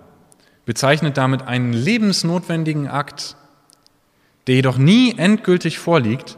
bezeichnet 0.64 1.16
damit 1.16 1.42
einen 1.42 1.72
lebensnotwendigen 1.72 2.86
Akt, 2.86 3.36
der 4.46 4.56
jedoch 4.56 4.78
nie 4.78 5.16
endgültig 5.16 5.78
vorliegt, 5.78 6.36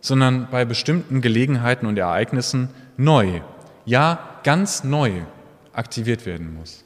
sondern 0.00 0.48
bei 0.50 0.64
bestimmten 0.64 1.20
Gelegenheiten 1.20 1.86
und 1.86 1.98
Ereignissen 1.98 2.70
neu, 2.96 3.40
ja 3.84 4.40
ganz 4.44 4.84
neu 4.84 5.22
aktiviert 5.72 6.26
werden 6.26 6.54
muss. 6.54 6.83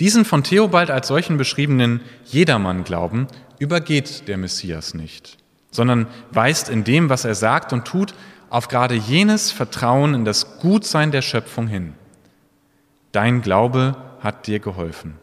Diesen 0.00 0.24
von 0.24 0.42
Theobald 0.42 0.90
als 0.90 1.08
solchen 1.08 1.36
beschriebenen 1.36 2.00
Jedermann-Glauben 2.24 3.26
übergeht 3.58 4.26
der 4.28 4.38
Messias 4.38 4.94
nicht, 4.94 5.36
sondern 5.70 6.06
weist 6.32 6.70
in 6.70 6.84
dem, 6.84 7.10
was 7.10 7.26
er 7.26 7.34
sagt 7.34 7.74
und 7.74 7.84
tut, 7.84 8.14
auf 8.48 8.68
gerade 8.68 8.94
jenes 8.94 9.52
Vertrauen 9.52 10.14
in 10.14 10.24
das 10.24 10.58
Gutsein 10.58 11.12
der 11.12 11.22
Schöpfung 11.22 11.66
hin. 11.66 11.92
Dein 13.12 13.42
Glaube 13.42 13.96
hat 14.20 14.46
dir 14.46 14.58
geholfen. 14.58 15.18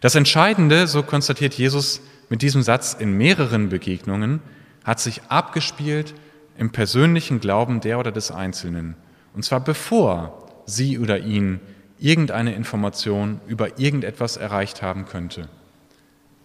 Das 0.00 0.14
Entscheidende, 0.14 0.86
so 0.86 1.02
konstatiert 1.02 1.52
Jesus 1.54 2.00
mit 2.30 2.40
diesem 2.40 2.62
Satz 2.62 2.96
in 2.98 3.12
mehreren 3.12 3.68
Begegnungen, 3.68 4.40
hat 4.82 4.98
sich 4.98 5.22
abgespielt 5.28 6.14
im 6.56 6.72
persönlichen 6.72 7.38
Glauben 7.38 7.82
der 7.82 7.98
oder 7.98 8.12
des 8.12 8.30
Einzelnen. 8.30 8.96
Und 9.34 9.44
zwar 9.44 9.60
bevor 9.60 10.48
sie 10.64 10.98
oder 10.98 11.18
ihn 11.18 11.60
irgendeine 12.00 12.54
Information 12.54 13.40
über 13.46 13.78
irgendetwas 13.78 14.36
erreicht 14.36 14.82
haben 14.82 15.06
könnte. 15.06 15.48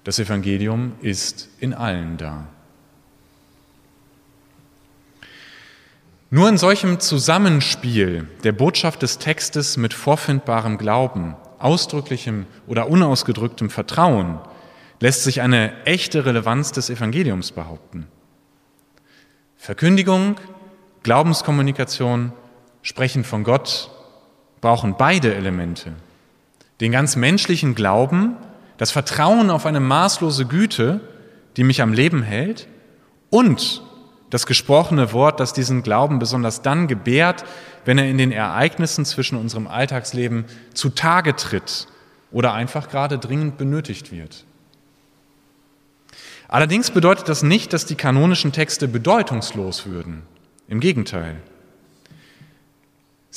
Das 0.04 0.20
Evangelium 0.20 0.94
ist 1.02 1.50
in 1.60 1.74
allen 1.74 2.18
da. 2.18 2.48
Nur 6.30 6.50
in 6.50 6.58
solchem 6.58 7.00
Zusammenspiel 7.00 8.28
der 8.44 8.52
Botschaft 8.52 9.02
des 9.02 9.18
Textes 9.18 9.78
mit 9.78 9.94
vorfindbarem 9.94 10.78
Glauben, 10.78 11.36
ausdrücklichem 11.60 12.46
oder 12.68 12.90
unausgedrücktem 12.90 13.70
Vertrauen 13.70 14.40
lässt 15.00 15.24
sich 15.24 15.42
eine 15.42 15.86
echte 15.86 16.26
Relevanz 16.26 16.72
des 16.72 16.90
Evangeliums 16.90 17.52
behaupten. 17.52 18.08
Verkündigung, 19.56 20.36
Glaubenskommunikation, 21.04 22.34
Sprechen 22.82 23.24
von 23.24 23.44
Gott 23.44 23.90
brauchen 24.66 24.96
beide 24.98 25.36
Elemente. 25.36 25.92
Den 26.82 26.92
ganz 26.92 27.16
menschlichen 27.16 27.76
Glauben, 27.76 28.36
das 28.80 28.90
Vertrauen 28.90 29.52
auf 29.52 29.68
eine 29.68 29.80
maßlose 29.80 30.48
Güte, 30.48 31.02
die 31.56 31.64
mich 31.64 31.84
am 31.84 31.94
Leben 31.94 32.24
hält, 32.24 32.68
und 33.30 33.84
das 34.32 34.48
gesprochene 34.48 35.14
Wort, 35.14 35.40
das 35.40 35.54
diesen 35.54 35.84
Glauben 35.84 36.18
besonders 36.18 36.64
dann 36.64 36.88
gebärt, 36.88 37.46
wenn 37.86 38.00
er 38.00 38.10
in 38.10 38.18
den 38.18 38.32
Ereignissen 38.32 39.06
zwischen 39.06 39.38
unserem 39.38 39.68
Alltagsleben 39.68 40.46
zutage 40.74 41.36
tritt 41.36 41.86
oder 42.32 42.54
einfach 42.54 42.90
gerade 42.90 43.20
dringend 43.20 43.60
benötigt 43.60 44.12
wird. 44.12 44.46
Allerdings 46.48 46.90
bedeutet 46.90 47.30
das 47.30 47.44
nicht, 47.44 47.72
dass 47.72 47.86
die 47.86 47.94
kanonischen 47.94 48.52
Texte 48.52 48.88
bedeutungslos 48.88 49.86
würden. 49.86 50.24
Im 50.68 50.80
Gegenteil. 50.80 51.36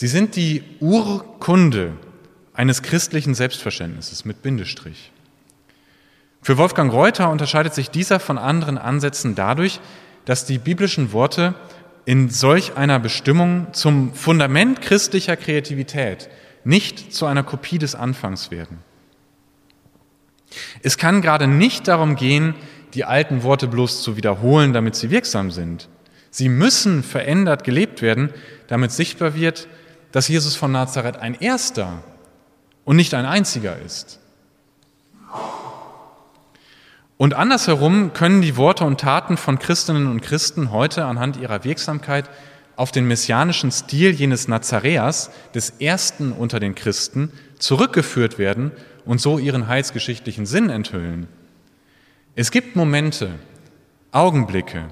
Sie 0.01 0.07
sind 0.07 0.36
die 0.36 0.62
Urkunde 0.78 1.94
eines 2.55 2.82
christlichen 2.82 3.34
Selbstverständnisses 3.34 4.24
mit 4.24 4.42
Bindestrich. 4.42 5.11
Für 6.40 6.57
Wolfgang 6.57 6.92
Reuter 6.92 7.30
unterscheidet 7.30 7.74
sich 7.74 7.90
dieser 7.90 8.20
von 8.20 8.38
anderen 8.38 8.78
Ansätzen 8.78 9.34
dadurch, 9.34 9.80
dass 10.24 10.44
die 10.44 10.59
biblischen 10.59 11.12
Worte 11.12 11.57
in 12.05 12.30
solch 12.30 12.76
einer 12.76 13.01
Bestimmung 13.01 13.72
zum 13.72 14.14
Fundament 14.14 14.82
christlicher 14.82 15.36
Kreativität, 15.36 16.30
nicht 16.62 17.12
zu 17.12 17.26
einer 17.26 17.42
Kopie 17.42 17.80
des 17.80 17.96
Anfangs 17.96 18.53
werden. 18.53 18.78
Es 20.80 20.96
kann 20.96 21.22
gerade 21.22 21.49
nicht 21.49 21.88
darum 21.88 22.14
gehen, 22.14 22.55
die 22.94 23.05
alten 23.05 23.42
Worte 23.42 23.66
bloß 23.66 24.05
zu 24.05 24.16
wiederholen, 24.16 24.72
damit 24.72 24.94
sie 24.94 25.11
wirksam 25.11 25.51
sind. 25.51 25.88
Sie 26.30 26.49
müssen 26.49 27.03
verändert 27.03 27.64
gelebt 27.64 28.01
werden, 28.01 28.30
damit 28.68 28.92
sichtbar 28.92 29.34
wird, 29.34 29.66
dass 30.13 30.29
Jesus 30.29 30.57
von 30.57 30.73
Nazareth 30.73 31.17
ein 31.17 31.35
erster 31.35 32.03
und 32.85 32.97
nicht 32.97 33.15
ein 33.15 33.27
einziger 33.27 33.79
ist. 33.79 34.19
Und 37.19 37.35
andersherum 37.35 38.13
können 38.13 38.43
die 38.43 38.57
Worte 38.57 38.85
und 38.85 39.01
Taten 39.01 39.37
von 39.37 39.59
Christinnen 39.59 40.07
und 40.07 40.23
Christen 40.23 40.71
heute 40.71 41.05
anhand 41.05 41.37
ihrer 41.37 41.65
Wirksamkeit 41.65 42.31
auf 42.77 42.93
den 42.93 43.09
messianischen 43.09 43.73
Stil 43.73 44.13
jenes 44.13 44.47
Nazareas, 44.47 45.33
des 45.53 45.71
ersten 45.81 46.31
unter 46.31 46.61
den 46.61 46.77
Christen, 46.77 47.33
zurückgeführt 47.59 48.39
werden 48.39 48.71
und 49.05 49.21
so 49.21 49.39
ihren 49.39 49.67
heilsgeschichtlichen 49.67 50.47
Sinn 50.47 50.71
enthüllen. 50.71 51.27
Es 52.37 52.53
gibt 52.53 52.77
Momente, 52.77 53.31
Augenblicke, 54.13 54.85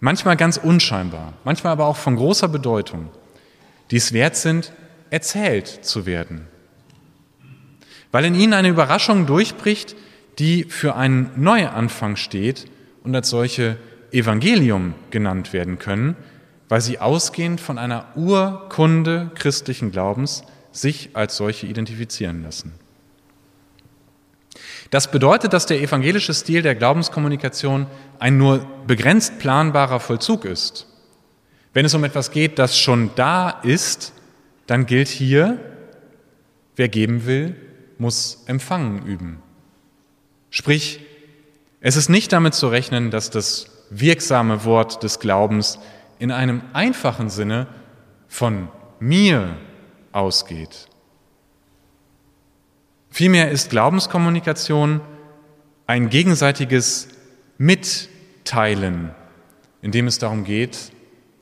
manchmal 0.00 0.36
ganz 0.36 0.56
unscheinbar, 0.56 1.34
manchmal 1.44 1.72
aber 1.72 1.86
auch 1.86 1.96
von 1.96 2.16
großer 2.16 2.48
Bedeutung, 2.48 3.10
die 3.90 3.96
es 3.96 4.12
wert 4.12 4.36
sind, 4.36 4.72
erzählt 5.10 5.68
zu 5.68 6.06
werden. 6.06 6.46
Weil 8.12 8.24
in 8.24 8.34
ihnen 8.34 8.54
eine 8.54 8.68
Überraschung 8.68 9.26
durchbricht, 9.26 9.94
die 10.38 10.64
für 10.64 10.96
einen 10.96 11.30
Neuanfang 11.36 12.16
steht 12.16 12.66
und 13.04 13.14
als 13.14 13.30
solche 13.30 13.76
Evangelium 14.10 14.94
genannt 15.10 15.52
werden 15.52 15.78
können, 15.78 16.16
weil 16.68 16.80
sie 16.80 16.98
ausgehend 16.98 17.60
von 17.60 17.78
einer 17.78 18.16
Urkunde 18.16 19.30
christlichen 19.34 19.90
Glaubens 19.90 20.42
sich 20.72 21.10
als 21.14 21.36
solche 21.36 21.66
identifizieren 21.66 22.42
lassen. 22.42 22.72
Das 24.90 25.10
bedeutet, 25.10 25.52
dass 25.52 25.66
der 25.66 25.80
evangelische 25.80 26.34
Stil 26.34 26.62
der 26.62 26.74
Glaubenskommunikation 26.74 27.86
ein 28.18 28.36
nur 28.36 28.66
begrenzt 28.86 29.38
planbarer 29.38 30.00
Vollzug 30.00 30.44
ist. 30.44 30.86
Wenn 31.72 31.86
es 31.86 31.94
um 31.94 32.02
etwas 32.02 32.32
geht, 32.32 32.58
das 32.58 32.76
schon 32.76 33.10
da 33.14 33.50
ist, 33.50 34.12
dann 34.66 34.86
gilt 34.86 35.08
hier, 35.08 35.58
wer 36.74 36.88
geben 36.88 37.24
will, 37.26 37.54
muss 37.98 38.42
empfangen 38.46 39.06
üben. 39.06 39.42
Sprich, 40.50 41.00
es 41.80 41.96
ist 41.96 42.08
nicht 42.08 42.32
damit 42.32 42.54
zu 42.54 42.68
rechnen, 42.68 43.12
dass 43.12 43.30
das 43.30 43.70
wirksame 43.90 44.64
Wort 44.64 45.02
des 45.02 45.20
Glaubens 45.20 45.78
in 46.18 46.32
einem 46.32 46.62
einfachen 46.72 47.30
Sinne 47.30 47.68
von 48.26 48.68
mir 48.98 49.56
ausgeht. 50.12 50.88
Vielmehr 53.10 53.50
ist 53.50 53.70
Glaubenskommunikation 53.70 55.00
ein 55.86 56.08
gegenseitiges 56.08 57.08
Mitteilen, 57.58 59.10
in 59.82 59.90
dem 59.90 60.06
es 60.06 60.18
darum 60.18 60.44
geht, 60.44 60.92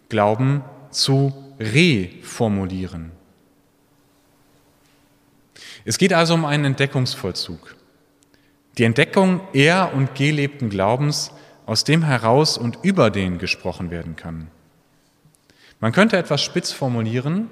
Glauben 0.08 0.64
zu 0.90 1.32
reformulieren. 1.60 3.12
Es 5.84 5.98
geht 5.98 6.12
also 6.12 6.34
um 6.34 6.44
einen 6.44 6.64
Entdeckungsvollzug. 6.64 7.76
Die 8.78 8.84
Entdeckung 8.84 9.40
er- 9.52 9.92
und 9.94 10.14
gelebten 10.14 10.70
Glaubens, 10.70 11.30
aus 11.66 11.84
dem 11.84 12.02
heraus 12.02 12.56
und 12.56 12.78
über 12.82 13.10
den 13.10 13.36
gesprochen 13.36 13.90
werden 13.90 14.16
kann. 14.16 14.50
Man 15.80 15.92
könnte 15.92 16.16
etwas 16.16 16.42
spitz 16.42 16.72
formulieren, 16.72 17.50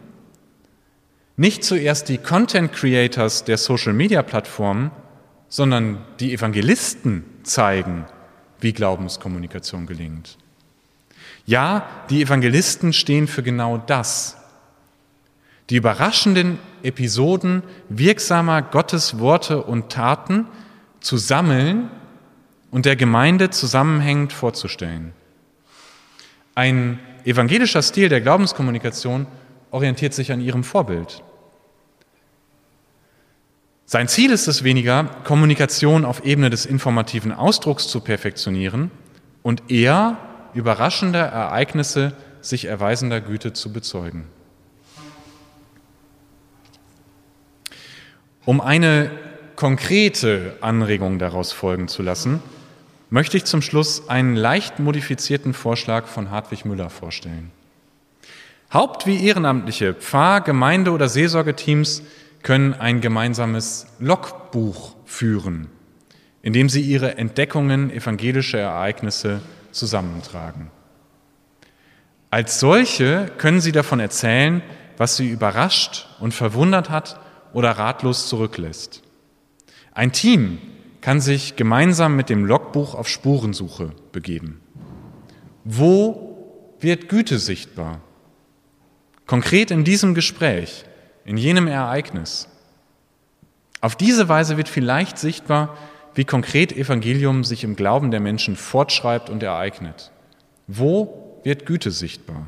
nicht 1.37 1.65
zuerst 1.65 2.09
die 2.09 2.19
Content 2.19 2.73
Creators 2.73 3.45
der 3.45 3.59
Social-Media-Plattformen, 3.59 4.91
sondern 5.49 5.99
die 6.19 6.33
Evangelisten 6.33 7.25
zeigen, 7.43 8.07
wie 8.61 8.73
Glaubenskommunikation 8.73 9.87
gelingt. 9.87 10.39
Ja, 11.45 11.89
die 12.11 12.23
Evangelisten 12.23 12.93
stehen 12.93 13.29
für 13.29 13.43
genau 13.43 13.79
das. 13.79 14.37
Die 15.71 15.77
überraschenden 15.77 16.59
Episoden 16.83 17.63
wirksamer 17.89 18.63
Gottes 18.63 19.19
Worte 19.19 19.63
und 19.63 19.91
Taten 19.91 20.47
zu 21.01 21.17
sammeln 21.17 21.91
und 22.71 22.87
der 22.87 22.97
Gemeinde 22.97 23.51
zusammenhängend 23.51 24.33
vorzustellen. 24.33 25.13
Ein 26.55 26.99
evangelischer 27.25 27.83
Stil 27.83 28.09
der 28.09 28.21
Glaubenskommunikation 28.21 29.27
orientiert 29.71 30.15
sich 30.15 30.33
an 30.33 30.41
ihrem 30.41 30.65
Vorbild. 30.65 31.23
Sein 33.89 34.09
Ziel 34.09 34.33
ist 34.33 34.49
es 34.49 34.65
weniger, 34.65 35.05
Kommunikation 35.23 36.05
auf 36.05 36.25
Ebene 36.25 36.51
des 36.51 36.67
informativen 36.67 37.31
Ausdrucks 37.31 37.87
zu 37.87 38.01
perfektionieren 38.01 38.91
und 39.45 39.71
eher 39.71 40.19
überraschende 40.55 41.19
Ereignisse 41.19 42.13
sich 42.41 42.65
erweisender 42.65 43.21
Güte 43.21 43.53
zu 43.53 43.73
bezeugen. 43.73 44.25
Um 48.45 48.61
eine 48.61 49.13
konkrete 49.55 50.57
Anregung 50.63 51.21
daraus 51.21 51.53
folgen 51.53 51.87
zu 51.87 52.03
lassen, 52.03 52.43
möchte 53.09 53.37
ich 53.37 53.45
zum 53.45 53.63
Schluss 53.63 54.09
einen 54.09 54.35
leicht 54.35 54.81
modifizierten 54.81 55.55
Vorschlag 55.55 56.07
von 56.07 56.33
Hartwig 56.33 56.65
Müller 56.65 56.91
vorstellen. 56.91 57.53
Haupt- 58.73 59.07
wie 59.07 59.25
ehrenamtliche 59.25 59.95
Pfarr-, 59.95 60.41
Gemeinde- 60.41 60.91
oder 60.91 61.09
Seelsorgeteams 61.09 62.03
können 62.47 62.75
ein 62.75 63.01
gemeinsames 63.01 63.89
Logbuch 63.99 64.95
führen, 65.05 65.67
in 66.43 66.53
dem 66.53 66.69
sie 66.69 66.81
ihre 66.81 67.19
Entdeckungen 67.19 67.91
evangelischer 67.91 68.61
Ereignisse 68.61 69.41
zusammentragen. 69.73 70.71
Als 72.31 72.61
solche 72.61 73.33
können 73.37 73.61
sie 73.61 73.73
davon 73.73 73.99
erzählen, 73.99 74.63
was 74.97 75.17
sie 75.17 75.29
überrascht 75.29 76.07
und 76.21 76.35
verwundert 76.35 76.89
hat 76.89 77.19
oder 77.53 77.73
ratlos 77.73 78.29
zurücklässt. 78.29 79.03
Ein 79.91 80.13
Team 80.13 80.59
kann 81.01 81.21
sich 81.21 81.57
gemeinsam 81.57 82.15
mit 82.15 82.29
dem 82.29 82.45
Logbuch 82.45 82.95
auf 82.95 83.09
Spurensuche 83.09 83.91
begeben. 84.13 84.61
Wo 85.65 86.77
wird 86.79 87.09
Güte 87.09 87.41
sichtbar? 87.41 88.03
Konkret 89.27 89.73
in 89.73 89.83
diesem 89.83 90.15
Gespräch 90.15 90.85
in 91.27 91.37
jenem 91.37 91.67
Ereignis. 91.67 92.49
Auf 93.81 93.97
diese 93.97 94.29
Weise 94.29 94.57
wird 94.57 94.69
vielleicht 94.69 95.19
sichtbar, 95.19 95.77
wie 96.15 96.25
konkret 96.25 96.73
Evangelium 96.73 97.45
sich 97.45 97.63
im 97.63 97.77
Glauben 97.77 98.11
der 98.11 98.21
Menschen 98.21 98.57
fortschreibt 98.57 99.29
und 99.29 99.43
ereignet. 99.43 100.13
Wo 100.67 101.41
wird 101.45 101.67
Güte 101.67 101.91
sichtbar? 101.91 102.47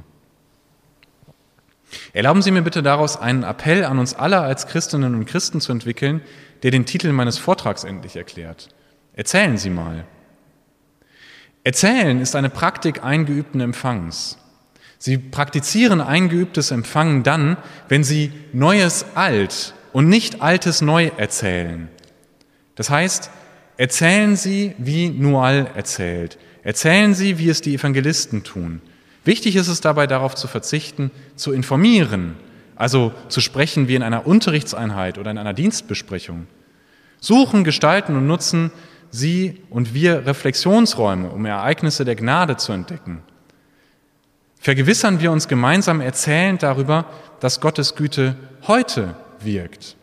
Erlauben 2.12 2.42
Sie 2.42 2.50
mir 2.50 2.62
bitte 2.62 2.82
daraus 2.82 3.16
einen 3.16 3.42
Appell 3.42 3.84
an 3.84 3.98
uns 3.98 4.14
alle 4.14 4.40
als 4.40 4.66
Christinnen 4.66 5.14
und 5.14 5.26
Christen 5.26 5.60
zu 5.60 5.72
entwickeln, 5.72 6.22
der 6.62 6.70
den 6.70 6.86
Titel 6.86 7.12
meines 7.12 7.38
Vortrags 7.38 7.84
endlich 7.84 8.16
erklärt. 8.16 8.68
Erzählen 9.14 9.58
Sie 9.58 9.70
mal. 9.70 10.04
Erzählen 11.64 12.20
ist 12.20 12.36
eine 12.36 12.50
Praktik 12.50 13.04
eingeübten 13.04 13.60
Empfangs. 13.60 14.38
Sie 14.98 15.16
praktizieren 15.16 16.00
eingeübtes 16.00 16.72
Empfangen 16.72 17.22
dann, 17.22 17.56
wenn 17.88 18.02
sie 18.02 18.32
Neues 18.52 19.06
alt 19.14 19.74
und 19.92 20.08
nicht 20.08 20.42
Altes 20.42 20.82
neu 20.82 21.10
erzählen. 21.16 21.88
Das 22.74 22.90
heißt, 22.90 23.30
erzählen 23.76 24.36
Sie, 24.36 24.74
wie 24.78 25.08
Nual 25.08 25.70
erzählt. 25.74 26.38
Erzählen 26.62 27.14
Sie, 27.14 27.38
wie 27.38 27.48
es 27.48 27.60
die 27.60 27.74
Evangelisten 27.74 28.44
tun. 28.44 28.80
Wichtig 29.24 29.56
ist 29.56 29.68
es 29.68 29.80
dabei, 29.80 30.06
darauf 30.06 30.34
zu 30.34 30.48
verzichten, 30.48 31.10
zu 31.36 31.52
informieren, 31.52 32.36
also 32.76 33.12
zu 33.28 33.40
sprechen 33.40 33.88
wie 33.88 33.94
in 33.94 34.02
einer 34.02 34.26
Unterrichtseinheit 34.26 35.18
oder 35.18 35.30
in 35.30 35.38
einer 35.38 35.54
Dienstbesprechung. 35.54 36.46
Suchen, 37.20 37.64
gestalten 37.64 38.16
und 38.16 38.26
nutzen 38.26 38.70
Sie 39.10 39.62
und 39.70 39.94
wir 39.94 40.26
Reflexionsräume, 40.26 41.30
um 41.30 41.46
Ereignisse 41.46 42.04
der 42.04 42.14
Gnade 42.14 42.56
zu 42.56 42.72
entdecken. 42.72 43.22
Vergewissern 44.60 45.20
wir 45.20 45.32
uns 45.32 45.48
gemeinsam 45.48 46.00
erzählend 46.00 46.62
darüber, 46.62 47.06
dass 47.40 47.60
Gottes 47.60 47.94
Güte 47.94 48.36
heute 48.66 49.14
wirkt. 49.40 49.96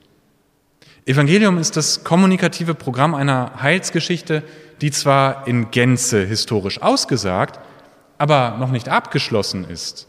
Evangelium 1.05 1.57
ist 1.57 1.77
das 1.77 2.03
kommunikative 2.03 2.73
Programm 2.73 3.13
einer 3.13 3.61
Heilsgeschichte, 3.61 4.43
die 4.81 4.91
zwar 4.91 5.47
in 5.47 5.71
Gänze 5.71 6.25
historisch 6.25 6.81
ausgesagt, 6.81 7.59
aber 8.17 8.57
noch 8.59 8.71
nicht 8.71 8.89
abgeschlossen 8.89 9.65
ist. 9.69 10.07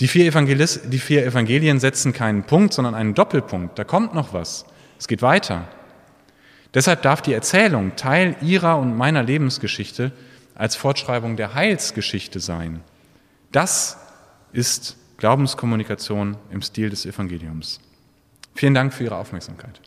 Die 0.00 0.08
vier, 0.08 0.30
die 0.30 0.98
vier, 0.98 1.26
Evangelien 1.26 1.80
setzen 1.80 2.12
keinen 2.12 2.44
Punkt, 2.44 2.72
sondern 2.72 2.94
einen 2.94 3.14
Doppelpunkt. 3.14 3.78
Da 3.78 3.84
kommt 3.84 4.14
noch 4.14 4.32
was. 4.32 4.64
Es 4.98 5.06
geht 5.06 5.20
weiter. 5.20 5.68
Deshalb 6.72 7.02
darf 7.02 7.20
die 7.20 7.34
Erzählung 7.34 7.94
Teil 7.96 8.36
ihrer 8.40 8.78
und 8.78 8.96
meiner 8.96 9.22
Lebensgeschichte 9.22 10.12
als 10.54 10.76
Fortschreibung 10.76 11.36
der 11.36 11.54
Heilsgeschichte 11.54 12.40
sein. 12.40 12.80
Das 13.52 13.98
ist 14.52 14.96
Glaubenskommunikation 15.18 16.38
im 16.50 16.62
Stil 16.62 16.88
des 16.88 17.04
Evangeliums. 17.04 17.80
Vielen 18.54 18.72
Dank 18.72 18.94
für 18.94 19.04
Ihre 19.04 19.16
Aufmerksamkeit. 19.16 19.80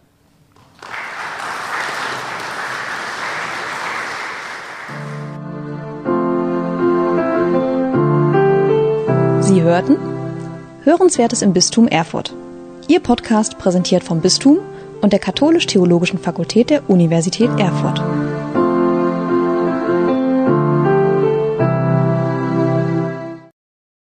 Sie 9.42 9.62
hörten 9.62 9.98
Hörenswertes 10.84 11.42
im 11.42 11.54
Bistum 11.54 11.88
Erfurt. 11.88 12.36
Ihr 12.88 13.00
Podcast 13.00 13.58
präsentiert 13.58 14.04
vom 14.04 14.22
Bistum 14.22 14.60
und 15.02 15.12
der 15.12 15.20
Katholisch-Theologischen 15.20 16.20
Fakultät 16.20 16.70
der 16.70 16.88
Universität 16.88 17.50
Erfurt. 17.60 18.00